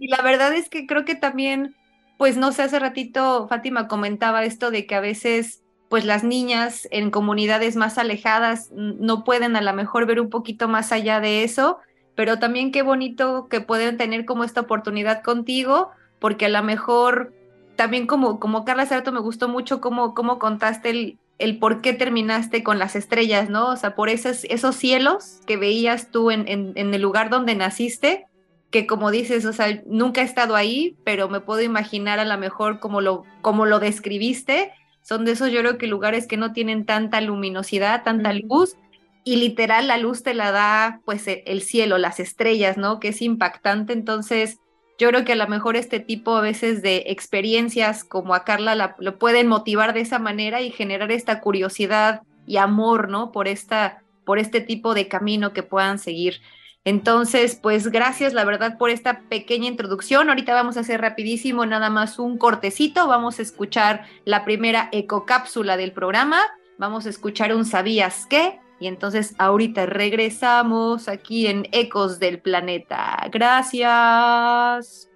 y 0.00 0.08
la 0.08 0.20
verdad 0.20 0.52
es 0.52 0.68
que 0.68 0.84
creo 0.84 1.04
que 1.04 1.14
también, 1.14 1.76
pues 2.18 2.36
no 2.36 2.50
sé, 2.50 2.62
hace 2.62 2.80
ratito 2.80 3.46
Fátima 3.46 3.86
comentaba 3.86 4.42
esto 4.42 4.72
de 4.72 4.84
que 4.84 4.96
a 4.96 5.00
veces, 5.00 5.62
pues 5.88 6.04
las 6.04 6.24
niñas 6.24 6.88
en 6.90 7.12
comunidades 7.12 7.76
más 7.76 7.98
alejadas 7.98 8.72
no 8.72 9.22
pueden 9.22 9.54
a 9.54 9.60
lo 9.60 9.72
mejor 9.74 10.06
ver 10.06 10.18
un 10.20 10.28
poquito 10.28 10.66
más 10.66 10.90
allá 10.90 11.20
de 11.20 11.44
eso, 11.44 11.78
pero 12.16 12.40
también 12.40 12.72
qué 12.72 12.82
bonito 12.82 13.46
que 13.46 13.60
pueden 13.60 13.98
tener 13.98 14.24
como 14.24 14.42
esta 14.42 14.62
oportunidad 14.62 15.22
contigo, 15.22 15.92
porque 16.18 16.46
a 16.46 16.48
lo 16.48 16.64
mejor 16.64 17.32
también 17.76 18.08
como, 18.08 18.40
como 18.40 18.64
Carla 18.64 18.86
Certo 18.86 19.12
me 19.12 19.20
gustó 19.20 19.48
mucho 19.48 19.80
cómo, 19.80 20.14
cómo 20.14 20.40
contaste 20.40 20.90
el, 20.90 21.18
el 21.38 21.58
por 21.58 21.80
qué 21.82 21.92
terminaste 21.92 22.62
con 22.62 22.78
las 22.78 22.96
estrellas, 22.96 23.50
¿no? 23.50 23.68
O 23.68 23.76
sea, 23.76 23.94
por 23.94 24.08
esos, 24.08 24.44
esos 24.44 24.76
cielos 24.76 25.40
que 25.46 25.56
veías 25.56 26.10
tú 26.10 26.30
en, 26.30 26.46
en, 26.48 26.94
el 26.94 27.02
lugar 27.02 27.28
donde 27.30 27.54
naciste, 27.54 28.26
que 28.70 28.86
como 28.86 29.10
dices, 29.10 29.44
o 29.44 29.52
sea, 29.52 29.82
nunca 29.86 30.22
he 30.22 30.24
estado 30.24 30.56
ahí, 30.56 30.96
pero 31.04 31.28
me 31.28 31.40
puedo 31.40 31.62
imaginar 31.62 32.18
a 32.18 32.24
lo 32.24 32.38
mejor 32.38 32.80
como 32.80 33.00
lo, 33.00 33.24
como 33.42 33.66
lo 33.66 33.78
describiste, 33.78 34.72
son 35.02 35.24
de 35.24 35.32
esos 35.32 35.52
yo 35.52 35.60
creo 35.60 35.78
que 35.78 35.86
lugares 35.86 36.26
que 36.26 36.36
no 36.36 36.52
tienen 36.52 36.84
tanta 36.84 37.20
luminosidad, 37.20 38.02
tanta 38.02 38.32
luz, 38.32 38.76
y 39.22 39.36
literal 39.36 39.88
la 39.88 39.98
luz 39.98 40.22
te 40.22 40.34
la 40.34 40.52
da 40.52 41.00
pues 41.04 41.26
e, 41.28 41.42
el 41.46 41.62
cielo, 41.62 41.98
las 41.98 42.18
estrellas, 42.18 42.76
¿no? 42.76 42.98
Que 42.98 43.08
es 43.08 43.22
impactante, 43.22 43.92
entonces 43.92 44.58
yo 44.98 45.08
creo 45.08 45.24
que 45.24 45.32
a 45.32 45.36
lo 45.36 45.46
mejor 45.48 45.76
este 45.76 46.00
tipo 46.00 46.36
a 46.36 46.40
veces 46.40 46.82
de 46.82 47.04
experiencias 47.06 48.04
como 48.04 48.34
a 48.34 48.44
Carla 48.44 48.96
lo 48.98 49.18
pueden 49.18 49.46
motivar 49.46 49.92
de 49.92 50.00
esa 50.00 50.18
manera 50.18 50.62
y 50.62 50.70
generar 50.70 51.12
esta 51.12 51.40
curiosidad 51.40 52.22
y 52.46 52.56
amor, 52.56 53.08
¿no? 53.08 53.32
Por, 53.32 53.48
esta, 53.48 54.02
por 54.24 54.38
este 54.38 54.60
tipo 54.60 54.94
de 54.94 55.08
camino 55.08 55.52
que 55.52 55.62
puedan 55.62 55.98
seguir. 55.98 56.40
Entonces, 56.84 57.58
pues 57.60 57.88
gracias, 57.88 58.32
la 58.32 58.44
verdad, 58.44 58.78
por 58.78 58.90
esta 58.90 59.20
pequeña 59.28 59.66
introducción. 59.66 60.28
Ahorita 60.28 60.54
vamos 60.54 60.76
a 60.76 60.80
hacer 60.80 61.00
rapidísimo 61.00 61.66
nada 61.66 61.90
más 61.90 62.18
un 62.18 62.38
cortecito. 62.38 63.08
Vamos 63.08 63.38
a 63.38 63.42
escuchar 63.42 64.06
la 64.24 64.44
primera 64.44 64.88
ecocápsula 64.92 65.76
del 65.76 65.92
programa. 65.92 66.40
Vamos 66.78 67.06
a 67.06 67.10
escuchar 67.10 67.54
un 67.54 67.64
¿Sabías 67.64 68.26
qué? 68.26 68.60
Y 68.78 68.88
entonces 68.88 69.34
ahorita 69.38 69.86
regresamos 69.86 71.08
aquí 71.08 71.46
en 71.46 71.66
Ecos 71.72 72.18
del 72.18 72.40
Planeta. 72.40 73.26
Gracias. 73.32 75.08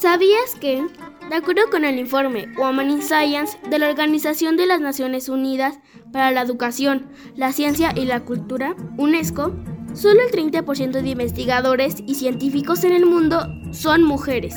¿Sabías 0.00 0.54
que, 0.60 0.86
de 1.28 1.36
acuerdo 1.36 1.62
con 1.70 1.84
el 1.84 1.98
informe 1.98 2.48
Women 2.56 2.90
in 2.90 3.02
Science 3.02 3.58
de 3.68 3.78
la 3.78 3.88
Organización 3.88 4.56
de 4.56 4.66
las 4.66 4.80
Naciones 4.80 5.28
Unidas 5.28 5.78
para 6.12 6.30
la 6.30 6.42
Educación, 6.42 7.06
la 7.36 7.52
Ciencia 7.52 7.92
y 7.94 8.04
la 8.04 8.20
Cultura, 8.20 8.74
UNESCO, 8.98 9.52
solo 9.94 10.20
el 10.22 10.32
30% 10.32 11.00
de 11.00 11.08
investigadores 11.08 11.96
y 12.06 12.16
científicos 12.16 12.82
en 12.84 12.92
el 12.92 13.06
mundo 13.06 13.46
son 13.72 14.02
mujeres? 14.02 14.56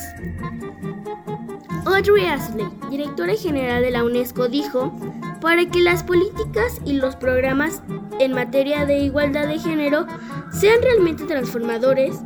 Audrey 1.86 2.26
Asley, 2.26 2.68
directora 2.90 3.34
general 3.36 3.82
de 3.82 3.92
la 3.92 4.04
UNESCO, 4.04 4.50
dijo, 4.50 4.94
para 5.42 5.66
que 5.70 5.82
las 5.82 6.04
políticas 6.04 6.82
y 6.86 6.94
los 6.94 7.16
programas 7.16 7.82
en 8.20 8.34
materia 8.34 8.86
de 8.86 9.00
igualdad 9.00 9.48
de 9.48 9.60
género 9.60 10.08
sean 10.52 10.82
realmente 10.82 11.26
transformadores, 11.26 12.20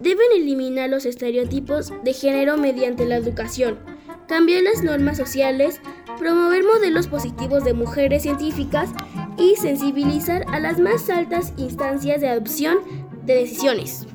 deben 0.00 0.26
eliminar 0.34 0.90
los 0.90 1.06
estereotipos 1.06 1.92
de 2.02 2.12
género 2.12 2.56
mediante 2.56 3.06
la 3.06 3.16
educación, 3.16 3.78
cambiar 4.26 4.62
las 4.62 4.82
normas 4.82 5.16
sociales, 5.16 5.80
promover 6.18 6.64
modelos 6.64 7.06
positivos 7.06 7.64
de 7.64 7.74
mujeres 7.74 8.22
científicas 8.22 8.90
y 9.38 9.56
sensibilizar 9.56 10.44
a 10.48 10.58
las 10.58 10.78
más 10.78 11.08
altas 11.08 11.52
instancias 11.56 12.20
de 12.20 12.28
adopción 12.28 12.78
de 13.24 13.34
decisiones. 13.36 14.06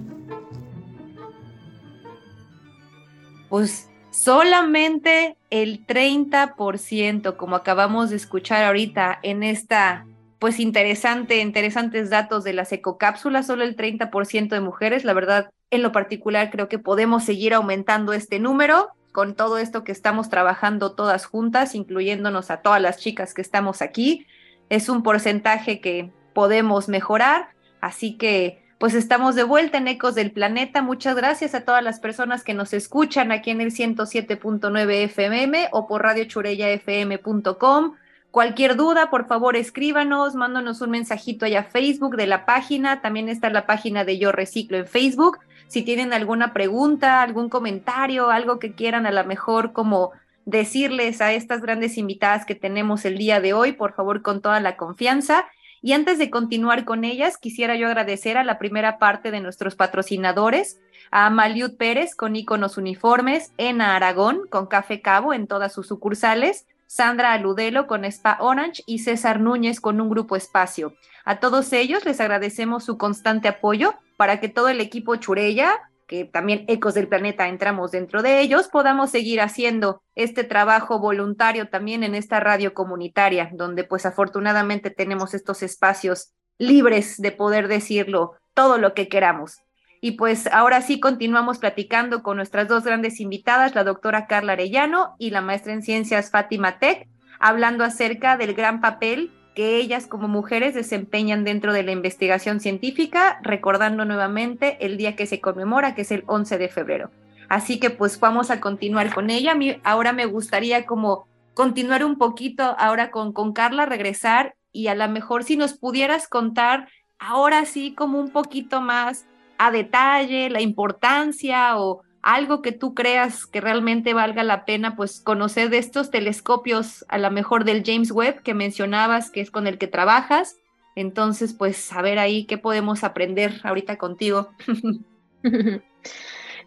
Pues 3.49 3.86
solamente 4.23 5.37
el 5.51 5.85
30%, 5.85 7.37
como 7.37 7.55
acabamos 7.55 8.09
de 8.09 8.15
escuchar 8.15 8.63
ahorita 8.63 9.19
en 9.21 9.43
esta, 9.43 10.07
pues 10.39 10.59
interesante, 10.59 11.37
interesantes 11.39 12.09
datos 12.09 12.43
de 12.43 12.53
las 12.53 12.71
ecocápsulas, 12.71 13.45
solo 13.45 13.63
el 13.63 13.75
30% 13.75 14.49
de 14.49 14.59
mujeres. 14.59 15.05
La 15.05 15.13
verdad, 15.13 15.51
en 15.69 15.83
lo 15.83 15.91
particular, 15.91 16.49
creo 16.49 16.67
que 16.67 16.79
podemos 16.79 17.25
seguir 17.25 17.53
aumentando 17.53 18.11
este 18.11 18.39
número 18.39 18.89
con 19.11 19.35
todo 19.35 19.59
esto 19.59 19.83
que 19.83 19.91
estamos 19.91 20.29
trabajando 20.29 20.95
todas 20.95 21.27
juntas, 21.27 21.75
incluyéndonos 21.75 22.49
a 22.49 22.61
todas 22.61 22.81
las 22.81 22.97
chicas 22.97 23.35
que 23.35 23.43
estamos 23.43 23.83
aquí. 23.83 24.25
Es 24.69 24.89
un 24.89 25.03
porcentaje 25.03 25.79
que 25.79 26.11
podemos 26.33 26.89
mejorar, 26.89 27.49
así 27.81 28.17
que 28.17 28.66
pues 28.77 28.93
estamos 28.93 29.35
de 29.35 29.43
vuelta 29.43 29.79
en 29.79 29.87
Ecos 29.87 30.13
del 30.13 30.31
Planeta. 30.31 30.81
Muchas 30.83 31.15
gracias 31.15 31.55
a 31.55 31.61
todas 31.61 31.83
las 31.83 31.99
personas 31.99 32.43
que 32.43 32.53
nos 32.53 32.73
escuchan 32.73 33.31
aquí 33.31 33.49
en 33.49 33.61
el 33.61 33.71
107.9 33.71 35.03
FM 35.05 35.69
o 35.71 35.87
por 35.87 36.03
radiochurellafm.com. 36.03 37.93
Cualquier 38.29 38.75
duda, 38.75 39.09
por 39.09 39.25
favor, 39.25 39.55
escríbanos, 39.55 40.35
mándanos 40.35 40.81
un 40.81 40.91
mensajito 40.91 41.45
allá 41.45 41.61
a 41.61 41.63
Facebook 41.63 42.17
de 42.17 42.27
la 42.27 42.45
página. 42.45 43.01
También 43.01 43.29
está 43.29 43.49
la 43.49 43.65
página 43.65 44.03
de 44.03 44.19
Yo 44.19 44.31
Reciclo 44.31 44.77
en 44.77 44.85
Facebook. 44.85 45.39
Si 45.67 45.81
tienen 45.81 46.13
alguna 46.13 46.53
pregunta, 46.53 47.23
algún 47.23 47.49
comentario, 47.49 48.29
algo 48.29 48.59
que 48.59 48.73
quieran 48.73 49.07
a 49.07 49.11
lo 49.11 49.25
mejor 49.25 49.73
como 49.73 50.11
decirles 50.45 51.19
a 51.19 51.33
estas 51.33 51.61
grandes 51.61 51.97
invitadas 51.97 52.45
que 52.45 52.53
tenemos 52.53 53.05
el 53.05 53.17
día 53.17 53.41
de 53.41 53.53
hoy, 53.53 53.73
por 53.73 53.93
favor, 53.93 54.21
con 54.21 54.39
toda 54.41 54.59
la 54.59 54.77
confianza. 54.77 55.45
Y 55.87 55.93
antes 55.93 56.17
de 56.17 56.29
continuar 56.29 56.83
con 56.83 57.05
ellas, 57.05 57.37
quisiera 57.37 57.77
yo 57.77 57.87
agradecer 57.87 58.37
a 58.37 58.43
la 58.43 58.59
primera 58.59 58.99
parte 58.99 59.31
de 59.31 59.39
nuestros 59.39 59.77
patrocinadores, 59.77 60.81
a 61.11 61.29
Maliud 61.29 61.77
Pérez 61.77 62.13
con 62.13 62.35
Iconos 62.35 62.77
Uniformes, 62.77 63.53
Ena 63.57 63.95
Aragón 63.95 64.41
con 64.49 64.67
Café 64.67 65.01
Cabo 65.01 65.33
en 65.33 65.47
todas 65.47 65.71
sus 65.71 65.87
sucursales, 65.87 66.67
Sandra 66.87 67.31
Aludelo 67.31 67.87
con 67.87 68.03
Spa 68.03 68.35
Orange 68.41 68.83
y 68.85 68.99
César 68.99 69.39
Núñez 69.39 69.79
con 69.79 70.01
un 70.01 70.09
grupo 70.09 70.35
espacio. 70.35 70.93
A 71.23 71.39
todos 71.39 71.71
ellos 71.71 72.03
les 72.03 72.19
agradecemos 72.19 72.83
su 72.83 72.97
constante 72.97 73.47
apoyo 73.47 73.93
para 74.17 74.41
que 74.41 74.49
todo 74.49 74.67
el 74.67 74.81
equipo 74.81 75.15
Churella, 75.15 75.71
que 76.07 76.25
también 76.25 76.65
Ecos 76.67 76.93
del 76.93 77.07
Planeta 77.07 77.47
entramos 77.47 77.91
dentro 77.91 78.21
de 78.23 78.39
ellos, 78.39 78.69
podamos 78.69 79.11
seguir 79.11 79.41
haciendo 79.41 80.01
este 80.15 80.43
trabajo 80.43 80.99
voluntario 80.99 81.69
también 81.69 82.03
en 82.03 82.15
esta 82.15 82.39
radio 82.39 82.73
comunitaria, 82.73 83.49
donde 83.53 83.83
pues 83.83 84.05
afortunadamente 84.05 84.89
tenemos 84.89 85.33
estos 85.33 85.61
espacios 85.61 86.31
libres 86.57 87.17
de 87.17 87.31
poder 87.31 87.67
decirlo 87.67 88.35
todo 88.53 88.77
lo 88.77 88.93
que 88.93 89.09
queramos. 89.09 89.59
Y 89.99 90.11
pues 90.11 90.47
ahora 90.47 90.81
sí 90.81 90.99
continuamos 90.99 91.57
platicando 91.57 92.23
con 92.23 92.37
nuestras 92.37 92.67
dos 92.67 92.83
grandes 92.83 93.19
invitadas, 93.19 93.75
la 93.75 93.83
doctora 93.83 94.27
Carla 94.27 94.53
Arellano 94.53 95.15
y 95.19 95.31
la 95.31 95.41
maestra 95.41 95.73
en 95.73 95.81
ciencias 95.81 96.31
Fátima 96.31 96.79
Tech, 96.79 97.07
hablando 97.39 97.83
acerca 97.83 98.37
del 98.37 98.53
gran 98.53 98.79
papel 98.79 99.31
que 99.57 99.77
ellas 99.77 100.05
como 100.05 100.27
mujeres 100.27 100.75
desempeñan 100.75 101.43
dentro 101.43 101.73
de 101.73 101.81
la 101.81 101.91
investigación 101.91 102.59
científica, 102.59 103.39
recordando 103.41 104.05
nuevamente 104.05 104.77
el 104.85 104.97
día 104.97 105.15
que 105.15 105.25
se 105.25 105.41
conmemora, 105.41 105.95
que 105.95 106.03
es 106.03 106.11
el 106.11 106.23
11 106.27 106.59
de 106.59 106.69
febrero. 106.69 107.09
Así 107.49 107.79
que 107.79 107.89
pues 107.89 108.19
vamos 108.19 108.51
a 108.51 108.61
continuar 108.61 109.11
con 109.15 109.31
ella. 109.31 109.55
ahora 109.83 110.13
me 110.13 110.27
gustaría 110.27 110.85
como 110.85 111.27
continuar 111.55 112.05
un 112.05 112.19
poquito 112.19 112.75
ahora 112.77 113.09
con, 113.09 113.33
con 113.33 113.51
Carla, 113.51 113.87
regresar 113.87 114.53
y 114.71 114.89
a 114.89 114.95
lo 114.95 115.09
mejor 115.09 115.43
si 115.43 115.57
nos 115.57 115.73
pudieras 115.73 116.27
contar 116.27 116.87
ahora 117.17 117.65
sí 117.65 117.95
como 117.95 118.19
un 118.19 118.29
poquito 118.29 118.79
más 118.79 119.25
a 119.57 119.71
detalle 119.71 120.51
la 120.51 120.61
importancia 120.61 121.79
o 121.79 122.03
algo 122.27 122.61
que 122.61 122.73
tú 122.73 122.93
creas 122.93 123.45
que 123.45 123.61
realmente 123.61 124.13
valga 124.13 124.43
la 124.43 124.65
pena, 124.65 124.97
pues 124.97 125.21
conocer 125.21 125.69
de 125.69 125.77
estos 125.77 126.11
telescopios, 126.11 127.05
a 127.07 127.17
lo 127.17 127.31
mejor 127.31 127.63
del 127.63 127.83
James 127.85 128.11
Webb 128.11 128.43
que 128.43 128.53
mencionabas, 128.53 129.31
que 129.31 129.39
es 129.39 129.49
con 129.49 129.65
el 129.65 129.77
que 129.77 129.87
trabajas. 129.87 130.57
Entonces, 130.95 131.53
pues 131.53 131.77
saber 131.77 132.19
ahí 132.19 132.43
qué 132.43 132.57
podemos 132.57 133.05
aprender 133.05 133.61
ahorita 133.63 133.97
contigo. 133.97 134.49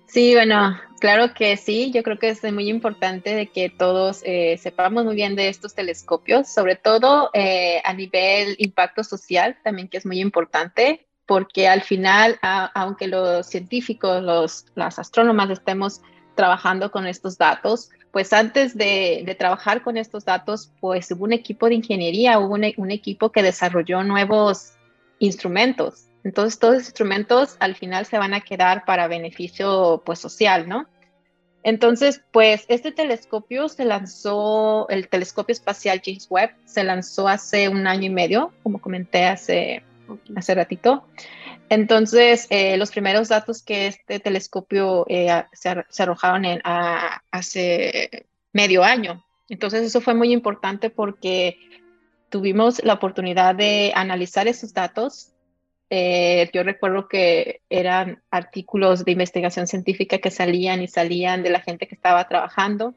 Sí, 0.06 0.34
bueno, 0.34 0.76
claro 0.98 1.34
que 1.34 1.56
sí. 1.56 1.92
Yo 1.92 2.02
creo 2.02 2.18
que 2.18 2.30
es 2.30 2.42
muy 2.52 2.68
importante 2.68 3.32
de 3.32 3.46
que 3.46 3.70
todos 3.70 4.22
eh, 4.24 4.58
sepamos 4.60 5.04
muy 5.04 5.14
bien 5.14 5.36
de 5.36 5.48
estos 5.48 5.72
telescopios, 5.72 6.48
sobre 6.48 6.74
todo 6.74 7.30
eh, 7.32 7.80
a 7.84 7.94
nivel 7.94 8.56
impacto 8.58 9.04
social, 9.04 9.56
también 9.62 9.86
que 9.86 9.98
es 9.98 10.06
muy 10.06 10.20
importante 10.20 11.06
porque 11.30 11.68
al 11.68 11.82
final, 11.82 12.40
aunque 12.42 13.06
los 13.06 13.46
científicos, 13.46 14.20
los, 14.20 14.66
las 14.74 14.98
astrónomas 14.98 15.48
estemos 15.50 16.00
trabajando 16.34 16.90
con 16.90 17.06
estos 17.06 17.38
datos, 17.38 17.90
pues 18.10 18.32
antes 18.32 18.76
de, 18.76 19.36
trabajar 19.38 19.84
con 19.84 19.96
estos 19.96 20.24
datos, 20.24 20.72
pues 20.80 21.08
hubo 21.12 21.22
un 21.22 21.32
equipo 21.32 21.68
de 21.68 21.76
ingeniería, 21.76 22.40
hubo 22.40 22.54
un, 22.54 22.90
equipo 22.90 23.30
que 23.30 23.44
desarrolló 23.44 24.02
nuevos 24.02 24.72
instrumentos. 25.20 26.06
Entonces, 26.24 26.58
todos 26.58 26.74
los 26.74 26.84
instrumentos 26.86 27.54
al 27.60 27.76
final 27.76 28.06
se 28.06 28.18
van 28.18 28.34
a 28.34 28.40
quedar 28.40 28.84
para 28.84 29.06
beneficio 29.06 30.02
pues 30.04 30.18
social, 30.18 30.68
¿no? 30.68 30.88
Entonces, 31.62 32.22
pues 32.32 32.64
este 32.66 32.90
telescopio 32.90 33.68
se 33.68 33.84
lanzó, 33.84 34.88
el 34.88 35.06
telescopio 35.06 35.52
espacial 35.52 36.02
James 36.04 36.26
Webb 36.28 36.56
se 36.64 36.82
lanzó 36.82 37.28
hace 37.28 37.68
un 37.68 37.86
año 37.86 38.06
y 38.06 38.10
medio, 38.10 38.52
como 38.64 38.80
comenté 38.80 39.26
hace 39.26 39.84
hace 40.36 40.54
ratito. 40.54 41.04
Entonces, 41.68 42.46
eh, 42.50 42.76
los 42.76 42.90
primeros 42.90 43.28
datos 43.28 43.62
que 43.62 43.86
este 43.86 44.18
telescopio 44.18 45.06
eh, 45.08 45.44
se, 45.52 46.02
arrojaron 46.02 46.44
en, 46.44 46.60
hace 46.64 48.26
medio 48.52 48.82
año. 48.82 49.24
Entonces, 49.48 49.82
eso 49.82 50.00
fue 50.00 50.14
muy 50.14 50.32
importante 50.32 50.90
porque 50.90 51.58
tuvimos 52.28 52.82
la 52.84 52.94
oportunidad 52.94 53.54
de 53.54 53.92
analizar 53.94 54.48
esos 54.48 54.72
datos. 54.72 55.32
Eh, 55.90 56.48
yo 56.52 56.62
recuerdo 56.62 57.08
que 57.08 57.60
eran 57.68 58.22
artículos 58.30 59.04
de 59.04 59.12
investigación 59.12 59.66
científica 59.66 60.18
que 60.18 60.30
salían 60.30 60.82
y 60.82 60.88
salían 60.88 61.42
de 61.42 61.50
la 61.50 61.60
gente 61.60 61.86
que 61.86 61.94
estaba 61.94 62.26
trabajando. 62.28 62.94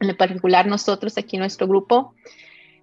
En 0.00 0.16
particular, 0.16 0.66
nosotros 0.66 1.18
aquí 1.18 1.36
en 1.36 1.40
nuestro 1.40 1.66
grupo, 1.68 2.14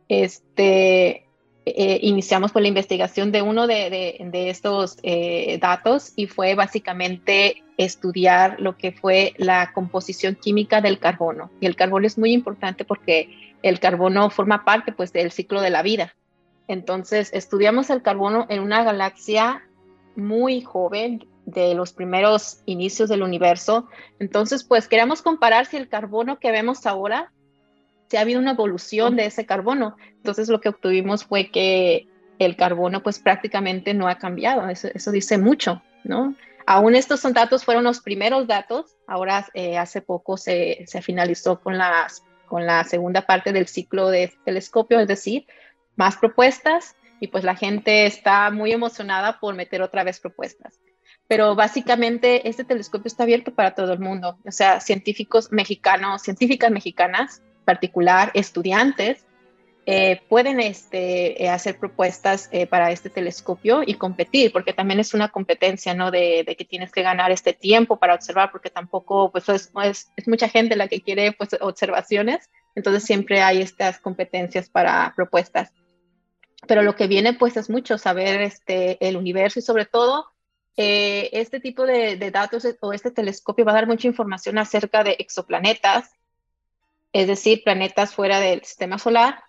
este, 0.07 1.28
eh, 1.65 1.99
iniciamos 2.01 2.51
con 2.51 2.63
la 2.63 2.67
investigación 2.67 3.31
de 3.31 3.41
uno 3.41 3.67
de, 3.67 4.17
estos 4.49 4.97
eh, 5.03 5.57
datos 5.61 6.13
y 6.15 6.27
fue 6.27 6.55
básicamente 6.55 7.63
estudiar 7.77 8.59
lo 8.59 8.77
que 8.77 8.91
fue 8.91 9.33
la 9.37 9.71
composición 9.73 10.35
química 10.35 10.81
del 10.81 10.99
carbono. 10.99 11.51
Y 11.59 11.65
el 11.65 11.75
carbono 11.75 12.07
es 12.07 12.17
muy 12.17 12.33
importante 12.33 12.85
porque 12.85 13.57
el 13.61 13.79
carbono 13.79 14.29
forma 14.29 14.65
parte 14.65 14.91
pues 14.91 15.13
del 15.13 15.31
ciclo 15.31 15.61
de 15.61 15.69
la 15.69 15.83
vida. 15.83 16.15
Entonces, 16.67 17.31
estudiamos 17.33 17.89
el 17.89 18.01
carbono 18.01 18.45
en 18.49 18.61
una 18.61 18.83
galaxia 18.83 19.63
muy 20.15 20.61
joven, 20.61 21.25
de 21.51 21.73
los 21.73 21.93
primeros 21.93 22.61
inicios 22.65 23.09
del 23.09 23.23
universo. 23.23 23.87
Entonces, 24.19 24.63
pues 24.63 24.87
queremos 24.87 25.21
comparar 25.21 25.65
si 25.65 25.77
el 25.77 25.89
carbono 25.89 26.39
que 26.39 26.51
vemos 26.51 26.85
ahora 26.85 27.31
si 28.09 28.17
ha 28.17 28.21
habido 28.21 28.39
una 28.39 28.51
evolución 28.51 29.15
de 29.15 29.25
ese 29.25 29.45
carbono. 29.45 29.95
Entonces 30.17 30.49
lo 30.49 30.59
que 30.59 30.69
obtuvimos 30.69 31.23
fue 31.23 31.51
que 31.51 32.07
el 32.39 32.55
carbono 32.55 33.03
pues 33.03 33.19
prácticamente 33.19 33.93
no 33.93 34.07
ha 34.07 34.17
cambiado. 34.17 34.67
Eso, 34.69 35.11
dice 35.11 35.37
mucho, 35.37 35.81
¿no? 36.03 36.35
Aún 36.65 36.95
estos 36.95 37.19
son 37.19 37.33
datos 37.33 37.65
fueron 37.65 37.83
los 37.83 37.99
primeros 37.99 38.47
datos. 38.47 38.95
Ahora 39.07 39.47
eh, 39.53 39.77
hace 39.77 40.01
poco 40.01 40.37
se, 40.37 40.85
finalizó 41.01 41.59
con, 41.59 41.75
con 42.47 42.65
la 42.65 42.83
segunda 42.83 43.21
parte 43.21 43.53
del 43.53 43.67
ciclo 43.67 44.09
de 44.09 44.33
telescopio, 44.45 44.99
es 44.99 45.07
decir, 45.07 45.45
más 45.95 46.17
propuestas 46.17 46.95
y 47.19 47.27
pues 47.27 47.43
la 47.43 47.55
gente 47.55 48.05
está 48.05 48.49
muy 48.49 48.71
emocionada 48.71 49.39
por 49.39 49.55
meter 49.55 49.81
otra 49.81 50.03
vez 50.03 50.19
propuestas 50.19 50.79
pero 51.27 51.53
básicamente 51.53 52.49
este 52.49 52.63
telescopio 52.63 53.07
está 53.07 53.21
abierto 53.21 53.53
para 53.53 53.75
todo 53.75 53.93
el 53.93 53.99
mundo, 53.99 54.39
o 54.47 54.51
sea, 54.51 54.79
científicos 54.79 55.51
mexicanos, 55.51 56.23
científicas 56.23 56.71
mexicanas 56.71 57.43
particular, 57.69 58.31
estudiantes, 58.33 59.23
eh, 59.85 60.21
pueden 60.27 60.59
este, 60.59 61.43
eh, 61.43 61.49
hacer 61.49 61.77
propuestas 61.77 62.49
eh, 62.51 62.65
para 62.65 62.89
este 62.89 63.11
telescopio 63.11 63.83
y 63.85 63.93
competir, 63.93 64.51
porque 64.51 64.73
también 64.73 64.99
es 64.99 65.13
una 65.13 65.29
competencia, 65.29 65.93
¿no? 65.93 66.09
De, 66.09 66.55
que 66.57 66.65
tienes 66.65 66.91
que 66.91 67.03
ganar 67.03 67.31
este 67.31 67.53
tiempo 67.53 67.97
para 67.97 68.15
observar, 68.15 68.51
porque 68.51 68.71
tampoco, 68.71 69.31
pues, 69.31 69.47
es, 69.49 69.71
es, 69.83 70.27
mucha 70.27 70.49
gente 70.49 70.75
la 70.75 70.87
que 70.87 71.01
quiere, 71.01 71.31
pues, 71.31 71.49
observaciones, 71.61 72.49
entonces 72.73 73.03
siempre 73.03 73.43
hay 73.43 73.61
estas 73.61 73.99
competencias 73.99 74.67
para 74.67 75.13
propuestas. 75.15 75.71
Pero 76.67 76.81
lo 76.81 76.95
que 76.95 77.05
viene, 77.05 77.33
pues, 77.33 77.55
es 77.55 77.69
mucho 77.69 77.99
saber 77.99 78.41
este, 78.41 78.97
el 79.07 79.15
universo 79.15 79.59
y 79.59 79.61
sobre 79.61 79.85
todo 79.85 80.25
este 80.75 81.59
tipo 81.59 81.85
de, 81.85 82.15
de 82.15 82.31
datos 82.31 82.65
o 82.79 82.93
este 82.93 83.11
telescopio 83.11 83.65
va 83.65 83.73
a 83.73 83.75
dar 83.75 83.87
mucha 83.87 84.07
información 84.07 84.57
acerca 84.57 85.03
de 85.03 85.17
exoplanetas, 85.19 86.09
es 87.13 87.27
decir, 87.27 87.61
planetas 87.63 88.13
fuera 88.13 88.39
del 88.39 88.63
sistema 88.63 88.99
solar, 88.99 89.43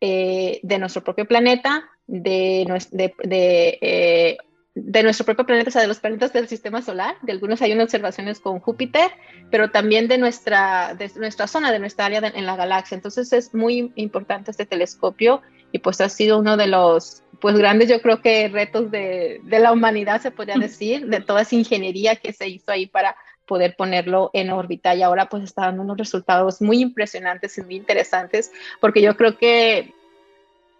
eh, 0.00 0.60
de 0.62 0.78
nuestro 0.78 1.04
propio 1.04 1.26
planeta, 1.26 1.88
de, 2.06 2.66
de, 2.90 3.78
eh, 3.80 4.36
de, 4.74 5.02
nuestro 5.02 5.24
propio 5.24 5.46
planeta, 5.46 5.70
o 5.70 5.72
sea, 5.72 5.82
de 5.82 5.88
los 5.88 6.00
planetas 6.00 6.32
del 6.32 6.48
sistema 6.48 6.82
solar. 6.82 7.16
De 7.22 7.32
algunos 7.32 7.62
hay 7.62 7.72
unas 7.72 7.84
observaciones 7.84 8.40
con 8.40 8.60
Júpiter, 8.60 9.10
pero 9.50 9.70
también 9.70 10.08
de 10.08 10.18
nuestra, 10.18 10.94
de 10.94 11.10
nuestra 11.16 11.46
zona, 11.46 11.72
de 11.72 11.78
nuestra 11.78 12.06
área 12.06 12.20
en 12.34 12.46
la 12.46 12.56
galaxia. 12.56 12.96
Entonces 12.96 13.32
es 13.32 13.54
muy 13.54 13.92
importante 13.94 14.50
este 14.50 14.66
telescopio 14.66 15.40
y 15.72 15.78
pues 15.78 16.00
ha 16.00 16.08
sido 16.08 16.38
uno 16.38 16.56
de 16.56 16.66
los 16.66 17.22
pues 17.40 17.56
grandes, 17.56 17.88
yo 17.88 18.00
creo 18.00 18.22
que 18.22 18.48
retos 18.48 18.90
de, 18.90 19.40
de 19.42 19.58
la 19.58 19.72
humanidad, 19.72 20.22
se 20.22 20.30
podría 20.30 20.56
decir, 20.56 21.06
de 21.08 21.20
toda 21.20 21.42
esa 21.42 21.56
ingeniería 21.56 22.16
que 22.16 22.32
se 22.32 22.48
hizo 22.48 22.70
ahí 22.70 22.86
para 22.86 23.16
poder 23.46 23.76
ponerlo 23.76 24.30
en 24.32 24.50
órbita 24.50 24.94
y 24.94 25.02
ahora 25.02 25.28
pues 25.28 25.44
está 25.44 25.62
dando 25.62 25.82
unos 25.82 25.96
resultados 25.96 26.62
muy 26.62 26.80
impresionantes 26.80 27.56
y 27.58 27.62
muy 27.62 27.76
interesantes 27.76 28.52
porque 28.80 29.02
yo 29.02 29.16
creo 29.16 29.36
que 29.38 29.92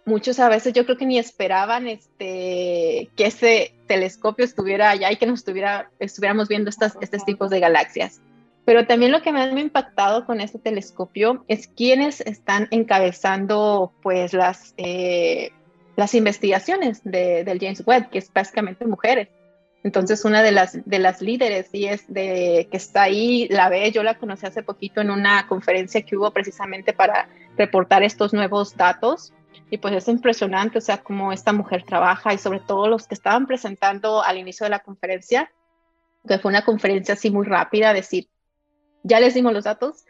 muchos 0.05 0.39
a 0.39 0.49
veces 0.49 0.73
yo 0.73 0.85
creo 0.85 0.97
que 0.97 1.05
ni 1.05 1.17
esperaban 1.17 1.87
este 1.87 3.09
que 3.15 3.25
ese 3.25 3.73
telescopio 3.87 4.45
estuviera 4.45 4.89
allá 4.91 5.11
y 5.11 5.17
que 5.17 5.25
nos 5.25 5.39
estuviera 5.39 5.89
estuviéramos 5.99 6.47
viendo 6.47 6.69
estas, 6.69 6.97
estos 7.01 7.25
tipos 7.25 7.49
de 7.49 7.59
galaxias. 7.59 8.21
Pero 8.65 8.87
también 8.87 9.11
lo 9.11 9.21
que 9.21 9.31
me 9.31 9.41
ha 9.41 9.59
impactado 9.59 10.25
con 10.25 10.41
este 10.41 10.57
telescopio 10.57 11.45
es 11.47 11.67
quienes 11.67 12.21
están 12.21 12.67
encabezando 12.71 13.93
pues 14.01 14.33
las, 14.33 14.73
eh, 14.77 15.51
las 15.95 16.15
investigaciones 16.15 17.01
de, 17.03 17.43
del 17.43 17.59
James 17.59 17.83
Webb, 17.85 18.09
que 18.09 18.17
es 18.17 18.33
básicamente 18.33 18.85
mujeres. 18.85 19.29
Entonces, 19.85 20.25
una 20.25 20.41
de 20.41 20.51
las, 20.51 20.83
de 20.83 20.97
las 20.97 21.21
líderes 21.21 21.69
y 21.71 21.85
es 21.85 22.11
de, 22.11 22.67
que 22.71 22.77
está 22.77 23.03
ahí, 23.03 23.47
la 23.49 23.69
ve, 23.69 23.91
yo 23.91 24.01
la 24.01 24.17
conocí 24.17 24.43
hace 24.47 24.63
poquito 24.63 24.99
en 24.99 25.11
una 25.11 25.47
conferencia 25.47 26.01
que 26.01 26.17
hubo 26.17 26.31
precisamente 26.31 26.91
para 26.91 27.29
reportar 27.55 28.01
estos 28.01 28.33
nuevos 28.33 28.75
datos. 28.75 29.31
Y 29.69 29.77
pues 29.77 29.93
es 29.93 30.07
impresionante, 30.07 30.79
o 30.79 30.81
sea, 30.81 31.03
cómo 31.03 31.31
esta 31.31 31.53
mujer 31.53 31.83
trabaja 31.83 32.33
y 32.33 32.39
sobre 32.39 32.61
todo 32.61 32.87
los 32.87 33.05
que 33.05 33.13
estaban 33.13 33.45
presentando 33.45 34.23
al 34.23 34.39
inicio 34.39 34.63
de 34.63 34.71
la 34.71 34.79
conferencia, 34.79 35.51
que 36.27 36.39
fue 36.39 36.49
una 36.49 36.65
conferencia 36.65 37.13
así 37.13 37.29
muy 37.29 37.45
rápida, 37.45 37.93
decir, 37.93 38.27
ya 39.03 39.19
les 39.19 39.35
dimos 39.35 39.53
los 39.53 39.65
datos, 39.65 40.03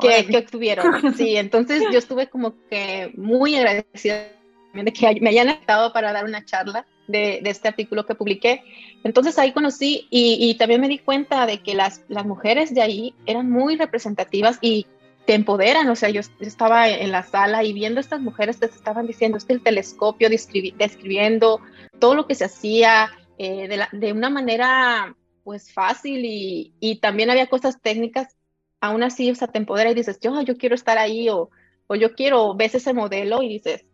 que, 0.00 0.24
que 0.24 0.38
obtuvieron. 0.38 0.86
Sí, 1.16 1.36
entonces 1.36 1.82
yo 1.90 1.98
estuve 1.98 2.28
como 2.28 2.54
que 2.70 3.12
muy 3.16 3.56
agradecida 3.56 4.28
de 4.72 4.92
que 4.92 5.18
me 5.20 5.30
hayan 5.30 5.48
estado 5.48 5.92
para 5.92 6.12
dar 6.12 6.26
una 6.26 6.44
charla 6.44 6.86
de, 7.06 7.40
de, 7.42 7.50
este 7.50 7.68
artículo 7.68 8.06
que 8.06 8.14
publiqué. 8.14 8.62
Entonces 9.04 9.38
ahí 9.38 9.52
conocí 9.52 10.06
y, 10.10 10.38
y 10.40 10.54
también 10.56 10.80
me 10.80 10.88
di 10.88 10.98
cuenta 10.98 11.46
de 11.46 11.62
que 11.62 11.74
las, 11.74 12.02
las, 12.08 12.26
mujeres 12.26 12.74
de 12.74 12.82
ahí 12.82 13.14
eran 13.26 13.50
muy 13.50 13.76
representativas 13.76 14.58
y 14.60 14.86
te 15.26 15.34
empoderan. 15.34 15.88
O 15.88 15.96
sea, 15.96 16.08
yo, 16.08 16.20
estaba 16.40 16.88
en 16.88 17.12
la 17.12 17.22
sala 17.22 17.64
y 17.64 17.72
viendo 17.72 18.00
a 18.00 18.02
estas 18.02 18.20
mujeres 18.20 18.58
que 18.58 18.68
te 18.68 18.74
estaban 18.74 19.06
diciendo, 19.06 19.38
este 19.38 19.52
el 19.52 19.62
telescopio 19.62 20.28
describiendo 20.28 21.60
todo 21.98 22.14
lo 22.14 22.26
que 22.26 22.34
se 22.34 22.44
hacía 22.44 23.10
eh, 23.38 23.68
de, 23.68 23.76
la, 23.76 23.88
de, 23.92 24.12
una 24.12 24.30
manera 24.30 25.14
pues 25.44 25.72
fácil 25.72 26.24
y, 26.24 26.74
y, 26.80 26.96
también 27.00 27.30
había 27.30 27.46
cosas 27.46 27.80
técnicas. 27.80 28.36
Aún 28.80 29.02
así, 29.02 29.30
o 29.30 29.34
sea, 29.34 29.48
te 29.48 29.58
empodera 29.58 29.90
y 29.90 29.94
dices, 29.94 30.18
yo, 30.20 30.40
yo 30.42 30.56
quiero 30.56 30.74
estar 30.74 30.98
ahí 30.98 31.28
o, 31.28 31.50
o 31.86 31.94
yo 31.94 32.14
quiero, 32.14 32.54
ves 32.54 32.74
ese 32.74 32.92
modelo 32.92 33.42
y 33.42 33.48
dices, 33.48 33.85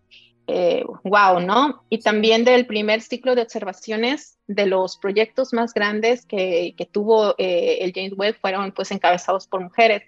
eh, 0.47 0.84
wow, 1.05 1.40
¿no? 1.40 1.84
Y 1.88 2.01
también 2.01 2.45
del 2.45 2.66
primer 2.66 3.01
ciclo 3.01 3.34
de 3.34 3.43
observaciones 3.43 4.38
de 4.47 4.66
los 4.66 4.97
proyectos 4.97 5.53
más 5.53 5.72
grandes 5.72 6.26
que, 6.26 6.74
que 6.76 6.86
tuvo 6.86 7.34
eh, 7.38 7.78
el 7.80 7.93
James 7.95 8.14
Webb 8.16 8.36
fueron 8.40 8.72
pues 8.72 8.90
encabezados 8.90 9.47
por 9.47 9.61
mujeres. 9.61 10.03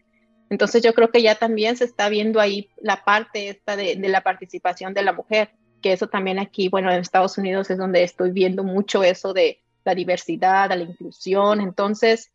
Entonces 0.51 0.83
yo 0.83 0.93
creo 0.93 1.11
que 1.11 1.23
ya 1.23 1.37
también 1.37 1.77
se 1.77 1.85
está 1.85 2.09
viendo 2.09 2.41
ahí 2.41 2.69
la 2.77 3.05
parte 3.05 3.49
esta 3.49 3.77
de, 3.77 3.97
de, 3.97 4.09
la 4.09 4.23
participación 4.23 4.93
de 4.93 5.03
la 5.03 5.13
mujer, 5.13 5.51
que 5.81 5.93
eso 5.93 6.09
también 6.09 6.39
aquí, 6.39 6.69
bueno, 6.69 6.91
en 6.91 7.01
Estados 7.01 7.39
Unidos 7.39 7.71
es 7.71 7.79
donde 7.79 8.03
estoy 8.03 8.31
viendo 8.31 8.65
mucho 8.65 9.03
eso 9.03 9.33
de 9.33 9.61
la 9.85 9.95
diversidad, 9.95 10.69
de 10.69 10.77
la 10.77 10.83
inclusión. 10.83 11.61
Entonces, 11.61 12.33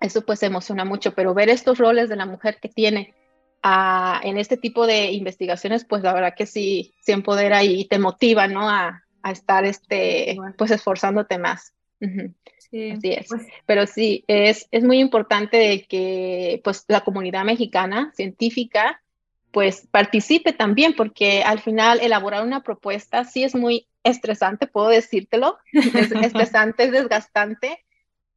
eso 0.00 0.22
pues 0.22 0.42
emociona 0.42 0.84
mucho, 0.84 1.14
pero 1.14 1.34
ver 1.34 1.50
estos 1.50 1.78
roles 1.78 2.08
de 2.08 2.16
la 2.16 2.26
mujer 2.26 2.58
que 2.60 2.68
tiene 2.68 3.14
a, 3.62 4.20
en 4.24 4.38
este 4.38 4.56
tipo 4.56 4.86
de 4.86 5.12
investigaciones, 5.12 5.84
pues 5.84 6.02
la 6.02 6.12
verdad 6.12 6.34
que 6.36 6.46
sí, 6.46 6.94
sí 7.00 7.12
empodera 7.12 7.62
y 7.64 7.86
te 7.86 7.98
motiva, 7.98 8.48
¿no? 8.48 8.68
A, 8.68 9.04
a 9.22 9.30
estar, 9.30 9.64
este, 9.64 10.36
pues 10.56 10.70
esforzándote 10.70 11.38
más. 11.38 11.74
Uh 12.00 12.06
-huh. 12.06 12.34
sí, 12.58 12.90
Así 12.90 13.12
es. 13.12 13.28
Pues, 13.28 13.46
Pero 13.66 13.86
sí, 13.86 14.24
es, 14.26 14.66
es 14.70 14.84
muy 14.84 15.00
importante 15.00 15.84
que 15.88 16.60
pues 16.64 16.84
la 16.88 17.02
comunidad 17.02 17.44
mexicana 17.44 18.12
científica 18.14 19.02
pues 19.50 19.86
participe 19.90 20.52
también, 20.52 20.94
porque 20.94 21.42
al 21.42 21.58
final 21.58 22.00
elaborar 22.00 22.44
una 22.44 22.62
propuesta 22.62 23.24
sí 23.24 23.42
es 23.42 23.54
muy 23.54 23.88
estresante, 24.04 24.66
puedo 24.66 24.88
decírtelo, 24.88 25.58
es 25.72 26.12
estresante, 26.12 26.84
es 26.84 26.92
desgastante, 26.92 27.84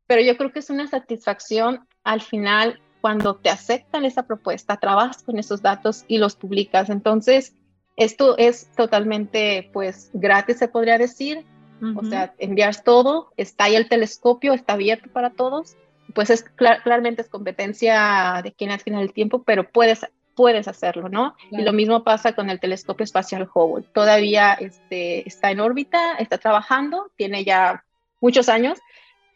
pero 0.08 0.22
yo 0.22 0.36
creo 0.38 0.52
que 0.52 0.60
es 0.60 0.70
una 0.70 0.88
satisfacción 0.88 1.88
al 2.04 2.22
final 2.22 2.82
cuando 3.04 3.36
te 3.36 3.50
aceptan 3.50 4.06
esa 4.06 4.24
propuesta, 4.24 4.78
trabajas 4.78 5.24
con 5.24 5.38
esos 5.38 5.62
datos 5.62 6.06
y 6.08 6.20
los 6.20 6.38
publicas. 6.38 6.90
Entonces, 6.90 7.54
esto 7.98 8.38
es 8.38 8.72
totalmente, 8.78 9.70
pues, 9.74 10.10
gratis, 10.14 10.60
se 10.60 10.70
podría 10.70 10.98
decir. 10.98 11.46
Uh 11.82 11.88
-huh. 11.88 12.00
O 12.00 12.06
sea, 12.06 12.34
envías 12.38 12.86
todo, 12.86 13.34
está 13.36 13.66
ahí 13.66 13.76
el 13.76 13.90
telescopio, 13.90 14.54
está 14.54 14.74
abierto 14.74 15.10
para 15.12 15.32
todos. 15.32 15.76
Pues 16.16 16.30
es 16.30 16.44
clar 16.44 16.82
claramente 16.82 17.24
es 17.24 17.28
competencia 17.28 18.40
de 18.42 18.54
quien 18.54 18.72
al 18.72 18.80
final 18.80 19.02
del 19.02 19.12
tiempo, 19.12 19.44
pero 19.44 19.70
puedes, 19.70 20.08
puedes 20.34 20.70
hacerlo, 20.70 21.10
¿no? 21.10 21.36
Claro. 21.50 21.62
Y 21.62 21.66
lo 21.66 21.74
mismo 21.74 22.06
pasa 22.06 22.32
con 22.32 22.50
el 22.50 22.62
telescopio 22.62 23.04
espacial 23.04 23.50
Hubble. 23.54 23.86
Todavía 23.94 24.54
este, 24.54 25.28
está 25.28 25.52
en 25.52 25.60
órbita, 25.60 26.14
está 26.20 26.38
trabajando, 26.38 27.12
tiene 27.18 27.44
ya 27.44 27.84
muchos 28.22 28.48
años, 28.48 28.80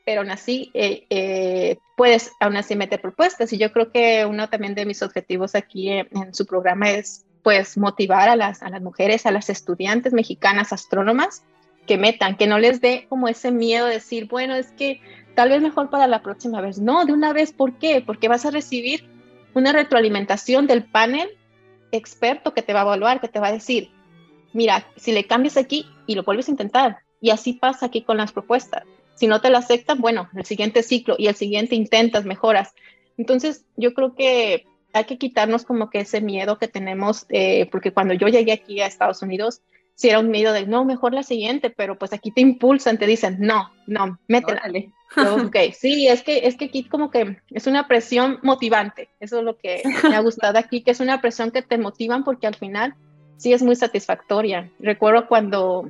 pero 0.08 0.22
aún 0.22 0.32
así 0.32 0.72
eh, 0.74 1.06
eh, 1.10 1.80
puedes 1.98 2.32
aún 2.40 2.56
así 2.56 2.78
meter 2.78 3.02
propuestas. 3.02 3.52
Y 3.52 3.58
yo 3.58 3.74
creo 3.74 3.92
que 3.92 4.26
uno 4.26 4.48
también 4.48 4.74
de 4.74 4.86
mis 4.86 5.04
objetivos 5.04 5.54
aquí 5.54 5.90
en, 5.90 6.34
su 6.34 6.46
programa 6.46 6.92
es 6.92 7.26
pues 7.44 7.78
motivar 7.78 8.30
a 8.30 8.38
las, 8.38 8.64
a 8.64 8.70
las 8.70 8.82
mujeres, 8.82 9.26
a 9.26 9.32
las 9.32 9.50
estudiantes 9.50 10.14
mexicanas 10.14 10.72
astrónomas 10.72 11.44
que 11.88 11.98
metan, 11.98 12.38
que 12.38 12.48
no 12.48 12.58
les 12.58 12.80
dé 12.80 13.06
como 13.10 13.28
ese 13.28 13.52
miedo 13.52 13.86
de 13.86 13.96
decir, 13.96 14.30
bueno, 14.30 14.56
es 14.56 14.72
que 14.72 15.02
tal 15.36 15.50
vez 15.50 15.62
mejor 15.62 15.90
para 15.90 16.08
la 16.08 16.22
próxima 16.22 16.62
vez. 16.62 16.80
No, 16.80 17.04
de 17.04 17.12
una 17.12 17.34
vez, 17.34 17.52
¿por 17.52 17.78
qué? 17.78 18.02
Porque 18.02 18.30
vas 18.30 18.46
a 18.46 18.52
recibir 18.52 19.10
una 19.56 19.74
retroalimentación 19.74 20.68
del 20.68 20.86
panel 20.86 21.32
experto 21.92 22.54
que 22.54 22.62
te 22.62 22.72
va 22.72 22.80
a 22.80 22.84
evaluar, 22.84 23.20
que 23.20 23.28
te 23.28 23.42
va 23.42 23.48
a 23.48 23.52
decir, 23.52 23.92
mira, 24.54 24.88
si 24.96 25.12
le 25.12 25.28
cambias 25.28 25.58
aquí 25.58 25.86
y 26.06 26.16
lo 26.16 26.24
vuelves 26.24 26.48
a 26.48 26.52
intentar, 26.52 27.00
y 27.20 27.32
así 27.32 27.52
pasa 27.52 27.88
aquí 27.88 28.04
con 28.04 28.16
las 28.16 28.32
propuestas 28.32 28.84
si 29.18 29.28
no 29.28 29.42
te 29.42 29.50
lo 29.50 29.58
aceptan, 29.58 30.00
bueno, 30.00 30.30
el 30.36 30.46
siguiente 30.46 30.84
ciclo 30.84 31.16
y 31.18 31.28
el 31.28 31.36
siguiente 31.36 31.76
intentas, 31.76 32.26
mejoras. 32.26 32.74
Entonces, 33.18 33.66
yo 33.76 33.94
creo 33.94 34.16
que 34.16 34.66
hay 34.94 35.06
que 35.06 35.18
quitarnos 35.18 35.66
como 35.66 35.90
que 35.90 36.00
ese 36.00 36.22
miedo 36.22 36.58
que 36.58 36.68
tenemos, 36.68 37.26
eh, 37.30 37.68
porque 37.72 37.92
cuando 37.92 38.14
yo 38.14 38.28
llegué 38.28 38.52
aquí 38.52 38.80
a 38.80 38.88
Estados 38.88 39.22
Unidos, 39.22 39.62
sí 39.96 40.10
era 40.10 40.20
un 40.20 40.30
miedo 40.30 40.54
de, 40.54 40.68
no, 40.68 40.86
mejor 40.86 41.14
la 41.14 41.24
siguiente, 41.24 41.70
pero 41.70 41.98
pues 41.98 42.14
aquí 42.14 42.32
te 42.32 42.42
impulsan, 42.42 43.00
te 43.00 43.08
dicen, 43.08 43.38
no, 43.40 43.72
no, 43.88 44.20
métela. 44.28 44.62
ok, 45.46 45.56
sí, 45.74 46.08
es 46.08 46.22
que, 46.22 46.48
es 46.48 46.56
que 46.56 46.66
aquí 46.66 46.84
como 46.84 47.10
que 47.10 47.38
es 47.50 47.66
una 47.66 47.88
presión 47.88 48.40
motivante, 48.44 49.10
eso 49.20 49.40
es 49.40 49.44
lo 49.44 49.58
que 49.58 49.82
me 50.04 50.16
ha 50.16 50.20
gustado 50.20 50.60
aquí, 50.60 50.82
que 50.82 50.92
es 50.92 51.00
una 51.00 51.20
presión 51.22 51.50
que 51.52 51.64
te 51.64 51.78
motivan 51.78 52.24
porque 52.24 52.46
al 52.46 52.56
final 52.56 52.94
sí 53.38 53.54
es 53.54 53.64
muy 53.64 53.76
satisfactoria. 53.76 54.70
Recuerdo 54.80 55.28
cuando 55.28 55.90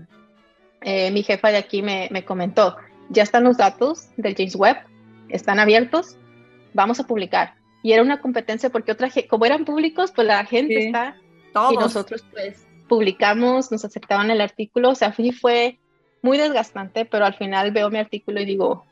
eh, 0.81 1.11
mi 1.11 1.23
jefa 1.23 1.49
de 1.49 1.57
aquí 1.57 1.81
me, 1.81 2.07
me 2.11 2.23
comentó, 2.23 2.77
ya 3.09 3.23
están 3.23 3.43
los 3.43 3.57
datos 3.57 4.09
del 4.17 4.35
James 4.35 4.55
Webb, 4.55 4.77
están 5.29 5.59
abiertos, 5.59 6.17
vamos 6.73 6.99
a 6.99 7.05
publicar. 7.05 7.55
Y 7.83 7.93
era 7.93 8.01
una 8.01 8.19
competencia 8.21 8.69
porque 8.69 8.91
otra 8.91 9.09
como 9.29 9.45
eran 9.45 9.65
públicos, 9.65 10.11
pues 10.11 10.27
la 10.27 10.45
gente 10.45 10.75
sí, 10.75 10.85
está 10.87 11.15
todos. 11.53 11.73
y 11.73 11.77
nosotros 11.77 12.25
pues 12.31 12.67
publicamos, 12.87 13.71
nos 13.71 13.85
aceptaban 13.85 14.31
el 14.31 14.41
artículo, 14.41 14.89
o 14.91 14.95
sea, 14.95 15.13
fue 15.13 15.77
muy 16.21 16.37
desgastante, 16.37 17.05
pero 17.05 17.25
al 17.25 17.35
final 17.35 17.71
veo 17.71 17.89
mi 17.89 17.99
artículo 17.99 18.41
y 18.41 18.45
digo, 18.45 18.85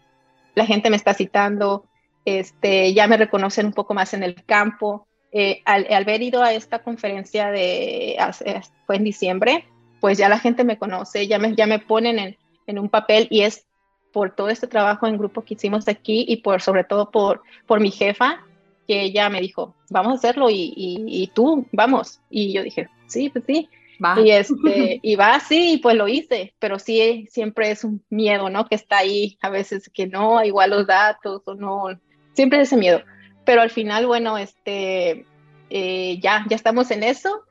la 0.53 0.65
gente 0.65 0.89
me 0.89 0.95
está 0.95 1.13
citando, 1.13 1.85
este, 2.25 2.93
ya 2.93 3.07
me 3.07 3.17
reconocen 3.17 3.67
un 3.67 3.73
poco 3.73 3.93
más 3.93 4.13
en 4.13 4.23
el 4.23 4.43
campo. 4.45 5.07
Eh, 5.31 5.61
al, 5.65 5.85
al, 5.89 6.03
haber 6.03 6.21
ido 6.21 6.41
a 6.43 6.53
esta 6.53 6.79
conferencia 6.79 7.51
de, 7.51 8.17
fue 8.85 8.95
en 8.95 9.03
diciembre, 9.03 9.65
pues 9.99 10.17
ya 10.17 10.29
la 10.29 10.39
gente 10.39 10.63
me 10.63 10.77
conoce, 10.77 11.27
ya 11.27 11.39
me, 11.39 11.55
ya 11.55 11.67
me 11.67 11.79
ponen 11.79 12.19
en, 12.19 12.37
en 12.67 12.79
un 12.79 12.89
papel 12.89 13.27
y 13.29 13.41
es 13.41 13.64
por 14.15 14.31
todo 14.31 14.47
este 14.47 14.67
trabajo 14.67 15.07
en 15.07 15.17
grupo 15.17 15.43
que 15.43 15.55
hicimos 15.55 15.89
aquí 15.89 16.23
y 16.25 16.37
por 16.37 16.61
sobre 16.61 16.85
todo 16.85 17.11
por, 17.11 17.41
por 17.67 17.81
mi 17.81 17.91
jefa, 17.91 18.45
que 18.87 19.01
ella 19.01 19.27
me 19.27 19.41
dijo, 19.41 19.75
vamos 19.89 20.13
a 20.13 20.15
hacerlo 20.15 20.49
y, 20.49 20.73
y, 20.73 21.03
y 21.05 21.27
tú, 21.27 21.67
vamos. 21.73 22.21
Y 22.29 22.53
yo 22.53 22.63
dije, 22.63 22.87
sí, 23.07 23.29
pues 23.29 23.43
sí. 23.45 23.67
Va. 24.01 24.17
Y, 24.21 24.31
este, 24.31 25.01
y 25.03 25.17
va, 25.17 25.37
sí, 25.41 25.81
pues 25.83 25.97
lo 25.97 26.07
hice, 26.07 26.53
pero 26.59 26.79
sí, 26.79 27.27
siempre 27.29 27.71
es 27.71 27.83
un 27.83 28.05
miedo, 28.09 28.49
¿no? 28.49 28.67
Que 28.67 28.75
está 28.75 28.99
ahí, 28.99 29.37
a 29.41 29.49
veces 29.49 29.91
que 29.93 30.07
no, 30.07 30.41
igual 30.45 30.69
los 30.69 30.87
datos 30.87 31.41
o 31.43 31.53
no, 31.53 31.87
siempre 32.31 32.61
es 32.61 32.69
ese 32.69 32.77
miedo. 32.77 33.01
Pero 33.43 33.61
al 33.61 33.69
final, 33.69 34.07
bueno, 34.07 34.37
este, 34.37 35.25
eh, 35.69 36.19
ya, 36.21 36.45
ya 36.47 36.55
estamos 36.55 36.89
en 36.89 37.03
eso 37.03 37.43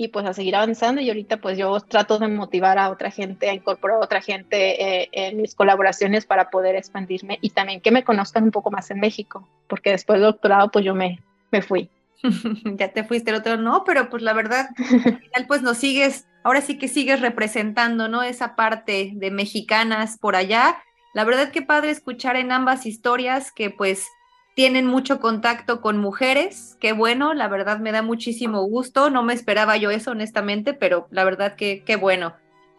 y 0.00 0.08
pues 0.08 0.24
a 0.24 0.32
seguir 0.32 0.56
avanzando 0.56 1.02
y 1.02 1.10
ahorita 1.10 1.42
pues 1.42 1.58
yo 1.58 1.78
trato 1.78 2.18
de 2.18 2.26
motivar 2.26 2.78
a 2.78 2.88
otra 2.88 3.10
gente, 3.10 3.50
a 3.50 3.52
incorporar 3.52 3.98
a 3.98 4.04
otra 4.04 4.22
gente 4.22 5.02
eh, 5.02 5.10
en 5.12 5.42
mis 5.42 5.54
colaboraciones 5.54 6.24
para 6.24 6.48
poder 6.48 6.74
expandirme 6.74 7.38
y 7.42 7.50
también 7.50 7.82
que 7.82 7.90
me 7.90 8.02
conozcan 8.02 8.44
un 8.44 8.50
poco 8.50 8.70
más 8.70 8.90
en 8.90 8.98
México, 8.98 9.46
porque 9.68 9.90
después 9.90 10.18
del 10.18 10.30
doctorado 10.30 10.70
pues 10.70 10.86
yo 10.86 10.94
me, 10.94 11.20
me 11.50 11.60
fui. 11.60 11.90
ya 12.78 12.88
te 12.88 13.04
fuiste 13.04 13.30
el 13.30 13.36
otro, 13.36 13.58
no, 13.58 13.84
pero 13.84 14.08
pues 14.08 14.22
la 14.22 14.32
verdad, 14.32 14.70
al 15.04 15.18
final 15.18 15.46
pues 15.46 15.60
nos 15.60 15.76
sigues, 15.76 16.26
ahora 16.44 16.62
sí 16.62 16.78
que 16.78 16.88
sigues 16.88 17.20
representando, 17.20 18.08
¿no? 18.08 18.22
Esa 18.22 18.56
parte 18.56 19.10
de 19.12 19.30
mexicanas 19.30 20.16
por 20.16 20.34
allá. 20.34 20.78
La 21.12 21.24
verdad 21.24 21.50
que 21.50 21.60
padre 21.60 21.90
escuchar 21.90 22.36
en 22.36 22.52
ambas 22.52 22.86
historias 22.86 23.52
que 23.52 23.68
pues 23.68 24.08
tienen 24.54 24.86
mucho 24.86 25.20
contacto 25.20 25.80
con 25.80 25.98
mujeres, 25.98 26.76
qué 26.80 26.92
bueno, 26.92 27.34
la 27.34 27.48
verdad 27.48 27.78
me 27.78 27.92
da 27.92 28.02
muchísimo 28.02 28.62
gusto, 28.64 29.10
no 29.10 29.22
me 29.22 29.32
esperaba 29.34 29.76
yo 29.76 29.90
eso 29.90 30.10
honestamente, 30.10 30.74
pero 30.74 31.06
la 31.10 31.24
verdad 31.24 31.56
que 31.56 31.82
qué 31.84 31.96
bueno. 31.96 32.34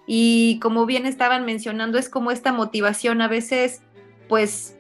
Y 0.06 0.60
como 0.62 0.86
bien 0.86 1.06
estaban 1.06 1.46
mencionando, 1.46 1.98
es 1.98 2.10
como 2.10 2.32
esta 2.32 2.52
motivación 2.52 3.22
a 3.22 3.28
veces, 3.28 3.82
pues, 4.28 4.78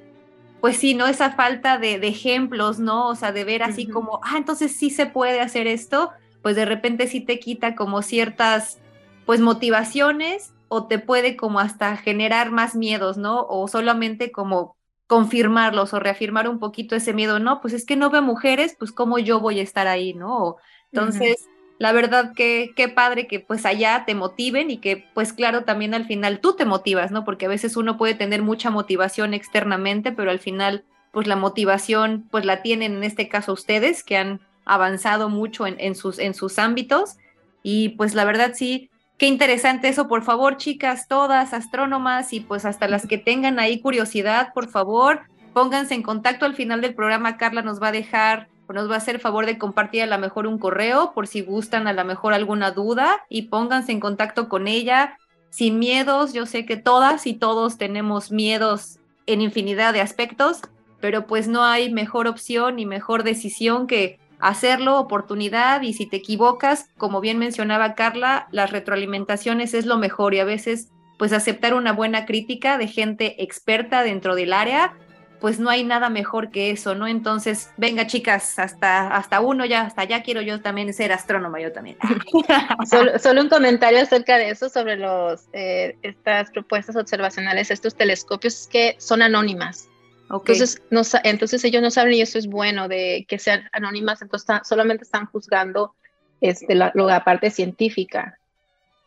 pues 0.59 0.77
sí, 0.77 0.93
¿no? 0.93 1.07
Esa 1.07 1.31
falta 1.31 1.77
de, 1.77 1.99
de 1.99 2.07
ejemplos, 2.09 2.79
¿no? 2.79 3.07
O 3.07 3.15
sea, 3.15 3.31
de 3.31 3.43
ver 3.45 3.63
así 3.63 3.85
uh 3.85 3.89
-huh. 3.89 3.93
como, 3.93 4.19
ah, 4.23 4.37
entonces 4.37 4.75
sí 4.75 4.89
se 4.89 5.05
puede 5.05 5.41
hacer 5.41 5.67
esto, 5.67 6.11
pues 6.41 6.55
de 6.55 6.65
repente 6.65 7.07
sí 7.07 7.21
te 7.21 7.39
quita 7.39 7.75
como 7.75 8.01
ciertas, 8.01 8.79
pues, 9.25 9.39
motivaciones 9.41 10.53
o 10.67 10.87
te 10.87 10.99
puede 10.99 11.35
como 11.37 11.59
hasta 11.59 11.97
generar 11.97 12.51
más 12.51 12.75
miedos, 12.75 13.17
¿no? 13.17 13.45
O 13.49 13.67
solamente 13.67 14.31
como 14.31 14.75
confirmarlos 15.11 15.93
o 15.93 15.99
reafirmar 15.99 16.47
un 16.47 16.57
poquito 16.57 16.95
ese 16.95 17.11
miedo, 17.11 17.37
no, 17.37 17.59
pues 17.59 17.73
es 17.73 17.85
que 17.85 17.97
no 17.97 18.09
veo 18.09 18.21
mujeres, 18.21 18.77
pues 18.79 18.93
cómo 18.93 19.19
yo 19.19 19.41
voy 19.41 19.59
a 19.59 19.61
estar 19.61 19.85
ahí, 19.85 20.13
¿no? 20.13 20.55
Entonces, 20.89 21.41
uh 21.41 21.49
-huh. 21.49 21.75
la 21.79 21.91
verdad 21.91 22.31
que 22.33 22.71
qué 22.77 22.87
padre 22.87 23.27
que 23.27 23.41
pues 23.41 23.65
allá 23.65 24.05
te 24.07 24.15
motiven 24.15 24.71
y 24.71 24.77
que 24.77 25.05
pues 25.13 25.33
claro, 25.33 25.65
también 25.65 25.93
al 25.93 26.05
final 26.05 26.39
tú 26.39 26.55
te 26.55 26.63
motivas, 26.63 27.11
¿no? 27.11 27.25
Porque 27.25 27.47
a 27.47 27.49
veces 27.49 27.75
uno 27.75 27.97
puede 27.97 28.13
tener 28.13 28.41
mucha 28.41 28.69
motivación 28.69 29.33
externamente, 29.33 30.13
pero 30.13 30.31
al 30.31 30.39
final 30.39 30.85
pues 31.11 31.27
la 31.27 31.35
motivación 31.35 32.25
pues 32.31 32.45
la 32.45 32.61
tienen 32.61 32.95
en 32.95 33.03
este 33.03 33.27
caso 33.27 33.51
ustedes 33.51 34.05
que 34.05 34.15
han 34.15 34.39
avanzado 34.63 35.27
mucho 35.27 35.67
en, 35.67 35.93
sus, 35.93 36.19
en 36.19 36.33
sus 36.33 36.57
ámbitos. 36.57 37.17
Y 37.63 37.89
pues 37.97 38.15
la 38.15 38.23
verdad 38.23 38.53
sí, 38.55 38.89
qué 39.21 39.27
interesante 39.27 39.87
eso. 39.87 40.07
Por 40.07 40.23
favor, 40.23 40.57
chicas, 40.57 41.07
todas 41.07 41.53
astrónomas 41.53 42.33
y 42.33 42.39
pues 42.39 42.65
hasta 42.65 42.87
las 42.87 43.05
que 43.05 43.19
tengan 43.19 43.59
ahí 43.59 43.79
curiosidad, 43.79 44.51
por 44.51 44.67
favor, 44.67 45.19
pónganse 45.53 45.93
en 45.93 46.01
contacto 46.01 46.43
al 46.45 46.55
final 46.55 46.81
del 46.81 46.95
programa. 46.95 47.37
Carla 47.37 47.61
nos 47.61 47.79
va 47.79 47.89
a 47.89 47.91
dejar 47.91 48.47
o 48.65 48.73
nos 48.73 48.89
va 48.89 48.95
a 48.95 48.97
hacer 48.97 49.19
favor 49.19 49.45
de 49.45 49.59
compartir 49.59 50.01
a 50.01 50.07
lo 50.07 50.17
mejor 50.17 50.47
un 50.47 50.57
correo 50.57 51.11
por 51.13 51.27
si 51.27 51.41
gustan 51.41 51.85
a 51.85 51.93
lo 51.93 52.03
mejor 52.03 52.33
alguna 52.33 52.71
duda 52.71 53.21
y 53.29 53.43
pónganse 53.43 53.91
en 53.91 53.99
contacto 53.99 54.49
con 54.49 54.67
ella 54.67 55.19
sin 55.51 55.77
miedos. 55.77 56.33
Yo 56.33 56.47
sé 56.47 56.65
que 56.65 56.77
todas 56.77 57.27
y 57.27 57.35
todos 57.35 57.77
tenemos 57.77 58.31
miedos 58.31 58.97
en 59.27 59.41
infinidad 59.41 59.93
de 59.93 60.01
aspectos, 60.01 60.61
pero 60.99 61.27
pues 61.27 61.47
no 61.47 61.63
hay 61.63 61.93
mejor 61.93 62.25
opción 62.25 62.77
ni 62.77 62.87
mejor 62.87 63.21
decisión 63.21 63.85
que 63.85 64.17
hacerlo, 64.41 64.99
oportunidad 64.99 65.81
y 65.81 65.93
si 65.93 66.05
te 66.05 66.17
equivocas, 66.17 66.89
como 66.97 67.21
bien 67.21 67.37
mencionaba 67.37 67.95
Carla, 67.95 68.47
las 68.51 68.71
retroalimentaciones 68.71 69.73
es 69.73 69.85
lo 69.85 69.97
mejor 69.97 70.33
y 70.33 70.39
a 70.39 70.45
veces 70.45 70.89
pues 71.17 71.33
aceptar 71.33 71.75
una 71.75 71.93
buena 71.93 72.25
crítica 72.25 72.79
de 72.79 72.87
gente 72.87 73.43
experta 73.43 74.01
dentro 74.01 74.33
del 74.33 74.53
área, 74.53 74.95
pues 75.39 75.59
no 75.59 75.69
hay 75.69 75.83
nada 75.83 76.09
mejor 76.09 76.51
que 76.51 76.71
eso, 76.71 76.95
¿no? 76.95 77.07
Entonces, 77.07 77.71
venga 77.75 78.07
chicas, 78.07 78.57
hasta, 78.59 79.07
hasta 79.07 79.39
uno 79.39 79.65
ya, 79.65 79.81
hasta 79.81 80.03
ya 80.03 80.23
quiero 80.23 80.41
yo 80.41 80.61
también 80.61 80.93
ser 80.93 81.11
astrónoma, 81.11 81.59
yo 81.59 81.71
también. 81.71 81.97
solo, 83.21 83.41
un 83.41 83.49
comentario 83.49 83.99
acerca 84.01 84.37
de 84.37 84.51
eso, 84.51 84.69
sobre 84.69 84.97
los, 84.97 85.45
eh, 85.53 85.95
estas 86.03 86.51
propuestas 86.51 86.95
observacionales, 86.95 87.71
estos 87.71 87.95
telescopios 87.95 88.67
que 88.67 88.95
son 88.99 89.21
anónimas. 89.21 89.90
Entonces, 90.33 90.81
no, 90.89 91.01
entonces 91.23 91.63
ellos 91.63 91.81
no 91.81 91.91
saben 91.91 92.13
y 92.13 92.21
eso 92.21 92.37
es 92.37 92.47
bueno 92.47 92.87
de 92.87 93.25
que 93.27 93.39
sean 93.39 93.69
anónimas, 93.73 94.21
entonces 94.21 94.47
solamente 94.63 95.03
están 95.03 95.25
juzgando 95.25 95.93
este, 96.39 96.75
la, 96.75 97.23
parte 97.25 97.49
científica. 97.51 98.37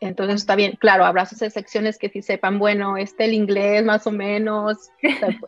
Entonces 0.01 0.35
está 0.35 0.55
bien, 0.55 0.77
claro, 0.79 1.05
habrá 1.05 1.25
sus 1.25 1.41
excepciones 1.41 1.97
que 1.97 2.09
sí 2.09 2.21
sepan, 2.21 2.59
bueno, 2.59 2.97
este 2.97 3.25
el 3.25 3.33
inglés 3.33 3.83
más 3.83 4.05
o 4.05 4.11
menos, 4.11 4.89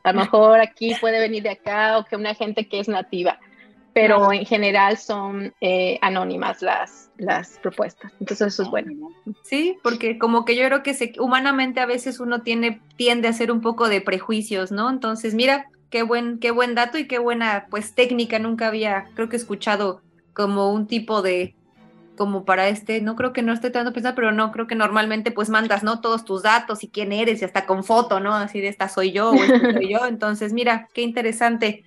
a 0.03 0.13
lo 0.13 0.19
mejor 0.19 0.59
aquí 0.61 0.95
puede 0.99 1.19
venir 1.19 1.43
de 1.43 1.51
acá 1.51 1.97
o 1.97 2.05
que 2.05 2.15
una 2.15 2.34
gente 2.34 2.67
que 2.67 2.80
es 2.80 2.88
nativa, 2.88 3.39
pero 3.97 4.31
en 4.31 4.45
general 4.45 4.95
son 4.99 5.55
eh, 5.59 5.97
anónimas 6.03 6.61
las, 6.61 7.09
las 7.17 7.57
propuestas. 7.63 8.11
Entonces 8.19 8.53
eso 8.53 8.61
es 8.61 8.69
bueno. 8.69 9.09
Sí, 9.41 9.79
porque 9.81 10.19
como 10.19 10.45
que 10.45 10.55
yo 10.55 10.63
creo 10.67 10.83
que 10.83 10.93
se, 10.93 11.13
humanamente 11.17 11.79
a 11.79 11.87
veces 11.87 12.19
uno 12.19 12.43
tiene, 12.43 12.79
tiende 12.95 13.27
a 13.27 13.31
hacer 13.31 13.51
un 13.51 13.59
poco 13.59 13.89
de 13.89 13.99
prejuicios, 14.01 14.71
¿no? 14.71 14.91
Entonces, 14.91 15.33
mira, 15.33 15.65
qué 15.89 16.03
buen, 16.03 16.37
qué 16.37 16.51
buen 16.51 16.75
dato 16.75 16.99
y 16.99 17.07
qué 17.07 17.17
buena 17.17 17.65
pues 17.71 17.95
técnica. 17.95 18.37
Nunca 18.37 18.67
había, 18.67 19.07
creo 19.15 19.29
que 19.29 19.35
escuchado 19.35 20.03
como 20.33 20.71
un 20.71 20.85
tipo 20.85 21.23
de, 21.23 21.55
como 22.19 22.45
para 22.45 22.67
este, 22.67 23.01
no 23.01 23.15
creo 23.15 23.33
que 23.33 23.41
no 23.41 23.51
esté 23.51 23.71
tratando 23.71 23.89
de 23.89 23.95
pensar, 23.95 24.13
pero 24.13 24.31
no, 24.31 24.51
creo 24.51 24.67
que 24.67 24.75
normalmente 24.75 25.31
pues 25.31 25.49
mandas, 25.49 25.81
¿no? 25.81 26.01
Todos 26.01 26.23
tus 26.23 26.43
datos 26.43 26.83
y 26.83 26.89
quién 26.89 27.11
eres 27.11 27.41
y 27.41 27.45
hasta 27.45 27.65
con 27.65 27.83
foto, 27.83 28.19
¿no? 28.19 28.35
Así 28.35 28.61
de 28.61 28.67
esta 28.67 28.89
soy 28.89 29.11
yo 29.11 29.31
o 29.31 29.33
este 29.33 29.73
soy 29.73 29.89
yo. 29.91 30.05
Entonces, 30.05 30.53
mira, 30.53 30.87
qué 30.93 31.01
interesante. 31.01 31.83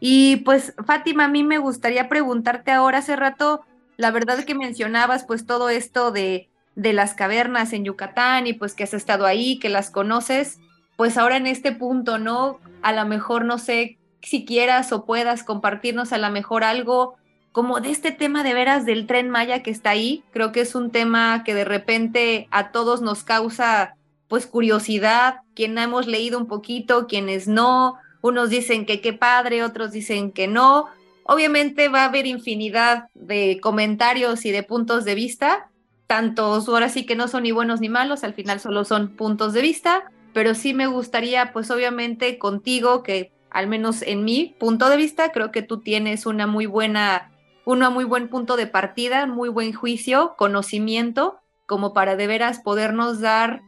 Y 0.00 0.36
pues, 0.36 0.74
Fátima, 0.86 1.24
a 1.24 1.28
mí 1.28 1.42
me 1.42 1.58
gustaría 1.58 2.08
preguntarte 2.08 2.70
ahora, 2.70 2.98
hace 2.98 3.16
rato, 3.16 3.62
la 3.96 4.10
verdad 4.10 4.44
que 4.44 4.54
mencionabas 4.54 5.24
pues 5.24 5.44
todo 5.44 5.68
esto 5.68 6.12
de, 6.12 6.48
de 6.76 6.92
las 6.92 7.14
cavernas 7.14 7.72
en 7.72 7.84
Yucatán 7.84 8.46
y 8.46 8.52
pues 8.52 8.74
que 8.74 8.84
has 8.84 8.94
estado 8.94 9.26
ahí, 9.26 9.58
que 9.58 9.68
las 9.68 9.90
conoces, 9.90 10.58
pues 10.96 11.18
ahora 11.18 11.36
en 11.36 11.48
este 11.48 11.72
punto, 11.72 12.18
¿no? 12.18 12.60
A 12.82 12.92
lo 12.92 13.04
mejor 13.06 13.44
no 13.44 13.58
sé 13.58 13.98
si 14.22 14.44
quieras 14.44 14.92
o 14.92 15.04
puedas 15.04 15.42
compartirnos 15.42 16.12
a 16.12 16.18
lo 16.18 16.30
mejor 16.30 16.64
algo 16.64 17.16
como 17.50 17.80
de 17.80 17.90
este 17.90 18.12
tema 18.12 18.44
de 18.44 18.54
veras 18.54 18.86
del 18.86 19.06
tren 19.06 19.30
Maya 19.30 19.62
que 19.64 19.70
está 19.72 19.90
ahí. 19.90 20.22
Creo 20.32 20.52
que 20.52 20.60
es 20.60 20.76
un 20.76 20.90
tema 20.90 21.42
que 21.44 21.54
de 21.54 21.64
repente 21.64 22.46
a 22.52 22.70
todos 22.70 23.02
nos 23.02 23.24
causa 23.24 23.96
pues 24.28 24.46
curiosidad, 24.46 25.40
quien 25.54 25.78
hemos 25.78 26.06
leído 26.06 26.38
un 26.38 26.46
poquito, 26.46 27.06
quienes 27.08 27.48
no, 27.48 27.96
unos 28.28 28.50
dicen 28.50 28.86
que 28.86 29.00
qué 29.00 29.12
padre, 29.12 29.62
otros 29.62 29.92
dicen 29.92 30.32
que 30.32 30.46
no. 30.46 30.86
Obviamente 31.24 31.88
va 31.88 32.02
a 32.02 32.06
haber 32.06 32.26
infinidad 32.26 33.08
de 33.14 33.58
comentarios 33.60 34.46
y 34.46 34.50
de 34.50 34.62
puntos 34.62 35.04
de 35.04 35.14
vista, 35.14 35.70
tantos 36.06 36.68
ahora 36.68 36.88
sí 36.88 37.04
que 37.04 37.16
no 37.16 37.28
son 37.28 37.42
ni 37.42 37.52
buenos 37.52 37.80
ni 37.80 37.88
malos, 37.88 38.24
al 38.24 38.34
final 38.34 38.60
solo 38.60 38.84
son 38.84 39.14
puntos 39.14 39.52
de 39.52 39.60
vista, 39.60 40.10
pero 40.32 40.54
sí 40.54 40.72
me 40.72 40.86
gustaría 40.86 41.52
pues 41.52 41.70
obviamente 41.70 42.38
contigo 42.38 43.02
que 43.02 43.32
al 43.50 43.66
menos 43.66 44.02
en 44.02 44.24
mi 44.24 44.56
punto 44.58 44.88
de 44.88 44.96
vista 44.96 45.32
creo 45.32 45.52
que 45.52 45.62
tú 45.62 45.80
tienes 45.80 46.26
una 46.26 46.46
muy 46.46 46.66
buena 46.66 47.30
un 47.64 47.80
muy 47.92 48.04
buen 48.04 48.28
punto 48.28 48.56
de 48.56 48.66
partida, 48.66 49.26
muy 49.26 49.50
buen 49.50 49.74
juicio, 49.74 50.34
conocimiento 50.38 51.40
como 51.66 51.92
para 51.92 52.16
de 52.16 52.26
veras 52.26 52.60
podernos 52.60 53.20
dar 53.20 53.60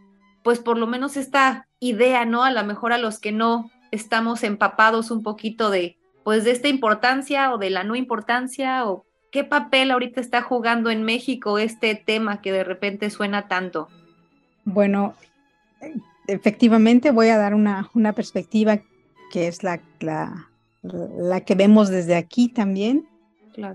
pues 0.43 0.59
por 0.59 0.79
lo 0.79 0.87
menos 0.87 1.19
esta 1.19 1.69
idea, 1.81 2.25
¿no? 2.25 2.43
A 2.43 2.51
lo 2.51 2.65
mejor 2.65 2.95
a 2.95 2.99
los 2.99 3.19
que 3.19 3.33
no 3.33 3.71
estamos 3.91 4.43
empapados 4.43 5.11
un 5.11 5.23
poquito 5.23 5.71
de, 5.71 5.97
pues, 6.25 6.45
de 6.45 6.53
esta 6.53 6.69
importancia 6.69 7.53
o 7.53 7.59
de 7.59 7.71
la 7.71 7.85
no 7.85 7.97
importancia 7.97 8.87
o 8.87 9.05
qué 9.31 9.45
papel 9.45 9.91
ahorita 9.91 10.21
está 10.21 10.43
jugando 10.43 10.91
en 10.91 11.05
México 11.05 11.59
este 11.59 11.95
tema 11.95 12.41
que 12.41 12.53
de 12.53 12.65
repente 12.65 13.11
suena 13.11 13.49
tanto. 13.49 13.89
Bueno, 14.65 15.15
efectivamente 16.27 17.11
voy 17.11 17.29
a 17.29 17.39
dar 17.39 17.55
una, 17.55 17.91
una 17.95 18.13
perspectiva 18.13 18.81
que 19.33 19.49
es 19.49 19.63
la, 19.63 19.81
la, 20.01 20.51
la, 20.83 21.41
que 21.43 21.55
vemos 21.55 21.89
desde 21.89 22.17
aquí 22.17 22.49
también 22.49 23.09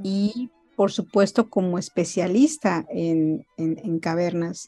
y 0.03 0.49
por 0.75 0.91
supuesto 0.91 1.49
como 1.49 1.79
especialista 1.79 2.85
en, 2.89 3.45
en 3.57 3.99
cavernas. 3.99 4.67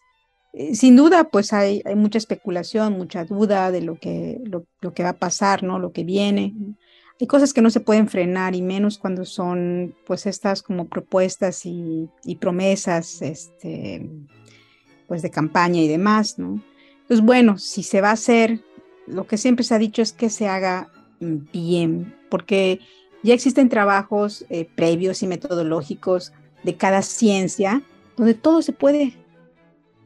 Eh, 0.60 0.74
sin 0.74 0.96
duda, 0.96 1.26
pues 1.26 1.54
hay, 1.54 1.84
mucha 1.96 2.18
especulación, 2.18 2.94
mucha 2.94 3.26
duda 3.26 3.72
de 3.72 3.82
lo 3.82 4.00
que, 4.00 4.42
lo, 4.44 4.66
que 4.92 5.04
va 5.04 5.10
a 5.10 5.20
pasar, 5.20 5.62
¿no? 5.62 5.78
Lo 5.78 5.92
que 5.92 6.04
viene. 6.04 6.56
Hay 7.22 7.28
cosas 7.28 7.54
que 7.54 7.62
no 7.62 7.70
se 7.70 7.80
pueden 7.80 8.08
frenar 8.08 8.56
y 8.56 8.64
menos 8.64 8.98
cuando 8.98 9.24
son, 9.24 9.94
pues, 10.08 10.26
estas 10.26 10.64
como 10.64 10.88
propuestas 10.88 11.62
y, 11.66 12.10
promesas, 12.42 13.22
este, 13.22 14.10
pues, 15.08 15.22
de 15.22 15.30
campaña 15.30 15.80
y 15.80 15.88
demás, 15.88 16.40
¿no? 16.40 16.64
Pues 17.08 17.22
bueno, 17.22 17.60
si 17.60 17.84
se 17.84 18.02
va 18.02 18.10
a 18.10 18.14
hacer, 18.14 18.60
lo 19.06 19.28
que 19.28 19.38
siempre 19.38 19.64
se 19.64 19.76
ha 19.76 19.80
dicho 19.80 20.02
es 20.02 20.12
que 20.12 20.32
se 20.32 20.48
haga 20.48 20.90
bien, 21.20 22.16
porque 22.30 22.80
ya 23.22 23.36
existen 23.36 23.70
trabajos 23.70 24.44
eh, 24.50 24.68
previos 24.76 25.22
y 25.22 25.28
metodológicos 25.28 26.34
de 26.64 26.76
cada 26.76 27.04
ciencia 27.04 27.84
donde 28.18 28.34
todo 28.34 28.64
se 28.64 28.74
puede 28.74 29.14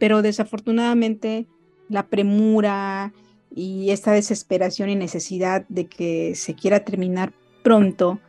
pero 0.01 0.23
desafortunadamente 0.23 1.45
la 1.87 2.07
premura 2.07 3.13
y 3.53 3.91
esta 3.91 4.11
desesperación 4.13 4.89
y 4.89 4.95
necesidad 4.95 5.63
de 5.69 5.85
que 5.85 6.33
se 6.33 6.55
quiera 6.55 6.83
terminar 6.83 7.33
pronto, 7.61 8.19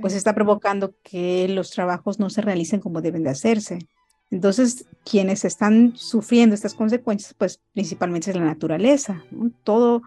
pues 0.00 0.14
está 0.14 0.34
provocando 0.34 0.94
que 1.02 1.46
los 1.48 1.70
trabajos 1.70 2.18
no 2.18 2.30
se 2.30 2.40
realicen 2.40 2.80
como 2.80 3.02
deben 3.02 3.24
de 3.24 3.28
hacerse. 3.28 3.78
Entonces, 4.30 4.86
quienes 5.04 5.44
están 5.44 5.94
sufriendo 5.96 6.54
estas 6.54 6.72
consecuencias, 6.72 7.34
pues 7.36 7.60
principalmente 7.74 8.30
es 8.30 8.36
la 8.36 8.46
naturaleza, 8.46 9.22
todo, 9.64 10.00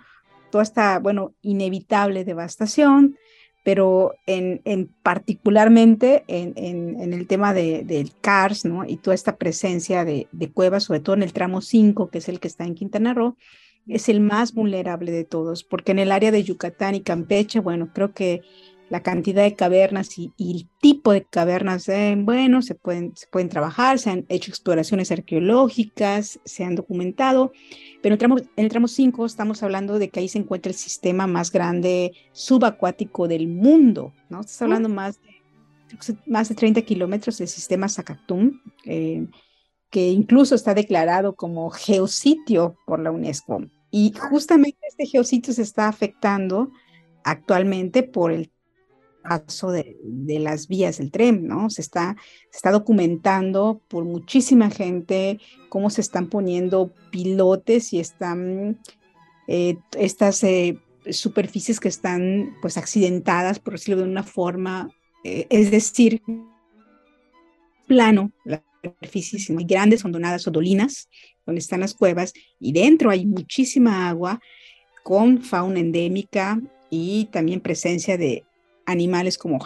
toda 0.49 0.63
esta, 0.63 0.97
bueno, 0.97 1.35
inevitable 1.43 2.25
devastación, 2.25 3.15
pero 3.63 4.15
en, 4.25 4.61
en 4.65 4.87
particularmente 5.03 6.23
en, 6.27 7.13
el 7.13 7.27
tema 7.27 7.53
del 7.53 7.85
de, 7.85 8.09
CARS, 8.21 8.65
¿no? 8.65 8.85
Y 8.85 8.97
toda 8.97 9.13
esta 9.13 9.37
presencia 9.37 10.03
de, 10.03 10.27
de, 10.31 10.51
cuevas, 10.51 10.85
sobre 10.85 10.99
todo 10.99 11.15
en 11.15 11.23
el 11.23 11.33
tramo 11.33 11.61
5, 11.61 12.09
que 12.09 12.17
es 12.17 12.29
el 12.29 12.39
que 12.39 12.47
está 12.47 12.65
en 12.65 12.75
Quintana 12.75 13.13
Roo, 13.13 13.37
es 13.87 14.09
el 14.09 14.19
más 14.19 14.53
vulnerable 14.53 15.11
de 15.11 15.25
todos, 15.25 15.63
porque 15.63 15.91
en 15.91 15.99
el 15.99 16.11
área 16.11 16.31
de 16.31 16.43
Yucatán 16.43 16.95
y 16.95 17.01
Campeche, 17.01 17.59
bueno, 17.59 17.89
creo 17.93 18.13
que 18.13 18.41
la 18.91 19.03
cantidad 19.03 19.43
de 19.43 19.55
cavernas 19.55 20.19
y, 20.19 20.33
el 20.37 20.67
tipo 20.81 21.13
de 21.13 21.23
cavernas, 21.23 21.87
eh, 21.87 22.15
bueno, 22.17 22.61
se 22.61 22.75
pueden, 22.75 23.15
se 23.15 23.25
pueden 23.27 23.47
trabajar, 23.47 23.99
se 23.99 24.09
han 24.09 24.25
hecho 24.27 24.51
exploraciones 24.51 25.13
arqueológicas, 25.13 26.41
se 26.43 26.65
han 26.65 26.75
documentado, 26.75 27.53
pero 28.01 28.13
en 28.13 28.13
el 28.13 28.19
tramo, 28.19 28.37
en 28.37 28.65
el 28.65 28.69
tramo 28.69 28.87
5 28.87 29.25
estamos 29.25 29.61
hablando 29.63 29.99
de 29.99 30.09
que 30.09 30.19
ahí 30.19 30.27
se 30.27 30.39
encuentra 30.39 30.71
el 30.71 30.77
sistema 30.77 31.27
más 31.27 31.51
grande 31.51 32.13
subacuático 32.31 33.27
del 33.27 33.47
mundo, 33.47 34.13
¿no? 34.29 34.41
Estás 34.41 34.63
hablando 34.63 34.89
más, 34.89 35.19
de, 35.21 36.17
más 36.25 36.49
de 36.49 36.55
30 36.55 36.81
kilómetros 36.81 37.37
del 37.37 37.47
sistema 37.47 37.87
Zacatún, 37.89 38.61
eh, 38.85 39.27
que 39.89 40.09
incluso 40.09 40.55
está 40.55 40.73
declarado 40.73 41.35
como 41.35 41.69
geositio 41.69 42.75
por 42.85 42.99
la 42.99 43.11
UNESCO. 43.11 43.61
Y 43.91 44.13
justamente 44.17 44.79
este 44.87 45.05
geositio 45.05 45.53
se 45.53 45.61
está 45.61 45.87
afectando 45.87 46.71
actualmente 47.23 48.03
por 48.03 48.31
el 48.31 48.49
paso 49.21 49.71
de, 49.71 49.97
las 50.39 50.67
vías 50.67 50.97
del 50.97 51.11
tren, 51.11 51.47
¿no? 51.47 51.69
Se 51.69 51.81
está, 51.81 52.15
se 52.49 52.57
está 52.57 52.71
documentando 52.71 53.81
por 53.87 54.05
muchísima 54.05 54.69
gente 54.69 55.39
cómo 55.69 55.89
se 55.89 56.01
están 56.01 56.27
poniendo 56.27 56.91
pilotes 57.11 57.93
y 57.93 57.99
están 57.99 58.79
eh, 59.47 59.77
estas 59.97 60.43
eh, 60.43 60.77
superficies 61.09 61.79
que 61.79 61.89
están 61.89 62.55
pues 62.61 62.77
accidentadas, 62.77 63.59
por 63.59 63.73
decirlo 63.73 64.03
de 64.03 64.09
una 64.09 64.23
forma, 64.23 64.89
eh, 65.23 65.47
es 65.49 65.71
decir, 65.71 66.21
plano, 67.87 68.31
la 68.45 68.63
superficie, 68.83 69.39
sino 69.39 69.59
hay 69.59 69.65
grandes 69.65 70.03
hondonadas 70.05 70.47
o 70.47 70.51
dolinas 70.51 71.09
donde 71.45 71.59
están 71.59 71.81
las 71.81 71.93
cuevas 71.93 72.33
y 72.59 72.71
dentro 72.71 73.09
hay 73.09 73.25
muchísima 73.25 74.07
agua 74.09 74.39
con 75.03 75.41
fauna 75.41 75.79
endémica 75.79 76.61
y 76.89 77.25
también 77.31 77.61
presencia 77.61 78.17
de 78.17 78.43
animales 78.91 79.37
como, 79.37 79.59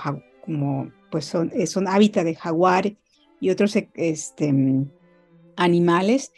como 0.43 0.91
pues 1.11 1.26
son, 1.26 1.51
son 1.67 1.88
hábitat 1.88 2.23
de 2.23 2.36
jaguar 2.36 2.95
y 3.39 3.49
otros 3.49 3.76
este, 3.76 4.53
animales 5.55 6.32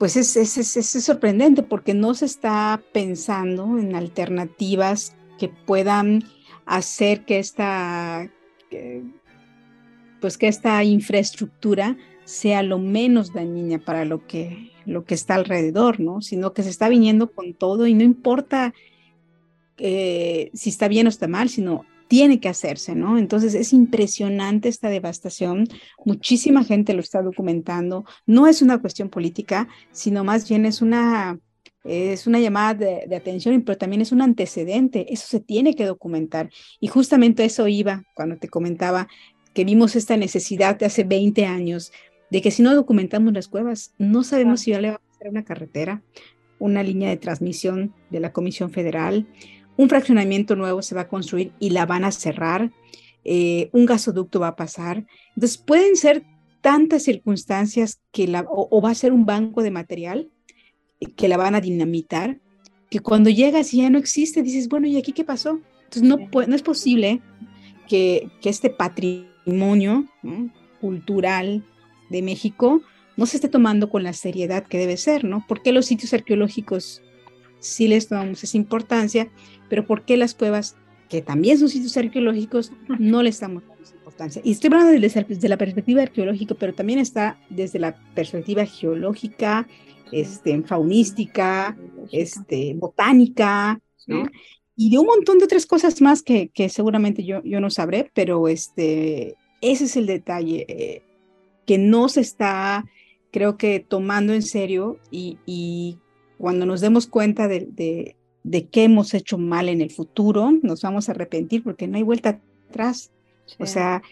pues 0.00 0.16
es, 0.16 0.34
es, 0.34 1.04
sorprendente 1.04 1.62
porque 1.62 1.92
no 1.92 2.14
se 2.14 2.24
está 2.24 2.82
pensando 2.94 3.78
en 3.78 3.94
alternativas 3.94 5.14
que 5.38 5.50
puedan 5.50 6.24
hacer 6.64 7.26
que 7.26 7.38
esta, 7.38 8.30
pues 10.22 10.38
que 10.38 10.48
esta 10.48 10.82
infraestructura 10.84 11.98
sea 12.24 12.62
lo 12.62 12.78
menos 12.78 13.34
dañina 13.34 13.78
para 13.78 14.06
lo 14.06 14.26
que, 14.26 14.70
lo 14.86 15.04
que 15.04 15.12
está 15.12 15.34
alrededor, 15.34 16.00
¿no? 16.00 16.22
Sino 16.22 16.54
que 16.54 16.62
se 16.62 16.70
está 16.70 16.88
viniendo 16.88 17.30
con 17.30 17.52
todo 17.52 17.86
y 17.86 17.92
no 17.92 18.02
importa 18.02 18.72
eh, 19.76 20.50
si 20.54 20.70
está 20.70 20.88
bien 20.88 21.08
o 21.08 21.10
está 21.10 21.28
mal, 21.28 21.50
sino 21.50 21.84
tiene 22.10 22.40
que 22.40 22.48
hacerse, 22.48 22.96
¿no? 22.96 23.18
Entonces 23.18 23.54
es 23.54 23.72
impresionante 23.72 24.68
esta 24.68 24.88
devastación, 24.88 25.68
muchísima 26.04 26.64
gente 26.64 26.92
lo 26.92 26.98
está 26.98 27.22
documentando, 27.22 28.04
no 28.26 28.48
es 28.48 28.62
una 28.62 28.80
cuestión 28.80 29.10
política, 29.10 29.68
sino 29.92 30.24
más 30.24 30.48
bien 30.48 30.66
es 30.66 30.82
una, 30.82 31.38
es 31.84 32.26
una 32.26 32.40
llamada 32.40 32.74
de, 32.74 33.14
atención, 33.14 33.62
pero 33.62 33.78
también 33.78 34.02
es 34.02 34.10
un 34.10 34.22
antecedente, 34.22 35.06
eso 35.12 35.28
se 35.28 35.38
tiene 35.38 35.76
que 35.76 35.84
documentar. 35.86 36.50
Y 36.80 36.88
justamente 36.88 37.44
eso 37.44 37.68
iba 37.68 38.02
cuando 38.16 38.38
te 38.38 38.48
comentaba 38.48 39.06
que 39.54 39.64
vimos 39.64 39.94
esta 39.94 40.16
necesidad 40.16 40.76
de 40.76 40.86
hace 40.86 41.04
20 41.04 41.46
años 41.46 41.92
de 42.28 42.42
que 42.42 42.50
si 42.50 42.64
no 42.64 42.74
documentamos 42.74 43.32
las 43.32 43.46
cuevas, 43.46 43.94
no 43.98 44.24
sabemos 44.24 44.62
si 44.62 44.72
ya 44.72 44.80
le 44.80 44.90
va 44.90 44.94
a 44.96 45.14
hacer 45.14 45.28
una 45.28 45.44
carretera, 45.44 46.02
una 46.58 46.82
línea 46.82 47.08
de 47.08 47.18
transmisión 47.18 47.94
de 48.10 48.18
la 48.18 48.32
Comisión 48.32 48.72
Federal, 48.72 49.28
un 49.76 49.88
fraccionamiento 49.88 50.56
nuevo 50.56 50.82
se 50.82 50.94
va 50.94 51.02
a 51.02 51.08
construir 51.08 51.52
y 51.58 51.70
la 51.70 51.86
van 51.86 52.04
a 52.04 52.12
cerrar, 52.12 52.70
eh, 53.24 53.70
un 53.72 53.86
gasoducto 53.86 54.40
va 54.40 54.48
a 54.48 54.56
pasar. 54.56 55.06
Entonces 55.34 55.58
pueden 55.58 55.96
ser 55.96 56.24
tantas 56.60 57.02
circunstancias 57.02 58.00
que 58.12 58.28
la, 58.28 58.44
o, 58.48 58.80
va 58.80 58.90
a 58.90 58.94
ser 58.94 59.12
un 59.12 59.24
banco 59.26 59.62
de 59.62 59.70
material 59.70 60.30
que 61.16 61.28
la 61.28 61.36
van 61.36 61.54
a 61.54 61.60
dinamitar, 61.60 62.38
que 62.90 63.00
cuando 63.00 63.30
llegas 63.30 63.72
y 63.72 63.78
ya 63.78 63.90
no 63.90 63.98
existe, 63.98 64.42
dices, 64.42 64.68
bueno, 64.68 64.86
¿y 64.86 64.98
aquí 64.98 65.12
qué 65.12 65.24
pasó? 65.24 65.60
Entonces 65.84 66.02
no, 66.02 66.16
no 66.18 66.54
es 66.54 66.62
posible 66.62 67.22
que, 67.88 68.28
que 68.42 68.50
este 68.50 68.68
patrimonio 68.68 70.06
cultural 70.80 71.64
de 72.10 72.22
México 72.22 72.82
no 73.16 73.26
se 73.26 73.36
esté 73.36 73.48
tomando 73.48 73.90
con 73.90 74.02
la 74.02 74.12
seriedad 74.12 74.66
que 74.66 74.78
debe 74.78 74.96
ser, 74.96 75.24
¿no? 75.24 75.44
Porque 75.48 75.72
los 75.72 75.86
sitios 75.86 76.12
arqueológicos 76.12 77.02
sí 77.58 77.88
les 77.88 78.08
tomamos 78.08 78.42
esa 78.42 78.56
importancia, 78.56 79.30
pero 79.70 79.86
¿por 79.86 80.04
qué 80.04 80.18
las 80.18 80.34
cuevas, 80.34 80.76
que 81.08 81.22
también 81.22 81.56
son 81.56 81.70
sitios 81.70 81.96
arqueológicos, 81.96 82.72
no 82.98 83.22
les 83.22 83.40
damos 83.40 83.62
esa 83.82 83.94
importancia? 83.94 84.42
Y 84.44 84.50
estoy 84.50 84.68
hablando 84.68 85.00
desde, 85.00 85.48
la 85.48 85.56
perspectiva 85.56 86.02
arqueológica, 86.02 86.54
pero 86.56 86.74
también 86.74 86.98
está 86.98 87.38
desde 87.48 87.78
la 87.78 87.96
perspectiva 88.14 88.66
geológica, 88.66 89.66
este, 90.12 90.60
faunística, 90.62 91.78
este, 92.12 92.74
botánica, 92.74 93.80
y 94.76 94.90
de 94.90 94.98
un 94.98 95.06
montón 95.06 95.38
de 95.38 95.44
otras 95.44 95.66
cosas 95.66 96.00
más 96.00 96.22
que, 96.22 96.48
que 96.48 96.68
seguramente 96.68 97.24
yo, 97.24 97.42
yo 97.44 97.60
no 97.60 97.70
sabré, 97.70 98.10
pero 98.12 98.48
este, 98.48 99.36
ese 99.60 99.84
es 99.84 99.96
el 99.96 100.06
detalle, 100.06 100.66
eh, 100.68 101.02
que 101.66 101.78
no 101.78 102.08
se 102.08 102.22
está, 102.22 102.84
creo 103.30 103.56
que, 103.56 103.78
tomando 103.80 104.32
en 104.32 104.42
serio 104.42 104.98
y, 105.10 105.38
y 105.46 105.98
cuando 106.38 106.66
nos 106.66 106.80
demos 106.80 107.06
cuenta 107.06 107.46
de, 107.46 107.68
de, 107.70 108.16
de, 108.42 108.66
qué 108.68 108.84
hemos 108.84 109.14
hecho 109.14 109.38
mal 109.38 109.68
en 109.68 109.80
el 109.80 109.90
futuro, 109.90 110.50
nos 110.62 110.82
vamos 110.82 111.08
a 111.08 111.12
arrepentir 111.12 111.62
porque 111.62 111.86
no 111.86 111.96
hay 111.96 112.02
vuelta 112.02 112.40
atrás. 112.68 113.10
O 113.58 113.66
sea, 113.66 114.02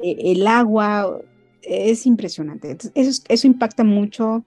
e, 0.00 0.32
el 0.32 0.46
agua 0.46 1.20
es 1.62 2.06
impresionante. 2.06 2.76
eso, 2.94 3.22
eso 3.28 3.46
impacta 3.46 3.84
mucho, 3.84 4.44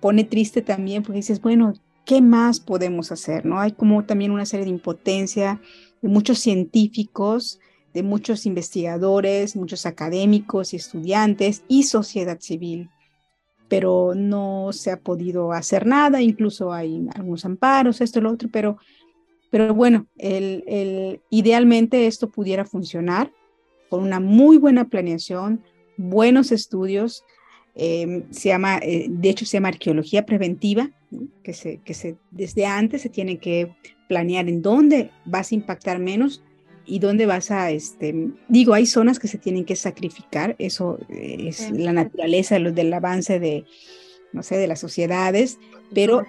pone 0.00 0.24
triste 0.24 0.62
también 0.62 1.02
porque 1.02 1.18
dices, 1.18 1.40
bueno, 1.40 1.74
¿qué 2.04 2.20
más 2.20 2.60
podemos 2.60 3.12
hacer? 3.12 3.46
¿no? 3.46 3.60
Hay 3.60 3.72
como 3.72 4.04
también 4.04 4.30
una 4.30 4.46
serie 4.46 4.64
de 4.64 4.72
impotencia 4.72 5.60
de 6.02 6.08
muchos 6.08 6.38
científicos, 6.38 7.60
de 7.92 8.02
muchos 8.02 8.46
investigadores, 8.46 9.56
muchos 9.56 9.84
académicos 9.86 10.72
y 10.72 10.76
estudiantes 10.76 11.62
y 11.68 11.84
sociedad 11.84 12.38
civil 12.40 12.90
pero 13.70 14.14
no 14.16 14.70
se 14.72 14.90
ha 14.90 14.98
podido 14.98 15.52
hacer 15.52 15.86
nada, 15.86 16.20
incluso 16.20 16.72
hay 16.72 17.06
algunos 17.14 17.44
amparos, 17.44 18.00
esto, 18.00 18.20
lo 18.20 18.32
otro, 18.32 18.48
pero, 18.52 18.78
pero 19.48 19.72
bueno, 19.72 20.08
el, 20.18 21.20
idealmente 21.30 22.08
esto 22.08 22.30
pudiera 22.30 22.64
funcionar 22.64 23.32
con 23.88 24.02
una 24.02 24.18
muy 24.18 24.58
buena 24.58 24.88
planeación, 24.88 25.62
buenos 25.96 26.50
estudios, 26.50 27.22
em, 27.76 28.24
se 28.32 28.48
llama, 28.48 28.78
eh, 28.82 29.06
de 29.08 29.30
hecho 29.30 29.46
se 29.46 29.58
llama 29.58 29.68
arqueología 29.68 30.26
preventiva, 30.26 30.90
que, 31.44 31.52
se, 31.52 31.78
que 31.78 31.94
se, 31.94 32.16
desde 32.32 32.66
antes 32.66 33.02
se 33.02 33.08
tiene 33.08 33.38
que 33.38 33.72
planear 34.08 34.48
en 34.48 34.62
dónde 34.62 35.12
vas 35.24 35.52
a 35.52 35.54
impactar 35.54 36.00
menos 36.00 36.42
y 36.90 36.98
dónde 36.98 37.24
vas 37.24 37.52
a, 37.52 37.70
este, 37.70 38.30
digo, 38.48 38.74
hay 38.74 38.84
zonas 38.84 39.20
que 39.20 39.28
se 39.28 39.38
tienen 39.38 39.64
que 39.64 39.76
sacrificar, 39.76 40.56
eso 40.58 40.98
es 41.08 41.70
la 41.70 41.92
naturaleza 41.92 42.58
del 42.58 42.92
avance 42.92 43.38
de, 43.38 43.64
no 44.32 44.42
sé, 44.42 44.56
de 44.56 44.66
las 44.66 44.80
sociedades, 44.80 45.60
pero 45.94 46.26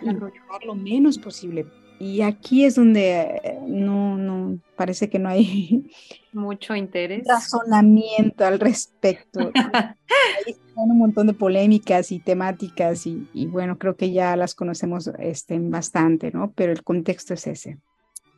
lo 0.63 0.75
menos 0.75 1.17
posible. 1.17 1.65
Y 1.99 2.21
aquí 2.21 2.65
es 2.65 2.75
donde 2.75 3.59
no, 3.67 4.17
no, 4.17 4.59
parece 4.75 5.09
que 5.09 5.19
no 5.19 5.29
hay 5.29 5.83
mucho 6.31 6.75
interés. 6.75 7.27
Razonamiento 7.27 8.45
al 8.45 8.59
respecto. 8.59 9.51
hay 9.55 10.55
un 10.75 10.97
montón 10.97 11.27
de 11.27 11.33
polémicas 11.33 12.11
y 12.11 12.19
temáticas 12.19 13.05
y, 13.05 13.27
y, 13.33 13.47
bueno, 13.47 13.77
creo 13.77 13.95
que 13.95 14.11
ya 14.11 14.35
las 14.35 14.55
conocemos 14.55 15.11
este, 15.19 15.59
bastante, 15.59 16.31
¿no? 16.31 16.51
Pero 16.53 16.71
el 16.71 16.83
contexto 16.83 17.33
es 17.33 17.47
ese. 17.47 17.77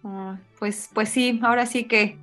Ah, 0.03 0.37
pues, 0.59 0.89
pues 0.93 1.09
sí, 1.09 1.39
ahora 1.43 1.65
sí 1.65 1.85
que 1.85 2.17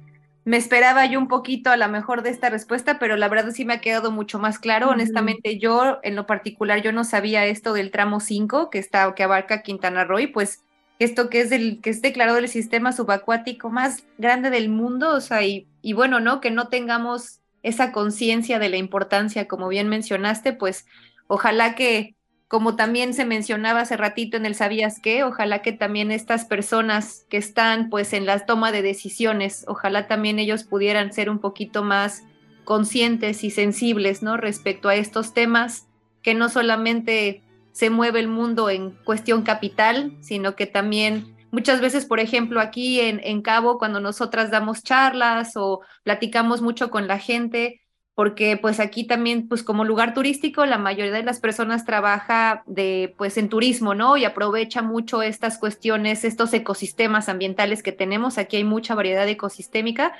me 0.44 0.56
esperaba 0.56 1.06
yo 1.06 1.18
un 1.18 1.28
poquito 1.28 1.70
a 1.70 1.76
lo 1.76 1.88
mejor 1.88 2.22
de 2.22 2.30
esta 2.30 2.50
respuesta, 2.50 2.98
pero 2.98 3.16
la 3.16 3.28
verdad 3.28 3.52
sí 3.52 3.64
me 3.64 3.74
ha 3.74 3.80
quedado 3.80 4.10
mucho 4.10 4.38
más 4.38 4.58
claro. 4.58 4.90
Honestamente, 4.90 5.58
yo 5.58 5.98
en 6.02 6.16
lo 6.16 6.26
particular 6.26 6.82
yo 6.82 6.92
no 6.92 7.04
sabía 7.04 7.46
esto 7.46 7.72
del 7.72 7.90
tramo 7.90 8.20
5 8.20 8.70
que 8.70 8.78
está 8.78 9.14
que 9.14 9.22
abarca 9.22 9.62
Quintana 9.62 10.04
Roo 10.04 10.18
y 10.20 10.26
pues 10.26 10.62
esto 10.98 11.30
que 11.30 11.40
es 11.40 11.52
el 11.52 11.80
que 11.80 11.90
es 11.90 12.02
declarado 12.02 12.38
el 12.38 12.48
sistema 12.48 12.92
subacuático 12.92 13.70
más 13.70 14.04
grande 14.18 14.50
del 14.50 14.68
mundo, 14.68 15.14
o 15.14 15.20
sea, 15.20 15.42
y, 15.44 15.66
y 15.82 15.94
bueno, 15.94 16.20
¿no? 16.20 16.40
Que 16.40 16.50
no 16.50 16.68
tengamos 16.68 17.40
esa 17.62 17.92
conciencia 17.92 18.58
de 18.58 18.68
la 18.68 18.76
importancia, 18.76 19.48
como 19.48 19.68
bien 19.68 19.88
mencionaste, 19.88 20.52
pues 20.52 20.86
ojalá 21.28 21.74
que 21.74 22.14
como 22.50 22.74
también 22.74 23.14
se 23.14 23.24
mencionaba 23.24 23.82
hace 23.82 23.96
ratito 23.96 24.36
en 24.36 24.44
el 24.44 24.56
Sabías 24.56 24.98
qué, 24.98 25.22
ojalá 25.22 25.62
que 25.62 25.70
también 25.70 26.10
estas 26.10 26.44
personas 26.44 27.24
que 27.30 27.36
están 27.36 27.90
pues 27.90 28.12
en 28.12 28.26
la 28.26 28.44
toma 28.44 28.72
de 28.72 28.82
decisiones, 28.82 29.64
ojalá 29.68 30.08
también 30.08 30.40
ellos 30.40 30.64
pudieran 30.64 31.12
ser 31.12 31.30
un 31.30 31.38
poquito 31.38 31.84
más 31.84 32.24
conscientes 32.64 33.44
y 33.44 33.50
sensibles, 33.50 34.24
¿no? 34.24 34.36
Respecto 34.36 34.88
a 34.88 34.96
estos 34.96 35.32
temas, 35.32 35.86
que 36.22 36.34
no 36.34 36.48
solamente 36.48 37.44
se 37.70 37.88
mueve 37.88 38.18
el 38.18 38.26
mundo 38.26 38.68
en 38.68 38.90
cuestión 39.04 39.42
capital, 39.42 40.16
sino 40.20 40.56
que 40.56 40.66
también 40.66 41.36
muchas 41.52 41.80
veces, 41.80 42.04
por 42.04 42.18
ejemplo, 42.18 42.60
aquí 42.60 42.98
en, 42.98 43.20
en 43.22 43.42
Cabo, 43.42 43.78
cuando 43.78 44.00
nosotras 44.00 44.50
damos 44.50 44.82
charlas 44.82 45.52
o 45.54 45.82
platicamos 46.02 46.62
mucho 46.62 46.90
con 46.90 47.06
la 47.06 47.20
gente, 47.20 47.80
porque 48.20 48.58
pues 48.58 48.80
aquí 48.80 49.04
también 49.04 49.48
pues 49.48 49.62
como 49.62 49.82
lugar 49.82 50.12
turístico 50.12 50.66
la 50.66 50.76
mayoría 50.76 51.10
de 51.10 51.22
las 51.22 51.40
personas 51.40 51.86
trabaja 51.86 52.62
de 52.66 53.14
pues 53.16 53.38
en 53.38 53.48
turismo, 53.48 53.94
¿no? 53.94 54.18
Y 54.18 54.26
aprovecha 54.26 54.82
mucho 54.82 55.22
estas 55.22 55.56
cuestiones, 55.56 56.26
estos 56.26 56.52
ecosistemas 56.52 57.30
ambientales 57.30 57.82
que 57.82 57.92
tenemos, 57.92 58.36
aquí 58.36 58.58
hay 58.58 58.64
mucha 58.64 58.94
variedad 58.94 59.26
ecosistémica, 59.26 60.12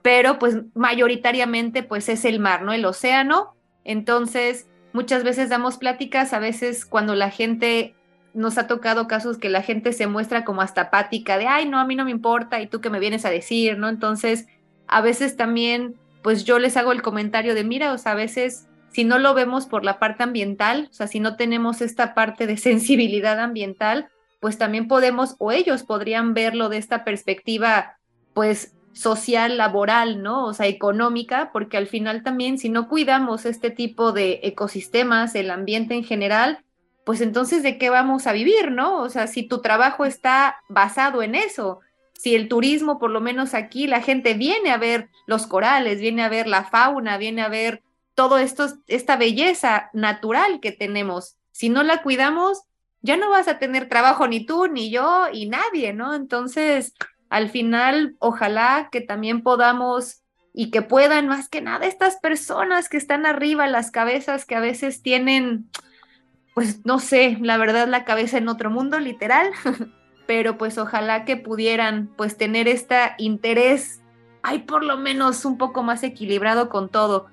pero 0.00 0.38
pues 0.38 0.58
mayoritariamente 0.76 1.82
pues 1.82 2.08
es 2.08 2.24
el 2.24 2.38
mar, 2.38 2.62
¿no? 2.62 2.72
El 2.72 2.84
océano. 2.84 3.56
Entonces, 3.82 4.68
muchas 4.92 5.24
veces 5.24 5.48
damos 5.48 5.76
pláticas, 5.76 6.32
a 6.32 6.38
veces 6.38 6.86
cuando 6.86 7.16
la 7.16 7.32
gente 7.32 7.96
nos 8.32 8.58
ha 8.58 8.68
tocado 8.68 9.08
casos 9.08 9.38
que 9.38 9.48
la 9.48 9.62
gente 9.62 9.92
se 9.92 10.06
muestra 10.06 10.44
como 10.44 10.62
hasta 10.62 10.82
apática 10.82 11.36
de, 11.36 11.48
ay, 11.48 11.68
no, 11.68 11.80
a 11.80 11.84
mí 11.84 11.96
no 11.96 12.04
me 12.04 12.12
importa 12.12 12.60
y 12.60 12.68
tú 12.68 12.80
que 12.80 12.90
me 12.90 13.00
vienes 13.00 13.24
a 13.24 13.30
decir, 13.30 13.76
¿no? 13.76 13.88
Entonces, 13.88 14.46
a 14.86 15.00
veces 15.00 15.36
también 15.36 15.96
pues 16.22 16.44
yo 16.44 16.58
les 16.58 16.76
hago 16.76 16.92
el 16.92 17.02
comentario 17.02 17.54
de, 17.54 17.64
mira, 17.64 17.92
o 17.92 17.98
sea, 17.98 18.12
a 18.12 18.16
veces 18.16 18.66
si 18.92 19.04
no 19.04 19.18
lo 19.18 19.34
vemos 19.34 19.66
por 19.66 19.84
la 19.84 19.98
parte 19.98 20.22
ambiental, 20.22 20.88
o 20.90 20.94
sea, 20.94 21.06
si 21.06 21.20
no 21.20 21.36
tenemos 21.36 21.80
esta 21.80 22.14
parte 22.14 22.46
de 22.46 22.56
sensibilidad 22.58 23.38
ambiental, 23.38 24.08
pues 24.40 24.58
también 24.58 24.88
podemos, 24.88 25.36
o 25.38 25.52
ellos 25.52 25.82
podrían 25.82 26.34
verlo 26.34 26.68
de 26.68 26.78
esta 26.78 27.04
perspectiva, 27.04 27.98
pues 28.34 28.74
social, 28.92 29.56
laboral, 29.56 30.22
¿no? 30.22 30.46
O 30.46 30.54
sea, 30.54 30.66
económica, 30.66 31.50
porque 31.52 31.76
al 31.76 31.86
final 31.86 32.22
también 32.22 32.58
si 32.58 32.68
no 32.68 32.88
cuidamos 32.88 33.44
este 33.46 33.70
tipo 33.70 34.12
de 34.12 34.40
ecosistemas, 34.42 35.34
el 35.34 35.50
ambiente 35.50 35.94
en 35.94 36.04
general, 36.04 36.64
pues 37.04 37.20
entonces 37.20 37.62
de 37.62 37.78
qué 37.78 37.90
vamos 37.90 38.26
a 38.26 38.32
vivir, 38.32 38.72
¿no? 38.72 38.98
O 39.00 39.08
sea, 39.08 39.26
si 39.26 39.42
tu 39.42 39.60
trabajo 39.60 40.04
está 40.04 40.56
basado 40.68 41.22
en 41.22 41.34
eso, 41.34 41.80
si 42.20 42.34
el 42.34 42.48
turismo, 42.48 42.98
por 42.98 43.10
lo 43.10 43.22
menos 43.22 43.54
aquí, 43.54 43.86
la 43.86 44.02
gente 44.02 44.34
viene 44.34 44.72
a 44.72 44.76
ver 44.76 45.08
los 45.26 45.46
corales, 45.46 46.00
viene 46.00 46.22
a 46.22 46.28
ver 46.28 46.46
la 46.46 46.64
fauna, 46.64 47.16
viene 47.16 47.40
a 47.40 47.48
ver 47.48 47.82
todo 48.14 48.36
esto, 48.36 48.68
esta 48.88 49.16
belleza 49.16 49.88
natural 49.94 50.60
que 50.60 50.70
tenemos. 50.70 51.38
Si 51.50 51.70
no 51.70 51.82
la 51.82 52.02
cuidamos, 52.02 52.64
ya 53.00 53.16
no 53.16 53.30
vas 53.30 53.48
a 53.48 53.58
tener 53.58 53.88
trabajo 53.88 54.28
ni 54.28 54.44
tú, 54.44 54.66
ni 54.66 54.90
yo, 54.90 55.28
y 55.32 55.48
nadie, 55.48 55.94
¿no? 55.94 56.12
Entonces, 56.12 56.92
al 57.30 57.48
final, 57.48 58.16
ojalá 58.18 58.90
que 58.92 59.00
también 59.00 59.42
podamos 59.42 60.22
y 60.52 60.70
que 60.70 60.82
puedan, 60.82 61.26
más 61.26 61.48
que 61.48 61.62
nada, 61.62 61.86
estas 61.86 62.16
personas 62.16 62.90
que 62.90 62.98
están 62.98 63.24
arriba, 63.24 63.66
las 63.66 63.90
cabezas 63.90 64.44
que 64.44 64.56
a 64.56 64.60
veces 64.60 65.00
tienen, 65.00 65.70
pues 66.54 66.84
no 66.84 66.98
sé, 66.98 67.38
la 67.40 67.56
verdad, 67.56 67.88
la 67.88 68.04
cabeza 68.04 68.36
en 68.36 68.48
otro 68.48 68.68
mundo, 68.68 69.00
literal, 69.00 69.50
pero 70.30 70.56
pues 70.56 70.78
ojalá 70.78 71.24
que 71.24 71.36
pudieran 71.36 72.08
pues 72.16 72.36
tener 72.36 72.68
este 72.68 72.94
interés, 73.18 74.00
hay 74.44 74.60
por 74.60 74.84
lo 74.84 74.96
menos 74.96 75.44
un 75.44 75.58
poco 75.58 75.82
más 75.82 76.04
equilibrado 76.04 76.68
con 76.68 76.88
todo. 76.88 77.26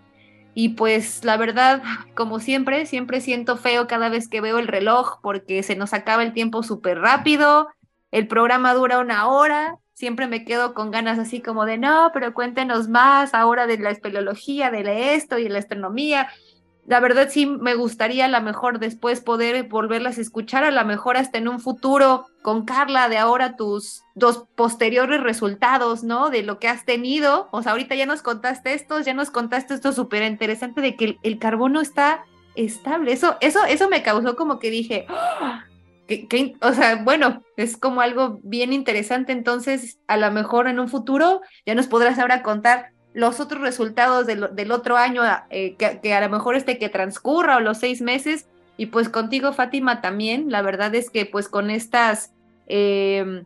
Y 0.56 0.70
pues 0.70 1.24
la 1.24 1.38
verdad, 1.38 1.84
como 2.16 2.40
siempre, 2.40 2.88
siempre 2.88 3.22
siento 3.22 3.56
feo 3.56 3.86
cada 3.86 4.10
vez 4.10 4.28
que 4.28 4.42
veo 4.42 4.58
el 4.58 4.68
reloj 4.68 5.20
porque 5.22 5.62
se 5.62 5.76
nos 5.76 5.94
acaba 5.94 6.24
el 6.24 6.34
tiempo 6.34 6.64
súper 6.64 6.98
rápido, 6.98 7.68
el 8.10 8.28
programa 8.28 8.74
dura 8.74 8.98
una 8.98 9.28
hora, 9.28 9.76
siempre 9.94 10.26
me 10.26 10.44
quedo 10.44 10.74
con 10.74 10.90
ganas 10.90 11.20
así 11.20 11.40
como 11.40 11.66
de, 11.66 11.78
no, 11.78 12.10
pero 12.16 12.34
cuéntenos 12.34 12.88
más 12.88 13.36
ahora 13.36 13.68
de 13.68 13.78
la 13.78 13.92
espeleología, 13.92 14.72
de 14.72 15.14
esto 15.14 15.38
y 15.38 15.44
de 15.44 15.50
la 15.50 15.60
astronomía 15.60 16.30
la 16.88 17.02
verdad 17.02 17.28
sí 17.30 17.46
me 17.46 17.76
gustaría 17.76 18.26
a 18.26 18.30
lo 18.30 18.42
mejor 18.42 18.80
después 18.80 19.20
poder 19.20 19.64
volverlas 19.64 20.18
a 20.18 20.22
escuchar, 20.22 20.64
a 20.64 20.72
lo 20.72 20.86
mejor 20.86 21.18
hasta 21.18 21.38
en 21.38 21.50
un 21.50 21.60
futuro 21.60 22.28
con 22.42 22.64
Carla 22.64 23.10
de 23.10 23.18
ahora 23.18 23.58
tus 23.58 24.04
dos 24.16 24.46
posteriores 24.56 25.22
resultados, 25.22 26.06
¿no? 26.06 26.30
De 26.30 26.44
lo 26.44 26.60
que 26.60 26.70
has 26.70 26.86
tenido. 26.86 27.50
O 27.52 27.62
sea, 27.62 27.74
ahorita 27.74 27.94
ya 27.96 28.06
nos 28.06 28.22
contaste 28.22 28.74
esto, 28.74 29.02
ya 29.02 29.14
nos 29.14 29.32
contaste 29.32 29.74
esto 29.74 29.92
súper 29.92 30.24
interesante 30.24 30.80
de 30.80 30.96
que 30.96 31.18
el, 31.24 31.40
carbono 31.40 31.82
está 31.82 32.24
estable. 32.56 33.12
Eso, 33.12 33.36
eso, 33.42 33.66
eso 33.66 33.90
me 33.90 34.02
causó 34.02 34.38
como 34.38 34.58
que 34.58 34.72
dije, 34.72 35.08
¡Ah! 35.10 35.66
o 36.62 36.74
sea, 36.74 37.04
bueno, 37.04 37.44
es 37.58 37.76
como 37.76 38.00
algo 38.00 38.40
bien 38.44 38.72
interesante. 38.72 39.34
Entonces, 39.34 40.00
a 40.08 40.16
lo 40.16 40.32
mejor 40.32 40.70
en 40.70 40.80
un 40.80 40.88
futuro 40.88 41.42
ya 41.66 41.76
nos 41.76 41.88
podrás 41.88 42.18
ahora 42.18 42.44
contar 42.44 42.92
los 43.18 43.40
otros 43.40 43.62
resultados 43.64 44.28
del, 44.28 44.72
otro 44.72 44.96
año, 44.96 45.24
eh, 45.50 45.76
que, 45.76 46.14
a 46.14 46.22
lo 46.22 46.30
mejor 46.30 46.56
este 46.56 46.78
que 46.78 46.88
transcurra 46.88 47.58
o 47.58 47.60
los 47.60 47.80
seis 47.80 48.00
meses. 48.00 48.46
Y 48.78 48.86
pues 48.86 49.10
contigo, 49.10 49.54
Fátima, 49.54 50.02
también. 50.02 50.52
La 50.52 50.62
verdad 50.62 50.94
es 50.94 51.10
que 51.10 51.26
pues 51.26 51.50
con 51.50 51.72
estas, 51.72 52.32
em, 52.68 53.46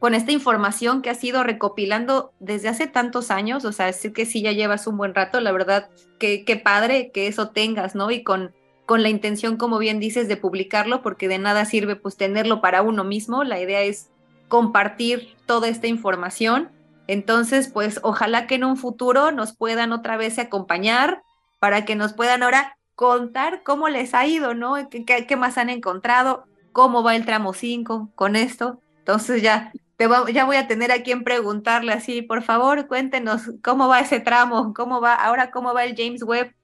con 0.00 0.12
esta 0.12 0.32
información 0.32 1.00
que 1.00 1.08
has 1.08 1.24
ido 1.24 1.42
recopilando 1.44 2.34
desde 2.40 2.68
hace 2.68 2.88
tantos 2.88 3.30
años, 3.30 3.64
o 3.64 3.72
sea, 3.72 3.88
es 3.88 4.06
que 4.14 4.26
sí 4.26 4.42
ya 4.42 4.52
llevas 4.52 4.86
un 4.86 4.98
buen 4.98 5.14
rato, 5.14 5.40
la 5.40 5.50
verdad, 5.50 5.88
que 6.18 6.44
qué 6.44 6.56
padre 6.56 7.10
que 7.10 7.26
eso 7.26 7.48
tengas, 7.48 7.94
¿no? 7.94 8.10
Y 8.10 8.22
con, 8.22 8.52
con 8.84 9.02
la 9.02 9.08
intención, 9.08 9.56
como 9.56 9.78
bien 9.78 9.98
dices, 9.98 10.28
de 10.28 10.36
publicarlo, 10.36 11.00
porque 11.00 11.26
de 11.26 11.38
nada 11.38 11.64
sirve 11.64 11.96
pues 11.96 12.18
tenerlo 12.18 12.60
para 12.60 12.82
uno 12.82 13.02
mismo. 13.02 13.44
La 13.44 13.58
idea 13.62 13.80
es 13.80 14.10
compartir 14.48 15.36
toda 15.46 15.68
esta 15.68 15.86
información 15.86 16.75
entonces, 17.08 17.68
pues 17.68 18.00
ojalá 18.02 18.46
que 18.46 18.56
en 18.56 18.64
un 18.64 18.76
futuro 18.76 19.30
nos 19.30 19.56
puedan 19.56 19.92
otra 19.92 20.16
vez 20.16 20.38
acompañar 20.38 21.22
para 21.58 21.84
que 21.84 21.94
nos 21.94 22.12
puedan 22.12 22.42
ahora 22.42 22.76
contar 22.94 23.62
cómo 23.62 23.88
les 23.88 24.14
ha 24.14 24.26
ido, 24.26 24.54
¿no? 24.54 24.74
¿Qué, 24.88 25.36
más 25.36 25.58
han 25.58 25.70
encontrado? 25.70 26.46
¿Cómo 26.72 27.02
va 27.02 27.14
el 27.14 27.24
tramo 27.24 27.52
5 27.52 28.10
con 28.14 28.36
esto? 28.36 28.80
Entonces 28.98 29.42
ya, 29.42 29.72
te 29.96 30.08
ya 30.32 30.44
voy 30.44 30.56
a 30.56 30.66
tener 30.66 30.90
a 30.90 31.02
quien 31.02 31.22
preguntarle 31.22 31.92
así, 31.92 32.22
por 32.22 32.42
favor, 32.42 32.88
cuéntenos 32.88 33.52
cómo 33.62 33.86
va 33.88 34.00
ese 34.00 34.20
tramo, 34.20 34.74
cómo 34.74 35.00
va, 35.00 35.14
ahora 35.14 35.50
cómo 35.50 35.74
va 35.74 35.84
el 35.84 35.94
James 35.96 36.22
Webb. 36.22 36.54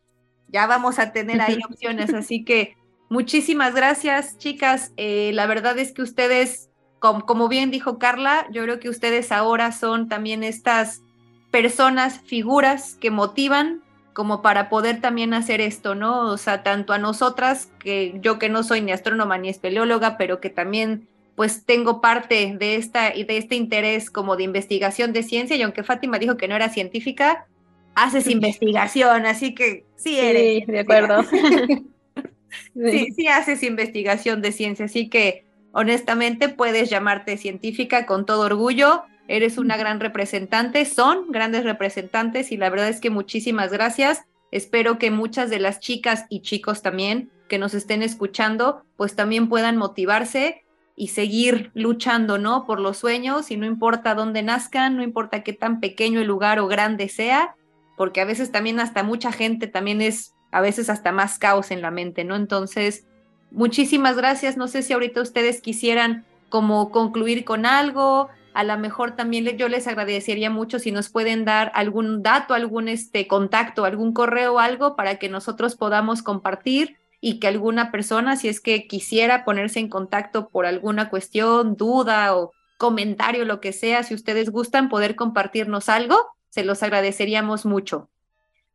Ya 0.48 0.66
vamos 0.66 0.98
a 0.98 1.12
tener 1.12 1.40
ahí 1.40 1.58
opciones, 1.70 2.12
así 2.12 2.44
que 2.44 2.76
muchísimas 3.08 3.74
gracias, 3.74 4.36
chicas. 4.38 4.92
Eh, 4.96 5.30
la 5.34 5.46
verdad 5.46 5.78
es 5.78 5.92
que 5.92 6.02
ustedes 6.02 6.71
como, 7.02 7.48
bien 7.48 7.72
dijo 7.72 7.98
Carla, 7.98 8.46
yo 8.52 8.62
creo 8.62 8.78
que 8.78 8.88
ustedes 8.88 9.32
ahora 9.32 9.72
son 9.72 10.08
también 10.08 10.44
estas 10.44 11.02
personas, 11.50 12.20
figuras 12.20 12.96
que 13.00 13.10
motivan 13.10 13.82
como 14.12 14.40
para 14.40 14.68
poder 14.68 15.00
también 15.00 15.34
hacer 15.34 15.60
esto, 15.60 15.94
¿no? 15.94 16.30
O 16.30 16.38
sea, 16.38 16.62
tanto 16.62 16.92
a 16.92 16.98
nosotras, 16.98 17.70
que 17.80 18.14
yo 18.20 18.38
que 18.38 18.48
no 18.48 18.62
soy 18.62 18.82
ni 18.82 18.92
astrónoma 18.92 19.36
ni 19.36 19.48
espeleóloga, 19.48 20.16
pero 20.16 20.40
que 20.40 20.50
también 20.50 21.08
pues 21.34 21.64
tengo 21.64 22.00
parte 22.00 22.54
de, 22.56 22.76
esta, 22.76 23.10
de 23.10 23.36
este 23.36 23.56
interés 23.56 24.10
como 24.10 24.36
de 24.36 24.44
investigación 24.44 25.12
de 25.12 25.24
ciencia, 25.24 25.56
y 25.56 25.62
aunque 25.62 25.82
Fátima 25.82 26.18
dijo 26.18 26.36
que 26.36 26.46
no 26.46 26.54
era 26.54 26.68
científica, 26.68 27.46
haces 27.94 28.28
investigación, 28.28 29.26
así 29.26 29.54
que 29.54 29.84
sí 29.96 30.20
eres. 30.20 30.64
Sí, 30.66 30.72
de 30.72 30.80
acuerdo. 30.80 31.22
sí, 32.74 33.08
sí 33.16 33.26
haces 33.26 33.62
investigación 33.62 34.40
de 34.40 34.52
ciencia, 34.52 34.84
así 34.84 35.08
que 35.08 35.46
honestamente 35.72 36.48
puedes 36.48 36.90
llamarte 36.90 37.36
científica 37.36 38.06
con 38.06 38.26
todo 38.26 38.42
orgullo, 38.42 39.04
eres 39.28 39.58
una 39.58 39.76
gran 39.76 40.00
representante, 40.00 40.84
son 40.84 41.30
grandes 41.30 41.64
representantes 41.64 42.52
y 42.52 42.56
la 42.56 42.70
verdad 42.70 42.88
es 42.88 43.00
que 43.00 43.10
muchísimas 43.10 43.72
gracias. 43.72 44.24
Espero 44.50 44.98
que 44.98 45.10
muchas 45.10 45.48
de 45.48 45.58
las 45.58 45.80
chicas 45.80 46.26
y 46.28 46.42
chicos 46.42 46.82
también 46.82 47.30
que 47.48 47.58
nos 47.58 47.74
estén 47.74 48.02
escuchando, 48.02 48.84
pues 48.96 49.14
también 49.16 49.48
puedan 49.48 49.76
motivarse 49.76 50.64
y 50.96 51.08
seguir 51.08 51.70
luchando, 51.74 52.38
¿no? 52.38 52.66
Por 52.66 52.80
los 52.80 52.98
sueños 52.98 53.50
y 53.50 53.56
no 53.56 53.66
importa 53.66 54.14
dónde 54.14 54.42
nazcan, 54.42 54.96
no 54.96 55.02
importa 55.02 55.42
qué 55.42 55.52
tan 55.52 55.80
pequeño 55.80 56.20
el 56.20 56.26
lugar 56.26 56.58
o 56.58 56.68
grande 56.68 57.08
sea, 57.08 57.54
porque 57.96 58.20
a 58.20 58.24
veces 58.24 58.52
también 58.52 58.80
hasta 58.80 59.02
mucha 59.02 59.32
gente 59.32 59.66
también 59.66 60.02
es 60.02 60.34
a 60.50 60.60
veces 60.60 60.90
hasta 60.90 61.12
más 61.12 61.38
caos 61.38 61.70
en 61.70 61.80
la 61.80 61.90
mente, 61.90 62.24
¿no? 62.24 62.36
Entonces, 62.36 63.06
Muchísimas 63.52 64.16
gracias. 64.16 64.56
No 64.56 64.66
sé 64.66 64.82
si 64.82 64.94
ahorita 64.94 65.20
ustedes 65.20 65.60
quisieran 65.60 66.24
como 66.48 66.90
concluir 66.90 67.44
con 67.44 67.66
algo. 67.66 68.30
A 68.54 68.64
lo 68.64 68.78
mejor 68.78 69.14
también 69.14 69.44
yo 69.58 69.68
les 69.68 69.86
agradecería 69.86 70.50
mucho 70.50 70.78
si 70.78 70.90
nos 70.90 71.10
pueden 71.10 71.44
dar 71.44 71.70
algún 71.74 72.22
dato, 72.22 72.54
algún 72.54 72.88
este 72.88 73.26
contacto, 73.26 73.84
algún 73.84 74.12
correo 74.12 74.58
algo 74.58 74.96
para 74.96 75.16
que 75.16 75.28
nosotros 75.28 75.76
podamos 75.76 76.22
compartir 76.22 76.96
y 77.20 77.40
que 77.40 77.46
alguna 77.46 77.90
persona, 77.90 78.36
si 78.36 78.48
es 78.48 78.60
que 78.60 78.86
quisiera 78.86 79.44
ponerse 79.44 79.80
en 79.80 79.88
contacto 79.88 80.48
por 80.48 80.66
alguna 80.66 81.08
cuestión, 81.08 81.76
duda 81.76 82.36
o 82.36 82.52
comentario, 82.78 83.44
lo 83.44 83.60
que 83.60 83.72
sea, 83.72 84.02
si 84.02 84.14
ustedes 84.14 84.50
gustan 84.50 84.88
poder 84.88 85.14
compartirnos 85.14 85.88
algo, 85.88 86.16
se 86.48 86.64
los 86.64 86.82
agradeceríamos 86.82 87.64
mucho. 87.64 88.10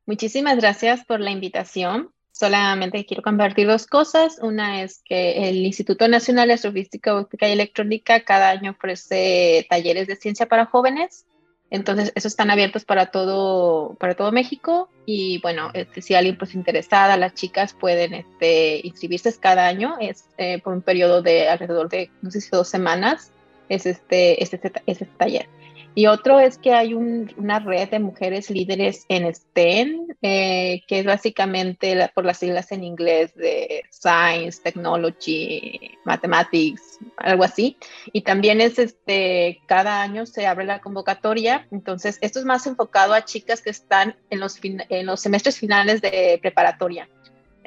Muchísimas 0.05 0.55
gracias 0.57 1.03
por 1.03 1.19
la 1.19 1.31
invitación. 1.31 2.11
Solamente 2.37 3.03
quiero 3.07 3.23
compartir 3.23 3.65
dos 3.65 3.87
cosas. 3.87 4.37
Una 4.43 4.83
es 4.83 5.01
que 5.03 5.49
el 5.49 5.65
Instituto 5.65 6.07
Nacional 6.07 6.49
de 6.49 6.53
Astrofísica, 6.53 7.15
Óptica 7.15 7.49
y 7.49 7.53
Electrónica 7.53 8.19
cada 8.25 8.49
año 8.49 8.71
ofrece 8.71 9.65
talleres 9.67 10.05
de 10.05 10.17
ciencia 10.17 10.45
para 10.45 10.67
jóvenes. 10.67 11.25
Entonces, 11.71 12.11
esos 12.13 12.33
están 12.33 12.51
abiertos 12.51 12.85
para 12.85 13.07
todo, 13.07 13.95
para 13.95 14.13
todo 14.13 14.31
México. 14.31 14.87
Y 15.07 15.41
bueno, 15.41 15.71
este, 15.73 16.03
si 16.03 16.13
alguien 16.13 16.37
pues 16.37 16.53
interesada, 16.53 17.17
las 17.17 17.33
chicas 17.33 17.73
pueden 17.73 18.13
este, 18.13 18.81
inscribirse 18.85 19.33
cada 19.39 19.65
año. 19.65 19.95
Es 19.99 20.25
eh, 20.37 20.61
por 20.61 20.73
un 20.73 20.83
periodo 20.83 21.23
de 21.23 21.49
alrededor 21.49 21.89
de, 21.89 22.11
dos 22.21 22.67
semanas, 22.67 23.31
es 23.67 23.87
este, 23.87 24.43
este, 24.43 24.59
este, 24.63 24.83
este 24.85 25.05
taller. 25.17 25.49
Y 25.97 26.05
otro 26.05 26.39
es 26.39 26.59
que 26.59 26.73
hay 26.73 26.93
una 26.93 27.57
red 27.57 27.89
de 27.89 27.97
mujeres 27.97 28.51
líderes 28.51 29.05
en 29.09 29.33
STEM, 29.33 30.06
eh, 30.21 30.81
que 30.87 30.99
es 30.99 31.05
básicamente 31.05 32.09
por 32.15 32.25
las 32.25 32.39
siglas 32.39 32.71
en 32.71 32.83
inglés 32.83 33.35
de 33.35 33.83
Science, 33.91 34.61
Technology, 34.63 35.91
Mathematics, 36.05 36.99
algo 37.17 37.43
así. 37.43 37.77
Y 38.11 38.21
también 38.21 38.59
es 38.59 38.79
este, 38.79 39.61
cada 39.67 40.01
año 40.01 40.25
se 40.25 40.47
abre 40.47 40.65
la 40.65 40.79
convocatoria. 40.79 41.67
Entonces, 41.71 42.17
esto 42.21 42.39
es 42.39 42.45
más 42.45 42.65
enfocado 42.65 43.13
a 43.13 43.25
chicas 43.25 43.61
que 43.61 43.69
están 43.69 44.15
en 44.29 44.39
los, 44.39 44.59
en 44.63 45.05
los 45.05 45.21
semestres 45.21 45.59
finales 45.59 46.01
de 46.01 46.39
preparatoria. 46.41 47.07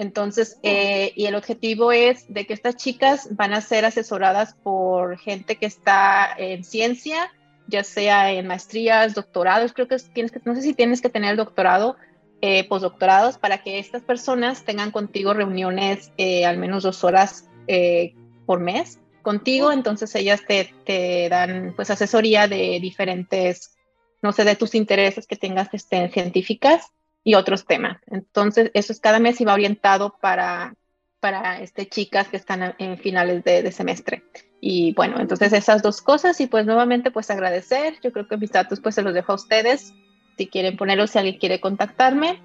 Entonces, 0.00 0.58
eh, 0.62 1.12
y 1.14 1.26
el 1.26 1.34
objetivo 1.34 1.92
es 1.92 2.24
de 2.32 2.46
que 2.46 2.54
estas 2.54 2.76
chicas 2.76 3.28
van 3.32 3.52
a 3.52 3.60
ser 3.60 3.84
asesoradas 3.84 4.54
por 4.54 5.18
gente 5.18 5.56
que 5.56 5.66
está 5.66 6.30
en 6.38 6.64
ciencia, 6.64 7.30
ya 7.66 7.84
sea 7.84 8.32
en 8.32 8.46
maestrías, 8.46 9.14
doctorados, 9.14 9.74
creo 9.74 9.88
que 9.88 9.98
tienes 10.14 10.32
que, 10.32 10.40
no 10.42 10.54
sé 10.54 10.62
si 10.62 10.72
tienes 10.72 11.02
que 11.02 11.10
tener 11.10 11.36
doctorado, 11.36 11.96
eh, 12.40 12.66
postdoctorados, 12.68 13.38
para 13.38 13.62
que 13.62 13.78
estas 13.78 14.02
personas 14.02 14.64
tengan 14.64 14.90
contigo 14.90 15.34
reuniones 15.34 16.12
eh, 16.16 16.46
al 16.46 16.58
menos 16.58 16.82
dos 16.82 17.04
horas 17.04 17.48
eh, 17.66 18.14
por 18.46 18.60
mes 18.60 18.98
contigo, 19.22 19.70
entonces 19.70 20.14
ellas 20.14 20.40
te, 20.46 20.72
te, 20.86 21.28
dan 21.28 21.74
pues 21.76 21.90
asesoría 21.90 22.48
de 22.48 22.78
diferentes 22.80 23.76
no 24.22 24.32
sé, 24.32 24.44
de 24.44 24.56
tus 24.56 24.74
intereses 24.74 25.26
que 25.26 25.36
tengas 25.36 25.68
este, 25.72 26.08
científicas 26.10 26.92
y 27.24 27.34
otros 27.34 27.66
temas. 27.66 27.98
Entonces, 28.06 28.70
eso 28.74 28.92
es 28.92 29.00
cada 29.00 29.18
mes 29.18 29.40
y 29.40 29.44
va 29.44 29.54
orientado 29.54 30.16
para, 30.20 30.74
para 31.20 31.60
este, 31.60 31.88
chicas 31.88 32.28
que 32.28 32.36
están 32.36 32.74
en 32.78 32.98
finales 32.98 33.44
de, 33.44 33.62
de, 33.62 33.72
semestre. 33.72 34.22
Y 34.60 34.92
bueno, 34.94 35.20
entonces 35.20 35.52
esas 35.52 35.82
dos 35.82 36.02
cosas 36.02 36.40
y 36.40 36.46
pues 36.46 36.66
nuevamente 36.66 37.10
pues 37.10 37.30
agradecer. 37.30 37.98
Yo 38.02 38.12
creo 38.12 38.28
que 38.28 38.36
mis 38.36 38.52
datos 38.52 38.80
pues 38.80 38.94
se 38.94 39.02
los 39.02 39.14
dejo 39.14 39.32
a 39.32 39.36
ustedes 39.36 39.94
si 40.40 40.46
quieren 40.46 40.74
ponerlos, 40.74 41.10
si 41.10 41.18
alguien 41.18 41.36
quiere 41.36 41.60
contactarme. 41.60 42.40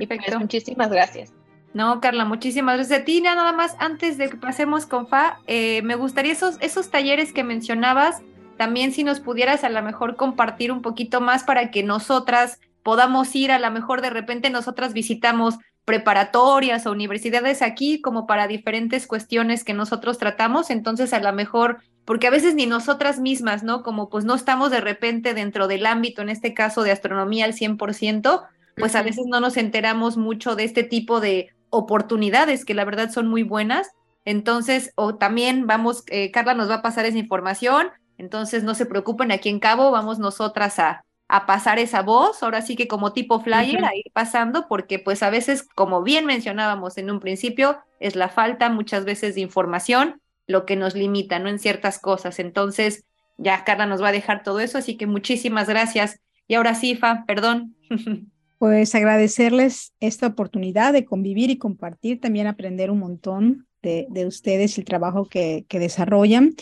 Y 0.00 0.06
pues, 0.08 0.20
muchísimas 0.36 0.90
gracias. 0.90 1.32
No, 1.74 2.00
Carla, 2.00 2.24
muchísimas 2.24 2.74
gracias 2.74 3.02
a 3.02 3.04
ti. 3.04 3.20
Nada 3.20 3.52
más, 3.52 3.76
antes 3.78 4.18
de 4.18 4.30
que 4.30 4.36
pasemos 4.36 4.84
con 4.84 5.06
Fa, 5.06 5.38
eh, 5.46 5.80
me 5.82 5.94
gustaría 5.94 6.32
esos, 6.32 6.56
esos 6.60 6.90
talleres 6.90 7.32
que 7.32 7.44
mencionabas, 7.44 8.20
también 8.56 8.90
si 8.90 9.04
nos 9.04 9.20
pudieras 9.20 9.62
a 9.62 9.68
lo 9.68 9.80
mejor 9.80 10.16
compartir 10.16 10.72
un 10.72 10.82
poquito 10.82 11.20
más 11.20 11.44
para 11.44 11.70
que 11.70 11.84
nosotras 11.84 12.58
podamos 12.82 13.32
ir, 13.36 13.52
a 13.52 13.60
lo 13.60 13.70
mejor 13.70 14.02
de 14.02 14.10
repente 14.10 14.50
nosotras 14.50 14.92
visitamos 14.92 15.54
preparatorias 15.84 16.84
o 16.84 16.90
universidades 16.90 17.62
aquí 17.62 18.00
como 18.00 18.26
para 18.26 18.48
diferentes 18.48 19.06
cuestiones 19.06 19.62
que 19.62 19.72
nosotros 19.72 20.18
tratamos, 20.18 20.70
entonces 20.70 21.12
a 21.12 21.20
lo 21.20 21.32
mejor, 21.32 21.78
porque 22.06 22.28
a 22.28 22.30
veces 22.30 22.54
ni 22.54 22.66
nosotras 22.66 23.18
mismas, 23.18 23.64
¿no? 23.64 23.82
Como 23.82 24.08
pues 24.08 24.24
no 24.24 24.34
estamos 24.34 24.70
de 24.70 24.80
repente 24.80 25.34
dentro 25.34 25.66
del 25.66 25.84
ámbito, 25.84 26.22
en 26.22 26.30
este 26.30 26.54
caso 26.54 26.84
de 26.84 26.92
astronomía 26.92 27.44
al 27.44 27.52
100%, 27.52 28.44
pues 28.76 28.94
a 28.94 29.02
veces 29.02 29.26
no 29.26 29.40
nos 29.40 29.56
enteramos 29.56 30.16
mucho 30.16 30.54
de 30.54 30.64
este 30.64 30.84
tipo 30.84 31.20
de 31.20 31.52
oportunidades 31.68 32.64
que 32.64 32.74
la 32.74 32.84
verdad 32.84 33.10
son 33.10 33.26
muy 33.26 33.42
buenas. 33.42 33.90
Entonces, 34.24 34.92
o 34.94 35.16
también 35.16 35.66
vamos, 35.66 36.04
eh, 36.06 36.30
Carla 36.30 36.54
nos 36.54 36.70
va 36.70 36.76
a 36.76 36.82
pasar 36.82 37.06
esa 37.06 37.18
información, 37.18 37.88
entonces 38.18 38.62
no 38.62 38.74
se 38.74 38.86
preocupen, 38.86 39.32
aquí 39.32 39.48
en 39.48 39.60
Cabo 39.60 39.90
vamos 39.90 40.18
nosotras 40.18 40.78
a, 40.78 41.04
a 41.28 41.46
pasar 41.46 41.78
esa 41.80 42.02
voz, 42.02 42.42
ahora 42.42 42.62
sí 42.62 42.76
que 42.76 42.88
como 42.88 43.12
tipo 43.12 43.40
flyer, 43.40 43.84
a 43.84 43.96
ir 43.96 44.10
pasando, 44.12 44.68
porque 44.68 44.98
pues 44.98 45.22
a 45.22 45.30
veces, 45.30 45.68
como 45.74 46.02
bien 46.02 46.24
mencionábamos 46.24 46.98
en 46.98 47.10
un 47.10 47.20
principio, 47.20 47.78
es 47.98 48.14
la 48.14 48.28
falta 48.28 48.68
muchas 48.68 49.04
veces 49.04 49.34
de 49.34 49.40
información 49.40 50.20
lo 50.46 50.64
que 50.64 50.76
nos 50.76 50.94
limita, 50.94 51.38
¿no? 51.38 51.48
En 51.48 51.58
ciertas 51.58 51.98
cosas. 51.98 52.38
Entonces, 52.38 53.04
ya 53.38 53.64
Carla 53.64 53.86
nos 53.86 54.02
va 54.02 54.08
a 54.08 54.12
dejar 54.12 54.42
todo 54.42 54.60
eso, 54.60 54.78
así 54.78 54.96
que 54.96 55.06
muchísimas 55.06 55.68
gracias. 55.68 56.20
Y 56.48 56.54
ahora 56.54 56.74
sí, 56.74 56.94
Fa, 56.94 57.24
perdón. 57.26 57.74
Pues 58.58 58.94
agradecerles 58.94 59.92
esta 60.00 60.28
oportunidad 60.28 60.94
de 60.94 61.04
convivir 61.04 61.50
y 61.50 61.58
compartir, 61.58 62.22
también 62.22 62.46
aprender 62.46 62.90
un 62.90 63.00
montón 63.00 63.66
de, 63.82 64.06
de 64.08 64.24
ustedes, 64.24 64.78
el 64.78 64.86
trabajo 64.86 65.26
que, 65.26 65.66
que 65.68 65.78
desarrollan. 65.78 66.54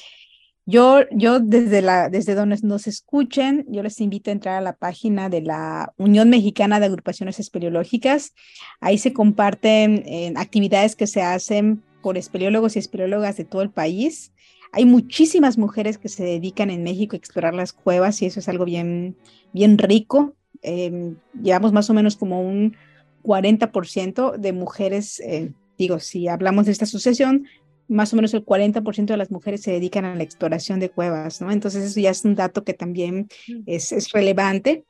Yo, 0.67 1.03
yo 1.13 1.39
desde, 1.39 1.83
la, 1.83 2.09
desde 2.09 2.35
donde 2.35 2.59
nos 2.63 2.87
escuchen, 2.87 3.65
yo 3.69 3.83
les 3.85 4.01
invito 4.01 4.31
a 4.31 4.33
entrar 4.33 4.57
a 4.57 4.61
la 4.61 4.75
página 4.75 5.29
de 5.29 5.43
la 5.43 5.93
Unión 5.97 6.31
Mexicana 6.31 6.81
de 6.81 6.87
Agrupaciones 6.87 7.39
Espeleológicas. 7.39 8.33
Ahí 8.81 8.99
se 8.99 9.13
comparten 9.13 10.03
eh, 10.07 10.33
actividades 10.37 10.97
que 10.97 11.07
se 11.07 11.23
hacen 11.23 11.83
por 12.05 12.19
espeleólogos 12.19 12.77
y 12.77 12.81
espeleólogas 12.81 13.39
de 13.39 13.47
todo 13.47 13.63
el 13.63 13.71
país. 13.71 14.31
Hay 14.73 14.85
muchísimas 14.85 15.57
mujeres 15.57 15.97
que 15.97 16.11
se 16.11 16.23
dedican 16.23 16.69
en 16.71 16.83
México 16.83 17.17
a 17.17 17.19
explorar 17.19 17.55
las 17.55 17.73
cuevas 17.73 18.21
y 18.21 18.27
eso 18.27 18.41
es 18.41 18.49
algo 18.51 18.67
bien, 18.67 19.17
bien 19.55 19.79
rico. 19.79 20.35
Eh, 20.61 21.15
llevamos 21.43 21.73
más 21.73 21.89
o 21.89 21.95
menos 21.95 22.17
como 22.17 22.43
un 22.43 22.77
40% 23.23 24.37
de 24.37 24.53
mujeres, 24.53 25.19
eh, 25.21 25.53
digo, 25.79 25.99
si 25.99 26.29
hablamos 26.29 26.67
de 26.67 26.73
esta 26.73 26.85
asociación, 26.85 27.47
más 27.89 28.13
o 28.13 28.17
menos 28.17 28.35
el 28.35 28.45
40% 28.45 29.07
de 29.07 29.17
las 29.17 29.31
mujeres 29.31 29.63
se 29.63 29.73
dedican 29.73 30.05
a 30.05 30.15
la 30.15 30.25
exploración 30.25 30.81
de 30.81 30.91
cuevas, 30.91 31.41
¿no? 31.41 31.51
Entonces 31.51 31.85
eso 31.85 32.01
ya 32.01 32.11
es 32.11 32.23
un 32.27 32.35
dato 32.35 32.65
que 32.65 32.75
también 32.75 33.29
es, 33.65 33.93
es 33.93 34.11
relevante. 34.11 34.85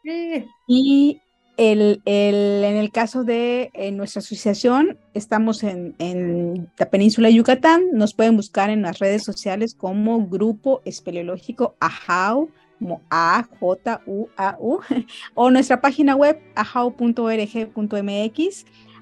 Y 0.66 1.20
el, 1.57 2.02
el, 2.05 2.64
en 2.64 2.76
el 2.76 2.90
caso 2.90 3.24
de 3.24 3.70
nuestra 3.92 4.20
asociación, 4.20 4.98
estamos 5.14 5.62
en, 5.62 5.94
en, 5.98 6.68
la 6.78 6.90
península 6.90 7.28
de 7.28 7.34
Yucatán, 7.34 7.82
nos 7.92 8.14
pueden 8.14 8.36
buscar 8.36 8.70
en 8.70 8.82
las 8.82 8.98
redes 8.98 9.22
sociales 9.22 9.74
como 9.74 10.26
Grupo 10.26 10.82
Espeleológico 10.84 11.76
AJAU, 11.80 12.50
como 12.78 13.02
A-J-U-A-U, 13.11 14.80
o 15.34 15.50
nuestra 15.50 15.80
página 15.80 16.14
web 16.16 16.40
ajau.org.mx. 16.55 16.96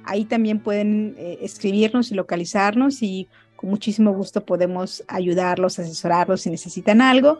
Ahí 0.04 0.24
también 0.24 0.58
pueden 0.60 1.14
eh, 1.16 1.38
escribirnos 1.42 2.10
y 2.10 2.14
localizarnos 2.14 3.02
y 3.02 3.28
con 3.56 3.70
muchísimo 3.70 4.12
gusto 4.12 4.44
podemos 4.44 5.04
ayudarlos, 5.08 5.78
asesorarlos 5.78 6.42
si 6.42 6.50
necesitan 6.50 7.00
algo 7.00 7.38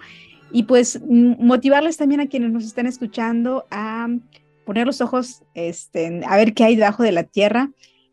y 0.52 0.64
pues 0.64 1.00
motivarles 1.06 1.96
también 1.96 2.20
a 2.20 2.26
quienes 2.26 2.52
nos 2.52 2.64
están 2.64 2.86
escuchando 2.86 3.66
a 3.70 4.08
poner 4.64 4.86
los 4.86 5.00
ojos 5.00 5.42
este, 5.54 6.22
a 6.26 6.36
ver 6.36 6.54
qué 6.54 6.64
hay 6.64 6.76
debajo 6.76 7.02
de 7.02 7.12
la 7.12 7.24
tierra. 7.24 7.70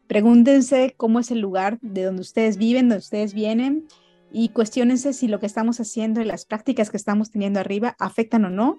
Pregúntense 0.08 0.94
cómo 0.98 1.20
es 1.20 1.32
el 1.32 1.40
lugar 1.40 1.78
de 1.82 2.04
donde 2.04 2.22
ustedes 2.22 2.58
viven, 2.58 2.90
donde 2.90 3.04
ustedes 3.04 3.34
vienen 3.34 3.88
y 4.32 4.50
cuestionense 4.50 5.14
si 5.14 5.28
lo 5.28 5.40
que 5.40 5.46
estamos 5.46 5.80
haciendo 5.80 6.22
y 6.22 6.26
las 6.26 6.46
prácticas 6.46 6.90
que 6.90 6.98
estamos 6.98 7.32
teniendo 7.32 7.60
arriba 7.60 7.96
afectan 8.00 8.46
o 8.46 8.50
no 8.50 8.78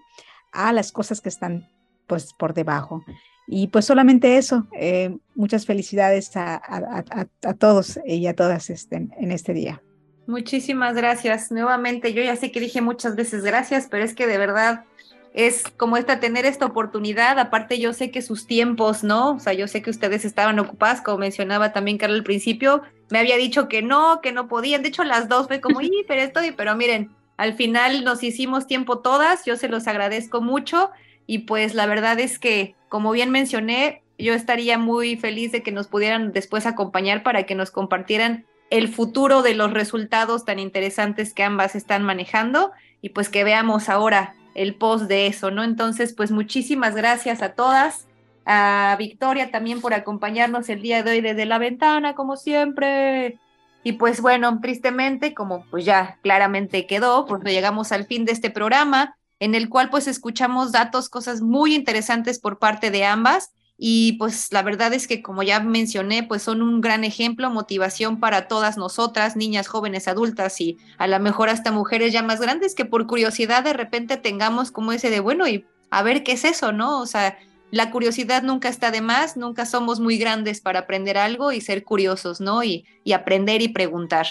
a 0.53 0.73
las 0.73 0.93
cosas 0.93 1.21
que 1.21 1.29
están 1.29 1.69
pues 2.07 2.33
por 2.33 2.55
debajo. 2.55 3.05
Y 3.47 3.69
pues 3.69 3.85
solamente 3.85 4.37
eso, 4.37 4.69
eh, 4.77 5.17
muchas 5.35 5.67
felicidades 5.67 6.37
a, 6.37 6.55
a, 6.55 7.05
a, 7.43 7.55
todos 7.55 7.99
y 8.05 8.27
a 8.27 8.35
todas 8.35 8.71
este, 8.71 8.97
en 8.97 9.33
este 9.33 9.53
día. 9.53 9.83
Muchísimas 10.27 10.95
gracias. 10.95 11.51
Nuevamente, 11.51 12.13
yo 12.13 12.23
ya 12.23 12.37
sé 12.37 12.53
que 12.53 12.61
dije 12.61 12.81
muchas 12.81 13.17
veces 13.17 13.43
gracias, 13.43 13.89
pero 13.91 14.05
es 14.05 14.15
que 14.15 14.29
de 14.29 14.39
verdad 14.39 14.85
es 15.33 15.65
como 15.77 15.97
esta 15.97 16.21
tener 16.21 16.45
esta 16.45 16.67
oportunidad. 16.67 17.39
Aparte, 17.39 17.79
yo 17.79 17.93
sé 17.93 18.11
que 18.11 18.23
sus 18.23 18.47
tiempos, 18.47 19.05
¿no? 19.05 19.33
O 19.33 19.39
sea, 19.39 19.53
yo 19.53 19.69
sé 19.69 19.83
que 19.83 19.91
ustedes 19.91 20.25
estaban 20.25 20.59
ocupadas, 20.59 21.03
como 21.03 21.19
mencionaba 21.19 21.73
también 21.73 21.99
Carla 21.99 22.17
al 22.17 22.25
principio, 22.25 22.83
me 23.11 23.19
había 23.19 23.37
dicho 23.37 23.69
que 23.69 23.83
no, 23.83 24.21
que 24.23 24.33
no 24.33 24.49
podían. 24.49 24.83
De 24.83 24.89
hecho, 24.89 25.05
las 25.05 25.29
dos 25.29 25.47
fue 25.47 25.61
como, 25.61 25.81
y 25.81 26.05
pero 26.09 26.23
estoy, 26.23 26.53
pero 26.53 26.75
miren, 26.75 27.11
al 27.37 27.55
final 27.55 28.05
nos 28.05 28.23
hicimos 28.23 28.67
tiempo 28.67 28.99
todas. 28.99 29.45
Yo 29.45 29.57
se 29.57 29.69
los 29.69 29.87
agradezco 29.87 30.41
mucho 30.41 30.91
y 31.27 31.41
pues 31.41 31.75
la 31.75 31.87
verdad 31.87 32.19
es 32.19 32.39
que, 32.39 32.75
como 32.89 33.13
bien 33.13 33.31
mencioné, 33.31 34.03
yo 34.19 34.35
estaría 34.35 34.79
muy 34.79 35.17
feliz 35.17 35.53
de 35.53 35.63
que 35.63 35.73
nos 35.73 35.87
pudieran 35.87 36.33
después 36.33 36.67
acompañar 36.67 37.23
para 37.23 37.45
que 37.45 37.55
nos 37.55 37.71
compartieran 37.71 38.47
el 38.69 38.89
futuro 38.89 39.43
de 39.43 39.55
los 39.55 39.73
resultados 39.73 40.45
tan 40.45 40.59
interesantes 40.59 41.33
que 41.33 41.43
ambas 41.43 41.75
están 41.75 42.03
manejando 42.03 42.73
y 43.01 43.11
pues 43.11 43.29
que 43.29 43.45
veamos 43.45 43.89
ahora 43.89 44.35
el 44.61 44.75
post 44.75 45.05
de 45.05 45.27
eso, 45.27 45.51
¿no? 45.51 45.65
Entonces, 45.65 46.13
pues 46.13 46.31
muchísimas 46.31 46.95
gracias 46.95 47.41
a 47.41 47.55
todas, 47.55 48.07
a 48.45 48.95
Victoria 48.99 49.51
también 49.51 49.81
por 49.81 49.95
acompañarnos 49.95 50.69
el 50.69 50.83
día 50.83 51.03
de 51.03 51.13
hoy 51.13 51.21
desde 51.23 51.47
la 51.47 51.57
ventana, 51.57 52.15
como 52.15 52.37
siempre. 52.37 53.39
Y 53.83 53.93
pues 53.93 54.21
bueno, 54.21 54.61
tristemente, 54.61 55.33
como 55.33 55.65
pues 55.71 55.87
ya 55.87 56.19
claramente 56.23 56.87
quedó, 56.87 57.25
pues 57.25 57.43
llegamos 57.43 57.91
al 57.91 58.05
fin 58.05 58.27
de 58.27 58.33
este 58.33 58.51
programa 58.51 59.17
en 59.39 59.55
el 59.55 59.71
cual 59.71 59.89
pues 59.89 60.07
escuchamos 60.07 60.73
datos, 60.73 61.09
cosas 61.09 61.41
muy 61.41 61.75
interesantes 61.75 62.39
por 62.39 62.59
parte 62.59 62.91
de 62.91 63.07
ambas 63.07 63.53
y 63.83 64.13
pues 64.19 64.53
la 64.53 64.63
verdad 64.63 64.93
es 64.93 65.09
que 65.09 65.23
como 65.23 65.43
ya 65.43 65.59
mencioné, 65.59 66.23
pues 66.23 66.43
son 66.43 66.61
un 66.61 66.83
gran 66.83 67.03
ejemplo, 67.03 67.49
motivación 67.49 68.21
para 68.21 68.47
todas 68.47 68.77
nosotras, 68.77 69.37
niñas, 69.37 69.69
jóvenes, 69.69 70.07
adultas 70.07 70.61
y 70.61 70.77
a 70.99 71.07
lo 71.07 71.19
mejor 71.19 71.49
hasta 71.49 71.73
mujeres 71.73 72.13
ya 72.13 72.23
más 72.23 72.43
grandes 72.43 72.75
que 72.75 72.85
por 72.85 73.07
curiosidad 73.07 73.65
de 73.65 73.73
repente 73.73 74.19
tengamos 74.19 74.71
como 74.71 74.93
ese 74.93 75.09
de, 75.09 75.21
bueno, 75.21 75.49
y 75.49 75.65
a 75.89 76.03
ver 76.03 76.23
qué 76.25 76.33
es 76.33 76.45
eso, 76.45 76.73
¿no? 76.73 77.01
O 77.01 77.07
sea, 77.07 77.39
la 77.71 77.91
curiosidad 77.91 78.43
nunca 78.43 78.69
está 78.69 78.91
de 78.91 79.01
más, 79.01 79.39
nunca 79.39 79.65
somos 79.65 79.99
muy 79.99 80.19
grandes 80.19 80.61
para 80.61 80.81
aprender 80.81 81.17
algo 81.17 81.51
y 81.51 81.63
ser 81.63 81.83
curiosos, 81.83 82.43
¿no? 82.43 82.63
Y, 82.63 82.85
y 83.03 83.13
aprender 83.13 83.63
y 83.63 83.69
preguntar. 83.69 84.27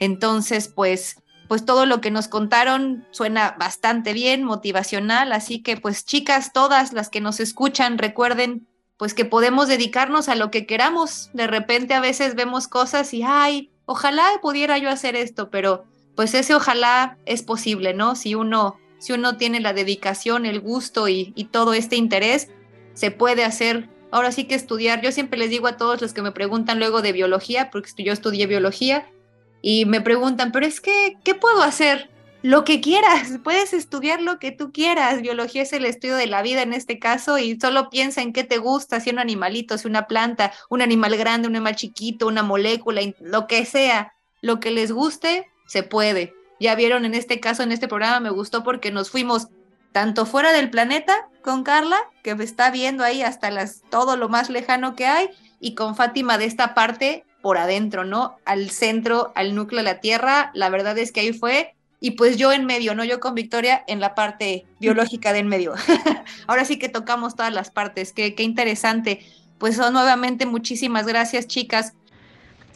Entonces, 0.00 0.68
pues 0.68 1.16
pues 1.48 1.64
todo 1.64 1.86
lo 1.86 2.00
que 2.00 2.10
nos 2.10 2.28
contaron 2.28 3.06
suena 3.10 3.54
bastante 3.58 4.14
bien, 4.14 4.42
motivacional, 4.42 5.32
así 5.32 5.62
que 5.62 5.76
pues 5.76 6.04
chicas, 6.04 6.52
todas 6.52 6.92
las 6.92 7.08
que 7.08 7.20
nos 7.20 7.38
escuchan, 7.38 7.98
recuerden 7.98 8.66
pues 8.96 9.14
que 9.14 9.24
podemos 9.24 9.68
dedicarnos 9.68 10.28
a 10.28 10.34
lo 10.34 10.50
que 10.50 10.66
queramos. 10.66 11.30
De 11.32 11.46
repente 11.46 11.94
a 11.94 12.00
veces 12.00 12.34
vemos 12.34 12.68
cosas 12.68 13.12
y, 13.14 13.22
ay, 13.22 13.70
ojalá 13.84 14.24
pudiera 14.42 14.78
yo 14.78 14.90
hacer 14.90 15.16
esto, 15.16 15.50
pero 15.50 15.84
pues 16.14 16.34
ese 16.34 16.54
ojalá 16.54 17.18
es 17.26 17.42
posible, 17.42 17.94
¿no? 17.94 18.16
Si 18.16 18.34
uno, 18.34 18.78
si 18.98 19.12
uno 19.12 19.36
tiene 19.36 19.60
la 19.60 19.72
dedicación, 19.72 20.46
el 20.46 20.60
gusto 20.60 21.08
y, 21.08 21.32
y 21.36 21.44
todo 21.44 21.74
este 21.74 21.96
interés, 21.96 22.48
se 22.94 23.10
puede 23.10 23.44
hacer. 23.44 23.90
Ahora 24.10 24.32
sí 24.32 24.44
que 24.44 24.54
estudiar, 24.54 25.02
yo 25.02 25.12
siempre 25.12 25.38
les 25.38 25.50
digo 25.50 25.66
a 25.66 25.76
todos 25.76 26.00
los 26.00 26.14
que 26.14 26.22
me 26.22 26.32
preguntan 26.32 26.78
luego 26.78 27.02
de 27.02 27.12
biología, 27.12 27.70
porque 27.70 27.90
yo 28.02 28.12
estudié 28.12 28.46
biología, 28.46 29.06
y 29.62 29.84
me 29.84 30.00
preguntan, 30.00 30.52
pero 30.52 30.64
es 30.64 30.80
que, 30.80 31.16
¿qué 31.24 31.34
puedo 31.34 31.62
hacer? 31.62 32.08
Lo 32.46 32.62
que 32.62 32.80
quieras, 32.80 33.32
puedes 33.42 33.72
estudiar 33.72 34.22
lo 34.22 34.38
que 34.38 34.52
tú 34.52 34.70
quieras. 34.70 35.20
Biología 35.20 35.62
es 35.62 35.72
el 35.72 35.84
estudio 35.84 36.14
de 36.14 36.28
la 36.28 36.42
vida 36.42 36.62
en 36.62 36.74
este 36.74 37.00
caso 37.00 37.38
y 37.38 37.58
solo 37.58 37.90
piensa 37.90 38.22
en 38.22 38.32
qué 38.32 38.44
te 38.44 38.58
gusta, 38.58 39.00
si 39.00 39.10
un 39.10 39.18
animalito, 39.18 39.76
si 39.76 39.88
una 39.88 40.06
planta, 40.06 40.52
un 40.70 40.80
animal 40.80 41.16
grande, 41.16 41.48
un 41.48 41.56
animal 41.56 41.74
chiquito, 41.74 42.28
una 42.28 42.44
molécula, 42.44 43.00
lo 43.18 43.48
que 43.48 43.64
sea, 43.64 44.14
lo 44.42 44.60
que 44.60 44.70
les 44.70 44.92
guste, 44.92 45.50
se 45.66 45.82
puede. 45.82 46.34
Ya 46.60 46.76
vieron 46.76 47.04
en 47.04 47.14
este 47.14 47.40
caso, 47.40 47.64
en 47.64 47.72
este 47.72 47.88
programa, 47.88 48.20
me 48.20 48.30
gustó 48.30 48.62
porque 48.62 48.92
nos 48.92 49.10
fuimos 49.10 49.48
tanto 49.90 50.24
fuera 50.24 50.52
del 50.52 50.70
planeta 50.70 51.28
con 51.42 51.64
Carla, 51.64 51.98
que 52.22 52.30
está 52.30 52.70
viendo 52.70 53.02
ahí 53.02 53.22
hasta 53.22 53.50
las, 53.50 53.82
todo 53.90 54.16
lo 54.16 54.28
más 54.28 54.50
lejano 54.50 54.94
que 54.94 55.06
hay, 55.06 55.30
y 55.58 55.74
con 55.74 55.96
Fátima 55.96 56.38
de 56.38 56.44
esta 56.44 56.74
parte 56.74 57.24
por 57.42 57.58
adentro, 57.58 58.04
¿no? 58.04 58.36
Al 58.44 58.70
centro, 58.70 59.32
al 59.34 59.56
núcleo 59.56 59.78
de 59.78 59.84
la 59.84 60.00
Tierra, 60.00 60.52
la 60.54 60.68
verdad 60.68 60.96
es 60.96 61.10
que 61.10 61.20
ahí 61.20 61.32
fue, 61.32 61.75
y 62.00 62.12
pues 62.12 62.36
yo 62.36 62.52
en 62.52 62.66
medio, 62.66 62.94
¿no? 62.94 63.04
Yo 63.04 63.20
con 63.20 63.34
Victoria 63.34 63.84
en 63.86 64.00
la 64.00 64.14
parte 64.14 64.66
biológica 64.80 65.32
del 65.32 65.46
medio. 65.46 65.74
Ahora 66.46 66.64
sí 66.64 66.78
que 66.78 66.88
tocamos 66.88 67.36
todas 67.36 67.52
las 67.52 67.70
partes, 67.70 68.12
qué, 68.12 68.34
qué 68.34 68.42
interesante. 68.42 69.20
Pues 69.58 69.78
nuevamente 69.78 70.44
muchísimas 70.44 71.06
gracias, 71.06 71.46
chicas. 71.46 71.94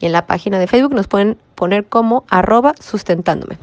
y 0.00 0.06
en 0.06 0.12
la 0.12 0.26
página 0.26 0.58
de 0.58 0.66
Facebook 0.66 0.94
nos 0.94 1.08
pueden 1.08 1.36
poner 1.54 1.84
como 1.86 2.24
arroba 2.28 2.74
sustentándome. 2.80 3.58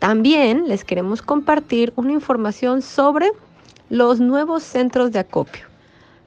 También 0.00 0.66
les 0.66 0.84
queremos 0.84 1.22
compartir 1.22 1.92
una 1.94 2.10
información 2.12 2.82
sobre 2.82 3.30
los 3.88 4.18
nuevos 4.18 4.64
centros 4.64 5.12
de 5.12 5.20
acopio. 5.20 5.71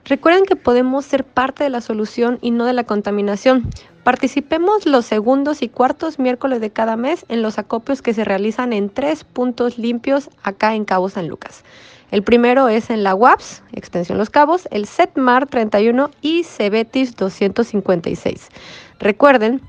Recuerden 0.08 0.46
que 0.46 0.56
podemos 0.56 1.04
ser 1.04 1.24
parte 1.24 1.64
de 1.64 1.72
la 1.72 1.82
solución 1.82 2.38
y 2.42 2.52
no 2.52 2.66
de 2.66 2.74
la 2.74 2.84
contaminación. 2.84 3.68
Participemos 4.04 4.86
los 4.86 5.04
segundos 5.08 5.64
y 5.64 5.68
cuartos 5.68 6.20
miércoles 6.20 6.62
de 6.62 6.70
cada 6.70 6.96
mes 6.96 7.26
en 7.28 7.42
los 7.42 7.58
acopios 7.58 8.04
que 8.04 8.14
se 8.14 8.24
realizan 8.24 8.72
en 8.72 8.92
tres 8.92 9.24
puntos 9.24 9.80
limpios 9.80 10.30
acá 10.44 10.76
en 10.76 10.86
Cabo 10.86 11.10
San 11.10 11.28
Lucas. 11.28 11.64
El 12.12 12.22
primero 12.22 12.70
es 12.70 12.92
en 12.92 13.04
la 13.04 13.16
UAPS, 13.16 13.64
extensión 13.74 14.20
Los 14.20 14.30
Cabos, 14.30 14.68
el 14.70 14.86
SETMAR 14.86 15.48
31 15.48 16.12
y 16.22 16.44
Cebetis 16.44 17.16
256. 17.16 18.50
Recuerden 19.00 19.60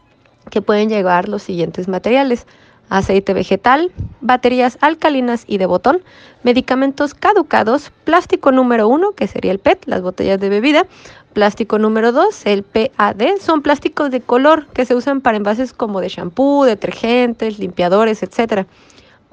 que 0.50 0.60
pueden 0.60 0.90
llevar 0.90 1.30
los 1.30 1.44
siguientes 1.44 1.88
materiales 1.88 2.46
aceite 2.88 3.34
vegetal, 3.34 3.92
baterías 4.20 4.78
alcalinas 4.80 5.44
y 5.46 5.58
de 5.58 5.66
botón, 5.66 6.02
medicamentos 6.42 7.14
caducados, 7.14 7.90
plástico 8.04 8.52
número 8.52 8.88
uno, 8.88 9.12
que 9.12 9.26
sería 9.26 9.52
el 9.52 9.58
PET, 9.58 9.84
las 9.86 10.02
botellas 10.02 10.40
de 10.40 10.48
bebida, 10.48 10.86
plástico 11.32 11.78
número 11.78 12.12
dos, 12.12 12.46
el 12.46 12.62
PAD, 12.62 13.38
son 13.40 13.60
plásticos 13.60 14.10
de 14.10 14.20
color 14.20 14.66
que 14.68 14.86
se 14.86 14.94
usan 14.94 15.20
para 15.20 15.36
envases 15.36 15.72
como 15.72 16.00
de 16.00 16.08
shampoo, 16.08 16.64
detergentes, 16.64 17.58
limpiadores, 17.58 18.22
etc. 18.22 18.66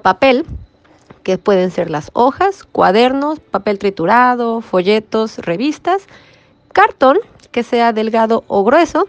Papel, 0.02 0.44
que 1.22 1.38
pueden 1.38 1.70
ser 1.70 1.90
las 1.90 2.10
hojas, 2.12 2.64
cuadernos, 2.64 3.40
papel 3.40 3.78
triturado, 3.78 4.60
folletos, 4.60 5.38
revistas, 5.38 6.02
cartón, 6.72 7.18
que 7.50 7.62
sea 7.62 7.92
delgado 7.92 8.44
o 8.48 8.64
grueso, 8.64 9.08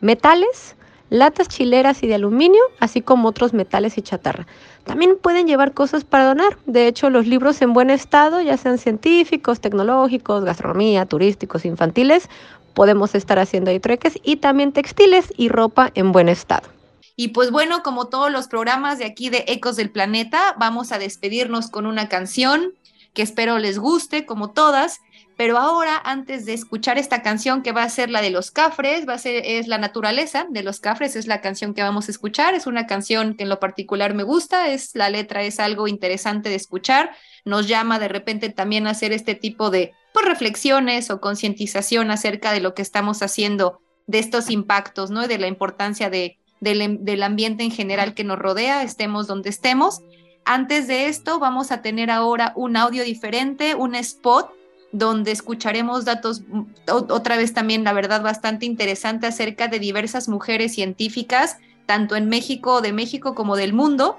metales, 0.00 0.76
latas 1.14 1.48
chileras 1.48 2.02
y 2.02 2.08
de 2.08 2.16
aluminio, 2.16 2.60
así 2.80 3.00
como 3.00 3.28
otros 3.28 3.52
metales 3.52 3.96
y 3.98 4.02
chatarra. 4.02 4.46
También 4.82 5.16
pueden 5.20 5.46
llevar 5.46 5.72
cosas 5.72 6.04
para 6.04 6.24
donar. 6.24 6.58
De 6.66 6.88
hecho, 6.88 7.08
los 7.08 7.26
libros 7.26 7.62
en 7.62 7.72
buen 7.72 7.90
estado, 7.90 8.40
ya 8.40 8.56
sean 8.56 8.78
científicos, 8.78 9.60
tecnológicos, 9.60 10.44
gastronomía, 10.44 11.06
turísticos, 11.06 11.64
infantiles, 11.64 12.28
podemos 12.74 13.14
estar 13.14 13.38
haciendo 13.38 13.70
ahí 13.70 13.78
trueques 13.78 14.18
y 14.24 14.36
también 14.36 14.72
textiles 14.72 15.32
y 15.36 15.48
ropa 15.48 15.92
en 15.94 16.10
buen 16.10 16.28
estado. 16.28 16.68
Y 17.14 17.28
pues 17.28 17.52
bueno, 17.52 17.84
como 17.84 18.08
todos 18.08 18.32
los 18.32 18.48
programas 18.48 18.98
de 18.98 19.04
aquí 19.04 19.30
de 19.30 19.44
Ecos 19.46 19.76
del 19.76 19.90
Planeta, 19.90 20.56
vamos 20.58 20.90
a 20.90 20.98
despedirnos 20.98 21.70
con 21.70 21.86
una 21.86 22.08
canción 22.08 22.72
que 23.12 23.22
espero 23.22 23.58
les 23.58 23.78
guste, 23.78 24.26
como 24.26 24.50
todas. 24.50 25.00
Pero 25.36 25.58
ahora, 25.58 26.00
antes 26.04 26.46
de 26.46 26.54
escuchar 26.54 26.96
esta 26.96 27.22
canción 27.22 27.62
que 27.62 27.72
va 27.72 27.82
a 27.82 27.88
ser 27.88 28.08
la 28.08 28.22
de 28.22 28.30
los 28.30 28.52
cafres, 28.52 29.08
va 29.08 29.14
a 29.14 29.18
ser, 29.18 29.42
es 29.44 29.66
la 29.66 29.78
naturaleza 29.78 30.46
de 30.48 30.62
los 30.62 30.78
cafres, 30.78 31.16
es 31.16 31.26
la 31.26 31.40
canción 31.40 31.74
que 31.74 31.82
vamos 31.82 32.06
a 32.06 32.12
escuchar, 32.12 32.54
es 32.54 32.68
una 32.68 32.86
canción 32.86 33.34
que 33.34 33.42
en 33.42 33.48
lo 33.48 33.58
particular 33.58 34.14
me 34.14 34.22
gusta, 34.22 34.68
es 34.68 34.94
la 34.94 35.10
letra 35.10 35.42
es 35.42 35.58
algo 35.58 35.88
interesante 35.88 36.50
de 36.50 36.54
escuchar, 36.54 37.10
nos 37.44 37.66
llama 37.66 37.98
de 37.98 38.08
repente 38.08 38.48
también 38.48 38.86
a 38.86 38.90
hacer 38.90 39.12
este 39.12 39.34
tipo 39.34 39.70
de 39.70 39.92
pues, 40.12 40.24
reflexiones 40.24 41.10
o 41.10 41.20
concientización 41.20 42.12
acerca 42.12 42.52
de 42.52 42.60
lo 42.60 42.74
que 42.74 42.82
estamos 42.82 43.20
haciendo, 43.20 43.80
de 44.06 44.20
estos 44.20 44.50
impactos, 44.50 45.10
¿no? 45.10 45.26
De 45.26 45.38
la 45.38 45.48
importancia 45.48 46.10
de, 46.10 46.38
del, 46.60 47.04
del 47.04 47.22
ambiente 47.24 47.64
en 47.64 47.72
general 47.72 48.14
que 48.14 48.22
nos 48.22 48.38
rodea, 48.38 48.84
estemos 48.84 49.26
donde 49.26 49.50
estemos. 49.50 50.00
Antes 50.44 50.86
de 50.86 51.08
esto, 51.08 51.40
vamos 51.40 51.72
a 51.72 51.82
tener 51.82 52.10
ahora 52.10 52.52
un 52.54 52.76
audio 52.76 53.02
diferente, 53.02 53.74
un 53.74 53.96
spot 53.96 54.52
donde 54.94 55.32
escucharemos 55.32 56.04
datos, 56.04 56.42
mm, 56.46 56.62
otra 56.86 57.36
vez 57.36 57.52
también, 57.52 57.82
la 57.82 57.92
verdad, 57.92 58.22
bastante 58.22 58.64
interesante 58.64 59.26
acerca 59.26 59.66
de 59.66 59.80
diversas 59.80 60.28
mujeres 60.28 60.72
científicas, 60.72 61.56
tanto 61.84 62.14
en 62.14 62.28
México, 62.28 62.80
de 62.80 62.92
México 62.92 63.34
como 63.34 63.56
del 63.56 63.72
mundo, 63.72 64.16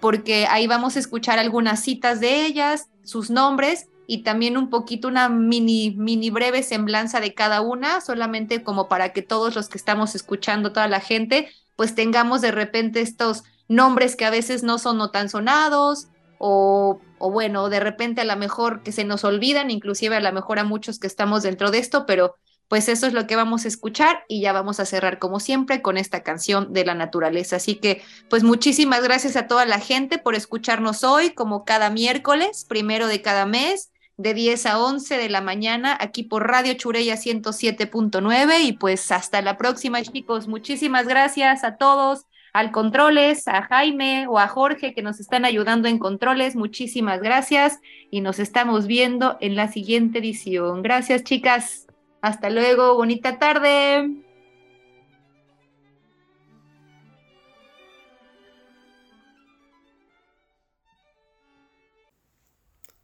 porque 0.00 0.46
ahí 0.46 0.66
vamos 0.66 0.96
a 0.96 0.98
escuchar 0.98 1.38
algunas 1.38 1.82
citas 1.82 2.20
de 2.20 2.44
ellas, 2.44 2.90
sus 3.04 3.30
nombres 3.30 3.88
y 4.06 4.18
también 4.18 4.58
un 4.58 4.68
poquito 4.68 5.08
una 5.08 5.30
mini, 5.30 5.94
mini 5.96 6.28
breve 6.28 6.62
semblanza 6.62 7.20
de 7.20 7.32
cada 7.32 7.62
una, 7.62 8.02
solamente 8.02 8.62
como 8.62 8.86
para 8.86 9.14
que 9.14 9.22
todos 9.22 9.56
los 9.56 9.70
que 9.70 9.78
estamos 9.78 10.14
escuchando, 10.14 10.72
toda 10.72 10.88
la 10.88 11.00
gente, 11.00 11.48
pues 11.74 11.94
tengamos 11.94 12.42
de 12.42 12.50
repente 12.50 13.00
estos 13.00 13.44
nombres 13.66 14.14
que 14.14 14.26
a 14.26 14.30
veces 14.30 14.62
no 14.62 14.78
son 14.78 14.98
no 14.98 15.10
tan 15.10 15.30
sonados 15.30 16.08
o, 16.38 17.00
bueno, 17.18 17.68
de 17.68 17.80
repente 17.80 18.20
a 18.20 18.24
lo 18.24 18.36
mejor 18.36 18.82
que 18.82 18.92
se 18.92 19.04
nos 19.04 19.24
olvidan, 19.24 19.70
inclusive 19.70 20.16
a 20.16 20.20
lo 20.20 20.32
mejor 20.32 20.58
a 20.58 20.64
muchos 20.64 20.98
que 20.98 21.06
estamos 21.06 21.42
dentro 21.42 21.70
de 21.70 21.78
esto, 21.78 22.06
pero 22.06 22.36
pues 22.68 22.88
eso 22.88 23.06
es 23.06 23.14
lo 23.14 23.26
que 23.26 23.34
vamos 23.34 23.64
a 23.64 23.68
escuchar 23.68 24.24
y 24.28 24.42
ya 24.42 24.52
vamos 24.52 24.78
a 24.78 24.84
cerrar 24.84 25.18
como 25.18 25.40
siempre 25.40 25.80
con 25.80 25.96
esta 25.96 26.22
canción 26.22 26.72
de 26.72 26.84
la 26.84 26.94
naturaleza. 26.94 27.56
Así 27.56 27.76
que 27.76 28.02
pues 28.28 28.44
muchísimas 28.44 29.02
gracias 29.02 29.36
a 29.36 29.46
toda 29.46 29.64
la 29.64 29.80
gente 29.80 30.18
por 30.18 30.34
escucharnos 30.34 31.02
hoy, 31.02 31.30
como 31.30 31.64
cada 31.64 31.88
miércoles, 31.88 32.66
primero 32.68 33.06
de 33.06 33.22
cada 33.22 33.46
mes, 33.46 33.90
de 34.18 34.34
10 34.34 34.66
a 34.66 34.78
11 34.80 35.16
de 35.16 35.28
la 35.30 35.40
mañana, 35.40 35.96
aquí 35.98 36.24
por 36.24 36.46
Radio 36.46 36.74
Chureya 36.74 37.14
107.9 37.14 38.60
y 38.62 38.72
pues 38.74 39.10
hasta 39.12 39.40
la 39.40 39.56
próxima 39.56 40.02
chicos. 40.02 40.46
Muchísimas 40.46 41.06
gracias 41.06 41.64
a 41.64 41.76
todos 41.76 42.26
al 42.52 42.70
controles, 42.70 43.46
a 43.48 43.62
Jaime 43.62 44.26
o 44.28 44.38
a 44.38 44.48
Jorge 44.48 44.94
que 44.94 45.02
nos 45.02 45.20
están 45.20 45.44
ayudando 45.44 45.88
en 45.88 45.98
controles. 45.98 46.56
Muchísimas 46.56 47.20
gracias 47.20 47.80
y 48.10 48.20
nos 48.20 48.38
estamos 48.38 48.86
viendo 48.86 49.36
en 49.40 49.56
la 49.56 49.68
siguiente 49.68 50.18
edición. 50.18 50.82
Gracias 50.82 51.24
chicas. 51.24 51.86
Hasta 52.20 52.50
luego. 52.50 52.94
Bonita 52.94 53.38
tarde. 53.38 54.10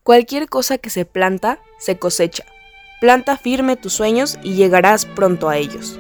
Cualquier 0.03 0.49
cosa 0.51 0.76
que 0.76 0.90
se 0.90 1.07
planta, 1.07 1.61
se 1.78 1.99
cosecha. 1.99 2.45
Planta 3.01 3.38
firme 3.38 3.76
tus 3.76 3.95
sueños 3.95 4.38
y 4.42 4.55
llegarás 4.55 5.07
pronto 5.07 5.49
a 5.49 5.57
ellos. 5.57 5.99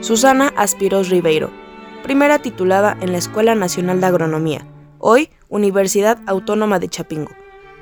Susana 0.00 0.52
Aspiros 0.56 1.08
Ribeiro 1.08 1.63
primera 2.04 2.38
titulada 2.38 2.98
en 3.00 3.12
la 3.12 3.18
Escuela 3.18 3.54
Nacional 3.54 3.98
de 3.98 4.06
Agronomía, 4.06 4.66
hoy 4.98 5.30
Universidad 5.48 6.18
Autónoma 6.26 6.78
de 6.78 6.90
Chapingo. 6.90 7.30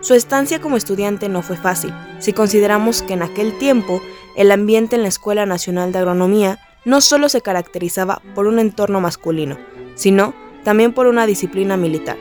Su 0.01 0.14
estancia 0.14 0.61
como 0.61 0.77
estudiante 0.77 1.29
no 1.29 1.43
fue 1.43 1.57
fácil, 1.57 1.93
si 2.20 2.33
consideramos 2.33 3.03
que 3.03 3.14
en 3.14 3.23
aquel 3.23 3.59
tiempo 3.59 4.01
el 4.37 4.53
ambiente 4.53 4.95
en 4.95 5.03
la 5.03 5.09
Escuela 5.09 5.45
Nacional 5.45 5.91
de 5.91 5.99
Agronomía 5.99 6.61
no 6.85 7.01
solo 7.01 7.29
se 7.29 7.41
caracterizaba 7.41 8.23
por 8.37 8.47
un 8.47 8.61
entorno 8.61 9.01
masculino, 9.01 9.59
sino 9.97 10.35
también 10.62 10.93
por 10.93 11.09
una 11.09 11.27
disciplina 11.27 11.77
militar. 11.77 12.16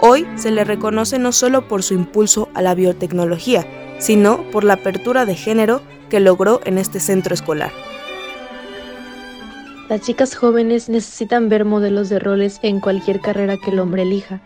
Hoy 0.00 0.26
se 0.36 0.50
le 0.50 0.64
reconoce 0.64 1.18
no 1.18 1.30
solo 1.30 1.68
por 1.68 1.82
su 1.82 1.92
impulso 1.92 2.48
a 2.54 2.62
la 2.62 2.74
biotecnología, 2.74 3.66
sino 3.98 4.50
por 4.50 4.64
la 4.64 4.74
apertura 4.74 5.26
de 5.26 5.34
género 5.34 5.82
que 6.08 6.20
logró 6.20 6.62
en 6.64 6.78
este 6.78 7.00
centro 7.00 7.34
escolar. 7.34 7.70
Las 9.94 10.02
chicas 10.02 10.34
jóvenes 10.34 10.88
necesitan 10.88 11.48
ver 11.48 11.64
modelos 11.64 12.08
de 12.08 12.18
roles 12.18 12.58
en 12.62 12.80
cualquier 12.80 13.20
carrera 13.20 13.56
que 13.56 13.70
el 13.70 13.78
hombre 13.78 14.02
elija, 14.02 14.40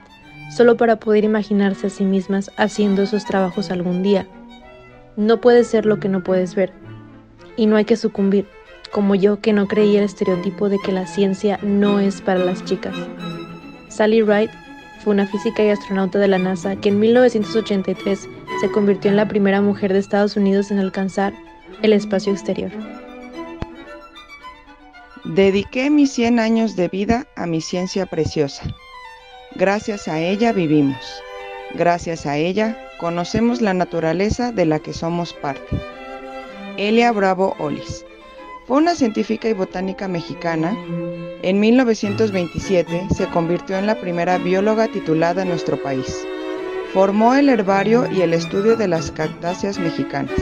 solo 0.55 0.77
para 0.77 0.97
poder 0.97 1.25
imaginarse 1.25 1.87
a 1.87 1.91
sí 1.91 2.05
mismas 2.05 2.51
haciendo 2.59 3.01
esos 3.01 3.25
trabajos 3.25 3.71
algún 3.71 4.03
día. 4.03 4.27
No 5.17 5.41
puedes 5.41 5.67
ser 5.67 5.87
lo 5.87 6.01
que 6.01 6.11
no 6.11 6.23
puedes 6.23 6.55
ver, 6.55 6.71
y 7.57 7.65
no 7.65 7.77
hay 7.77 7.87
que 7.87 7.97
sucumbir, 7.97 8.47
como 8.93 9.15
yo 9.15 9.41
que 9.41 9.55
no 9.55 9.69
creía 9.69 10.01
el 10.01 10.05
estereotipo 10.05 10.69
de 10.69 10.77
que 10.85 10.93
la 10.93 11.07
ciencia 11.07 11.59
no 11.63 11.99
es 11.99 12.21
para 12.21 12.45
las 12.45 12.63
chicas. 12.67 12.95
Sally 13.89 14.21
Wright 14.21 14.51
fue 15.03 15.15
una 15.15 15.27
física 15.27 15.65
y 15.65 15.71
astronauta 15.71 16.19
de 16.19 16.29
la 16.29 16.37
NASA 16.37 16.77
que 16.77 16.91
en 16.91 17.01
1983 17.01 18.29
se 18.61 18.71
convirtió 18.71 19.11
en 19.11 19.17
la 19.17 19.29
primera 19.29 19.63
mujer 19.63 19.95
de 19.95 20.01
Estados 20.01 20.37
Unidos 20.37 20.71
en 20.71 20.79
alcanzar 20.79 21.33
el 21.81 21.95
espacio 21.95 22.35
exterior. 22.35 22.71
Dediqué 25.25 25.91
mis 25.91 26.13
100 26.13 26.39
años 26.39 26.77
de 26.77 26.89
vida 26.89 27.27
a 27.35 27.47
mi 27.47 27.61
ciencia 27.61 28.07
preciosa. 28.07 28.63
Gracias 29.57 30.07
a 30.07 30.21
ella 30.21 30.53
vivimos. 30.53 31.23
Gracias 31.75 32.25
a 32.27 32.37
ella 32.37 32.79
conocemos 32.99 33.61
la 33.61 33.75
naturaleza 33.75 34.53
de 34.53 34.67
la 34.67 34.79
que 34.79 34.93
somos 34.93 35.33
parte. 35.33 35.77
Elia 36.77 37.11
Bravo 37.13 37.57
Olis. 37.59 38.05
Fue 38.67 38.77
una 38.77 38.95
científica 38.95 39.49
y 39.49 39.55
botánica 39.55 40.07
mexicana. 40.09 40.77
En 41.43 41.59
1927 41.59 43.09
se 43.15 43.27
convirtió 43.27 43.77
en 43.77 43.87
la 43.87 44.01
primera 44.01 44.39
bióloga 44.39 44.89
titulada 44.89 45.43
en 45.43 45.49
nuestro 45.49 45.83
país. 45.83 46.27
Formó 46.93 47.35
el 47.35 47.49
herbario 47.49 48.11
y 48.11 48.23
el 48.23 48.35
estudio 48.35 48.77
de 48.77 48.89
las 48.89 49.11
cactáceas 49.11 49.79
mexicanas. 49.79 50.41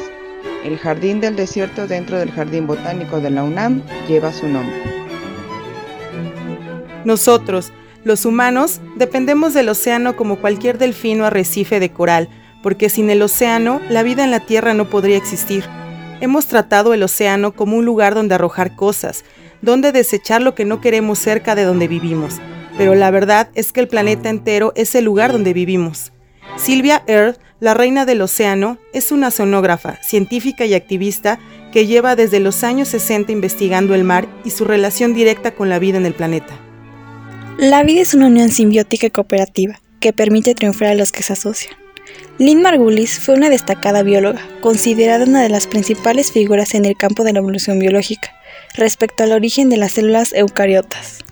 El 0.66 0.78
Jardín 0.78 1.20
del 1.20 1.36
Desierto 1.36 1.86
dentro 1.86 2.18
del 2.18 2.32
Jardín 2.32 2.66
Botánico 2.66 3.20
de 3.20 3.30
la 3.30 3.44
UNAM 3.44 3.82
lleva 4.08 4.32
su 4.32 4.48
nombre. 4.48 4.74
Nosotros, 7.04 7.72
los 8.02 8.24
humanos, 8.24 8.80
dependemos 8.96 9.54
del 9.54 9.68
océano 9.68 10.16
como 10.16 10.40
cualquier 10.40 10.76
delfino 10.76 11.24
arrecife 11.24 11.78
de 11.78 11.92
coral, 11.92 12.28
porque 12.64 12.88
sin 12.88 13.10
el 13.10 13.22
océano 13.22 13.80
la 13.88 14.02
vida 14.02 14.24
en 14.24 14.32
la 14.32 14.40
Tierra 14.40 14.74
no 14.74 14.90
podría 14.90 15.16
existir. 15.16 15.64
Hemos 16.20 16.46
tratado 16.46 16.94
el 16.94 17.04
océano 17.04 17.52
como 17.52 17.76
un 17.76 17.84
lugar 17.84 18.16
donde 18.16 18.34
arrojar 18.34 18.74
cosas, 18.74 19.24
donde 19.62 19.92
desechar 19.92 20.42
lo 20.42 20.56
que 20.56 20.64
no 20.64 20.80
queremos 20.80 21.20
cerca 21.20 21.54
de 21.54 21.62
donde 21.62 21.86
vivimos, 21.86 22.40
pero 22.76 22.96
la 22.96 23.12
verdad 23.12 23.50
es 23.54 23.70
que 23.70 23.78
el 23.78 23.86
planeta 23.86 24.30
entero 24.30 24.72
es 24.74 24.96
el 24.96 25.04
lugar 25.04 25.30
donde 25.30 25.52
vivimos. 25.52 26.12
Sylvia 26.56 27.04
Earth, 27.06 27.38
la 27.60 27.74
reina 27.74 28.04
del 28.04 28.20
océano, 28.20 28.78
es 28.92 29.12
una 29.12 29.30
sonógrafa, 29.30 29.98
científica 30.02 30.66
y 30.66 30.74
activista 30.74 31.38
que 31.72 31.86
lleva 31.86 32.16
desde 32.16 32.40
los 32.40 32.64
años 32.64 32.88
60 32.88 33.32
investigando 33.32 33.94
el 33.94 34.04
mar 34.04 34.28
y 34.44 34.50
su 34.50 34.64
relación 34.64 35.14
directa 35.14 35.54
con 35.54 35.68
la 35.68 35.78
vida 35.78 35.96
en 35.98 36.06
el 36.06 36.14
planeta. 36.14 36.58
La 37.58 37.82
vida 37.82 38.02
es 38.02 38.12
una 38.12 38.26
unión 38.26 38.50
simbiótica 38.50 39.06
y 39.06 39.10
cooperativa 39.10 39.80
que 40.00 40.12
permite 40.12 40.54
triunfar 40.54 40.88
a 40.88 40.94
los 40.94 41.12
que 41.12 41.22
se 41.22 41.32
asocian. 41.32 41.74
Lynn 42.38 42.60
Margulis 42.60 43.18
fue 43.18 43.34
una 43.34 43.48
destacada 43.48 44.02
bióloga, 44.02 44.46
considerada 44.60 45.24
una 45.24 45.42
de 45.42 45.48
las 45.48 45.66
principales 45.66 46.32
figuras 46.32 46.74
en 46.74 46.84
el 46.84 46.96
campo 46.96 47.24
de 47.24 47.32
la 47.32 47.38
evolución 47.38 47.78
biológica, 47.78 48.34
respecto 48.74 49.24
al 49.24 49.32
origen 49.32 49.70
de 49.70 49.78
las 49.78 49.92
células 49.92 50.34
eucariotas. 50.34 51.24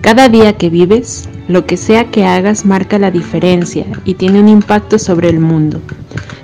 Cada 0.00 0.30
día 0.30 0.54
que 0.54 0.70
vives, 0.70 1.28
lo 1.46 1.66
que 1.66 1.76
sea 1.76 2.10
que 2.10 2.24
hagas 2.24 2.64
marca 2.64 2.98
la 2.98 3.10
diferencia 3.10 3.84
y 4.04 4.14
tiene 4.14 4.40
un 4.40 4.48
impacto 4.48 4.98
sobre 4.98 5.28
el 5.28 5.40
mundo. 5.40 5.80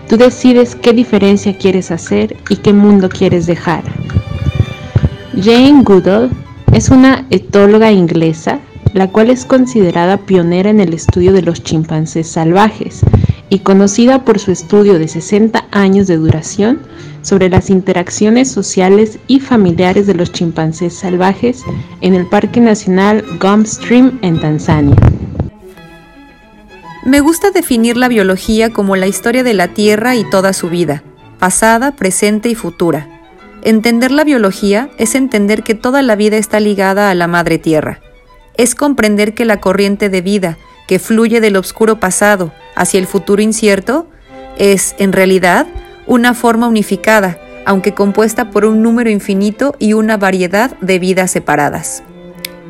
Tú 0.09 0.19
decides 0.19 0.75
qué 0.75 0.93
diferencia 0.93 1.57
quieres 1.57 1.91
hacer 1.91 2.37
y 2.51 2.57
qué 2.57 2.75
mundo 2.75 3.09
quieres 3.09 3.47
dejar. 3.47 3.83
Jane 5.43 5.83
Goodall 5.83 6.31
es 6.73 6.91
una 6.91 7.27
etóloga 7.31 7.91
inglesa, 7.91 8.61
la 8.93 9.09
cual 9.09 9.31
es 9.31 9.47
considerada 9.47 10.19
pionera 10.19 10.69
en 10.69 10.81
el 10.81 10.93
estudio 10.93 11.33
de 11.33 11.43
los 11.43 11.63
chimpancés 11.63 12.29
salvajes 12.29 13.01
y 13.49 13.61
conocida 13.61 14.25
por 14.25 14.39
su 14.39 14.53
estudio 14.53 14.99
de 14.99 15.09
60 15.09 15.67
años 15.71 16.07
de 16.09 16.19
duración 16.19 16.81
sobre 17.27 17.49
las 17.49 17.71
interacciones 17.71 18.49
sociales 18.49 19.19
y 19.27 19.41
familiares 19.41 20.07
de 20.07 20.15
los 20.15 20.31
chimpancés 20.31 20.95
salvajes 20.95 21.65
en 22.01 22.15
el 22.15 22.25
Parque 22.29 22.61
Nacional 22.61 23.25
Gum 23.41 23.67
Stream 23.67 24.21
en 24.23 24.41
Tanzania. 24.41 24.95
Me 27.05 27.19
gusta 27.19 27.51
definir 27.51 27.97
la 27.97 28.07
biología 28.07 28.73
como 28.73 28.95
la 28.95 29.09
historia 29.09 29.43
de 29.43 29.55
la 29.55 29.75
Tierra 29.75 30.15
y 30.15 30.23
toda 30.31 30.53
su 30.53 30.71
vida, 30.71 31.03
pasada, 31.41 31.97
presente 31.97 32.49
y 32.49 32.55
futura. 32.55 33.09
Entender 33.63 34.13
la 34.13 34.23
biología 34.23 34.89
es 34.97 35.17
entender 35.17 35.65
que 35.65 35.75
toda 35.75 36.03
la 36.03 36.15
vida 36.15 36.37
está 36.37 36.61
ligada 36.61 37.11
a 37.11 37.15
la 37.17 37.27
Madre 37.27 37.59
Tierra. 37.59 37.99
Es 38.57 38.77
comprender 38.77 39.35
que 39.35 39.45
la 39.45 39.61
corriente 39.61 40.11
de 40.11 40.21
vida, 40.21 40.59
que 40.87 41.01
fluye 41.01 41.41
del 41.41 41.57
oscuro 41.57 41.99
pasado 41.99 42.53
hacia 42.77 43.01
el 43.01 43.09
futuro 43.09 43.43
incierto, 43.43 44.07
es, 44.59 44.95
en 44.99 45.13
realidad, 45.13 45.67
una 46.07 46.35
forma 46.35 46.69
unificada, 46.69 47.39
aunque 47.65 47.95
compuesta 47.95 48.51
por 48.51 48.65
un 48.65 48.83
número 48.83 49.11
infinito 49.11 49.75
y 49.79 49.93
una 49.93 50.17
variedad 50.17 50.77
de 50.81 50.99
vidas 50.99 51.31
separadas. 51.31 52.03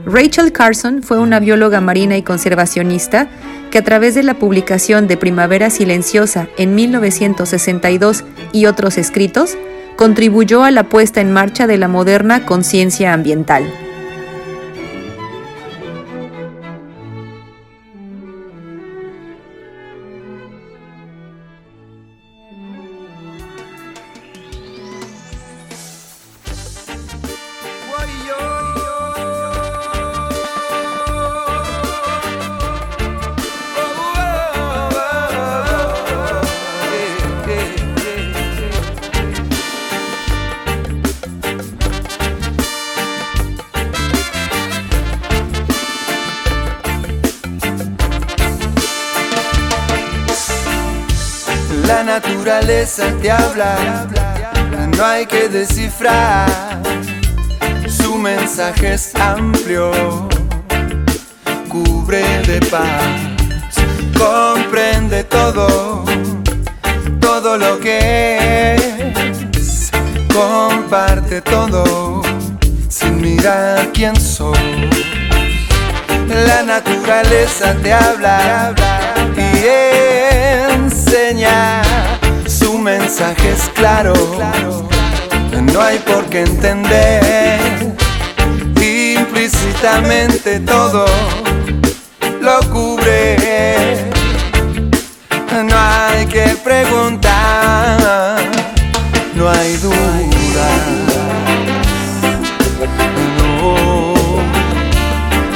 Rachel 0.07 0.53
Carson 0.53 1.03
fue 1.03 1.19
una 1.19 1.41
bióloga 1.41 1.81
marina 1.81 2.17
y 2.17 2.23
conservacionista 2.23 3.29
que 3.71 3.79
a 3.79 3.85
través 3.85 4.15
de 4.15 4.23
la 4.23 4.35
publicación 4.35 5.09
de 5.09 5.17
Primavera 5.17 5.69
Silenciosa 5.69 6.49
en 6.57 6.75
1962 6.77 8.25
y 8.53 8.67
otros 8.67 8.99
escritos, 8.99 9.59
contribuyó 9.97 10.63
a 10.63 10.71
la 10.71 10.85
puesta 10.85 11.21
en 11.21 11.33
marcha 11.33 11.67
de 11.67 11.79
la 11.79 11.89
moderna 11.89 12.47
conciencia 12.47 13.13
ambiental. 13.13 13.65
Naturaleza 52.47 53.13
te 53.21 53.29
habla, 53.29 54.07
no 54.97 55.05
hay 55.05 55.27
que 55.27 55.49
descifrar. 55.49 56.49
Su 57.89 58.15
mensaje 58.15 58.95
es 58.95 59.13
amplio, 59.17 59.91
cubre 61.69 62.23
de 62.47 62.61
paz, 62.67 63.35
comprende 64.17 65.25
todo, 65.25 66.05
todo 67.21 67.59
lo 67.59 67.81
que 67.81 68.77
es, 68.77 69.91
comparte 70.33 71.41
todo, 71.41 72.23
sin 72.89 73.21
mirar 73.21 73.91
quién 73.93 74.15
sos. 74.15 74.57
La 76.29 76.63
naturaleza 76.63 77.75
te 77.83 77.93
habla 77.93 79.06
mensaje 83.07 83.53
es 83.53 83.69
claro, 83.77 84.15
no 85.73 85.81
hay 85.81 85.97
por 86.01 86.25
qué 86.25 86.41
entender. 86.41 87.95
Implícitamente 88.83 90.59
todo 90.59 91.07
lo 92.41 92.59
cubre. 92.73 94.11
No 95.53 95.77
hay 95.79 96.27
que 96.27 96.57
preguntar, 96.65 98.41
no 99.37 99.51
hay 99.51 99.77
duda. 99.77 100.69
No, 103.39 104.15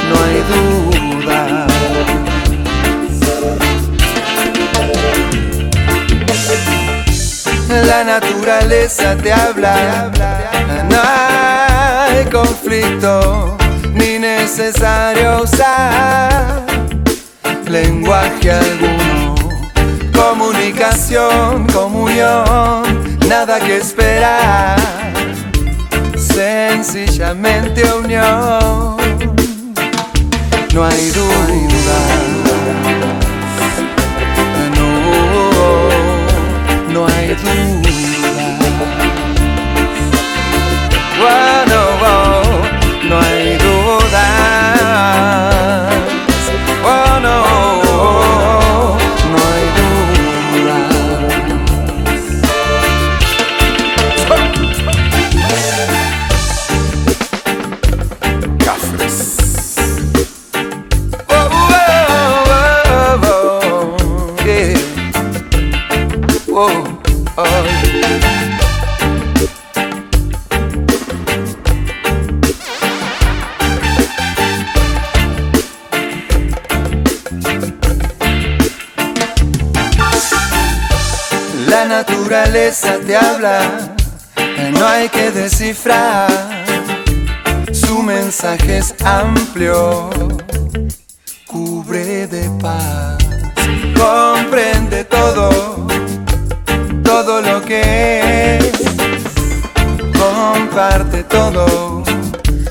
no 0.09 0.15
hay 0.23 0.37
duda. 0.49 0.80
La 7.85 8.03
naturaleza 8.03 9.15
te 9.15 9.31
habla, 9.31 10.11
no 10.89 10.97
hay 11.01 12.25
conflicto 12.25 13.57
ni 13.93 14.19
necesario 14.19 15.43
usar 15.43 16.65
lenguaje 17.71 18.51
alguno. 18.51 19.35
Comunicación, 20.13 21.65
comunión, 21.67 22.83
nada 23.27 23.59
que 23.59 23.77
esperar. 23.77 24.77
Sencillamente 26.17 27.83
unión. 27.93 28.97
No 30.73 30.85
hay 30.85 31.11
duda. 31.11 32.10
Habla, 83.41 83.95
no 84.71 84.87
hay 84.87 85.09
que 85.09 85.31
descifrar. 85.31 86.29
Su 87.71 88.03
mensaje 88.03 88.77
es 88.77 88.93
amplio, 89.03 90.09
cubre 91.47 92.27
de 92.27 92.49
paz, 92.61 93.17
comprende 93.97 95.05
todo, 95.05 95.87
todo 97.03 97.41
lo 97.41 97.61
que 97.63 98.57
es, 98.57 98.71
comparte 100.19 101.23
todo, 101.23 102.03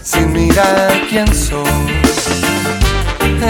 sin 0.03 0.33
mirar 0.33 0.93
quién 1.09 1.27
sos. 1.35 1.69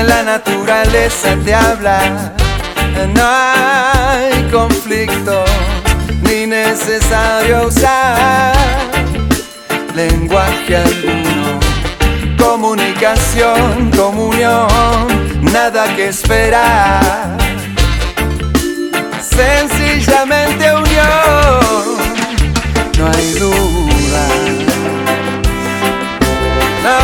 La 0.07 0.23
naturaleza 0.23 1.37
te 1.45 1.55
habla, 1.55 2.33
no 3.15 3.23
hay 3.23 4.49
conflicto 4.51 5.45
ni 6.31 6.47
necesario 6.47 7.67
usar 7.67 8.55
lenguaje 9.95 10.77
alguno. 10.77 11.59
Comunicación, 12.39 13.91
comunión, 13.91 15.07
nada 15.53 15.85
que 15.97 16.09
esperar. 16.09 17.37
Sencillamente 19.21 20.73
unión, 20.73 21.99
no 22.99 23.07
hay 23.13 23.33
duda. 23.35 24.25
No, 26.83 26.99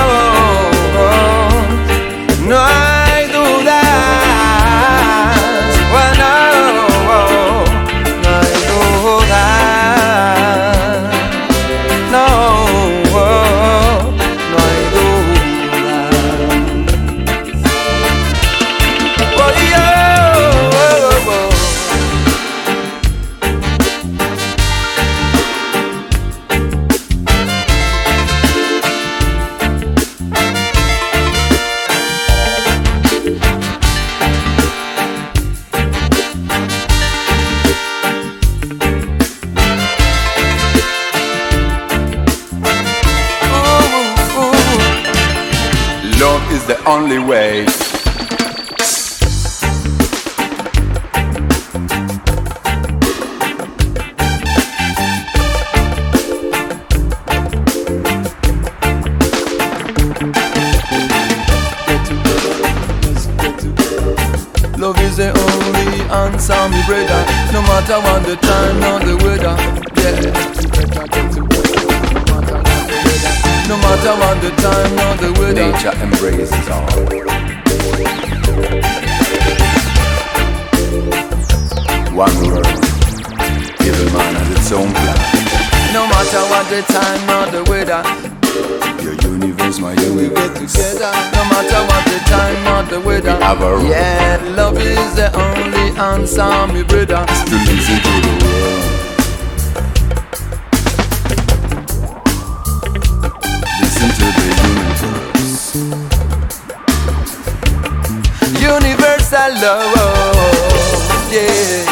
no 2.49 2.59
hay 2.65 2.86
the 47.17 47.23
way. 47.23 47.65
Love 64.77 65.01
is 65.01 65.17
the 65.17 65.33
only 65.33 66.03
answer, 66.11 66.69
me 66.69 66.83
brother. 66.87 67.25
No 67.53 67.63
matter 67.63 67.99
what 68.01 68.25
the 68.27 68.37
time 68.37 68.77
or 68.85 68.99
the 69.05 69.17
weather, 69.25 69.57
yeah. 71.51 71.56
No 73.69 73.77
matter 73.79 74.15
what 74.21 74.41
the 74.41 74.51
time 74.63 74.93
or 74.95 75.17
the 75.19 75.31
weather. 75.41 75.73
Nature 75.73 75.95
embraces 76.01 76.69
all. 76.69 76.87
One 82.15 82.37
world, 82.47 82.67
every 83.83 84.11
man 84.15 84.35
has 84.39 84.51
its 84.57 84.71
own 84.73 84.89
plan. 84.95 85.19
No 85.93 86.07
matter 86.07 86.43
what 86.47 86.65
the 86.71 86.83
time 86.87 87.29
or 87.37 87.51
the 87.51 87.63
weather, 87.71 88.03
your 89.03 89.15
universe, 89.33 89.79
my 89.81 89.95
universe. 89.95 90.73
together. 90.73 91.13
No 91.35 91.43
matter 91.51 91.83
what 91.91 92.05
the 92.07 92.19
time 92.31 92.67
or 92.73 92.83
the 92.89 93.01
weather, 93.01 93.35
We 93.83 93.91
have 93.91 94.43
yeah, 94.43 94.55
love 94.57 94.79
is 94.79 95.15
the 95.17 95.29
only 95.35 95.91
answer, 95.99 96.73
me 96.73 96.85
brother. 96.85 97.27
Still 97.35 97.59
listen 97.67 97.99
to 98.01 98.15
the 98.27 98.45
world. 98.45 98.96
Love, 109.63 111.33
yeah. 111.33 111.85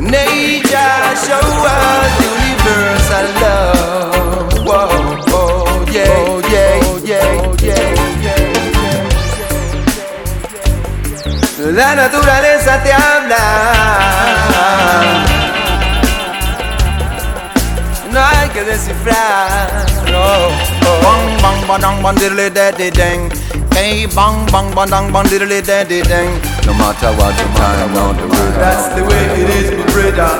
Nature 0.00 1.14
show 1.24 1.48
us 1.64 2.12
universal 2.20 3.26
love. 3.42 4.52
Oh, 4.66 5.84
yeah, 5.90 6.26
oh, 6.28 6.40
yeah, 6.50 6.74
yeah, 7.04 7.30
yeah, 7.62 7.86
yeah. 8.22 8.42
La 11.72 11.94
naturaleza 11.94 12.82
te 12.82 12.92
habla. 12.92 13.44
No 18.12 18.20
hay 18.20 18.48
que 18.50 18.62
descifrar. 18.62 19.86
No. 20.12 20.24
Bang 21.02 21.24
bang 21.42 21.58
bang 21.66 22.02
bang 22.02 22.16
diddly 22.16 22.50
daddy 22.50 22.90
dang. 22.90 23.30
Hey 23.74 24.06
bang 24.06 24.46
bang 24.52 24.70
bang 24.74 24.88
bang 24.88 25.12
bang 25.12 25.26
diddly 25.26 25.60
daddy 25.60 26.00
dang. 26.02 26.30
No 26.64 26.72
matter 26.78 27.10
what 27.18 27.34
the 27.34 27.44
time 27.58 27.90
or 28.02 28.14
the 28.14 28.26
weather. 28.28 28.58
That's 28.62 28.94
the 28.94 29.02
way 29.02 29.24
it 29.42 29.50
is, 29.50 29.70
my 29.72 29.84
brother. 29.92 30.30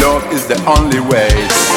Love 0.00 0.32
is 0.32 0.46
the 0.46 0.56
only 0.64 1.00
way. 1.00 1.69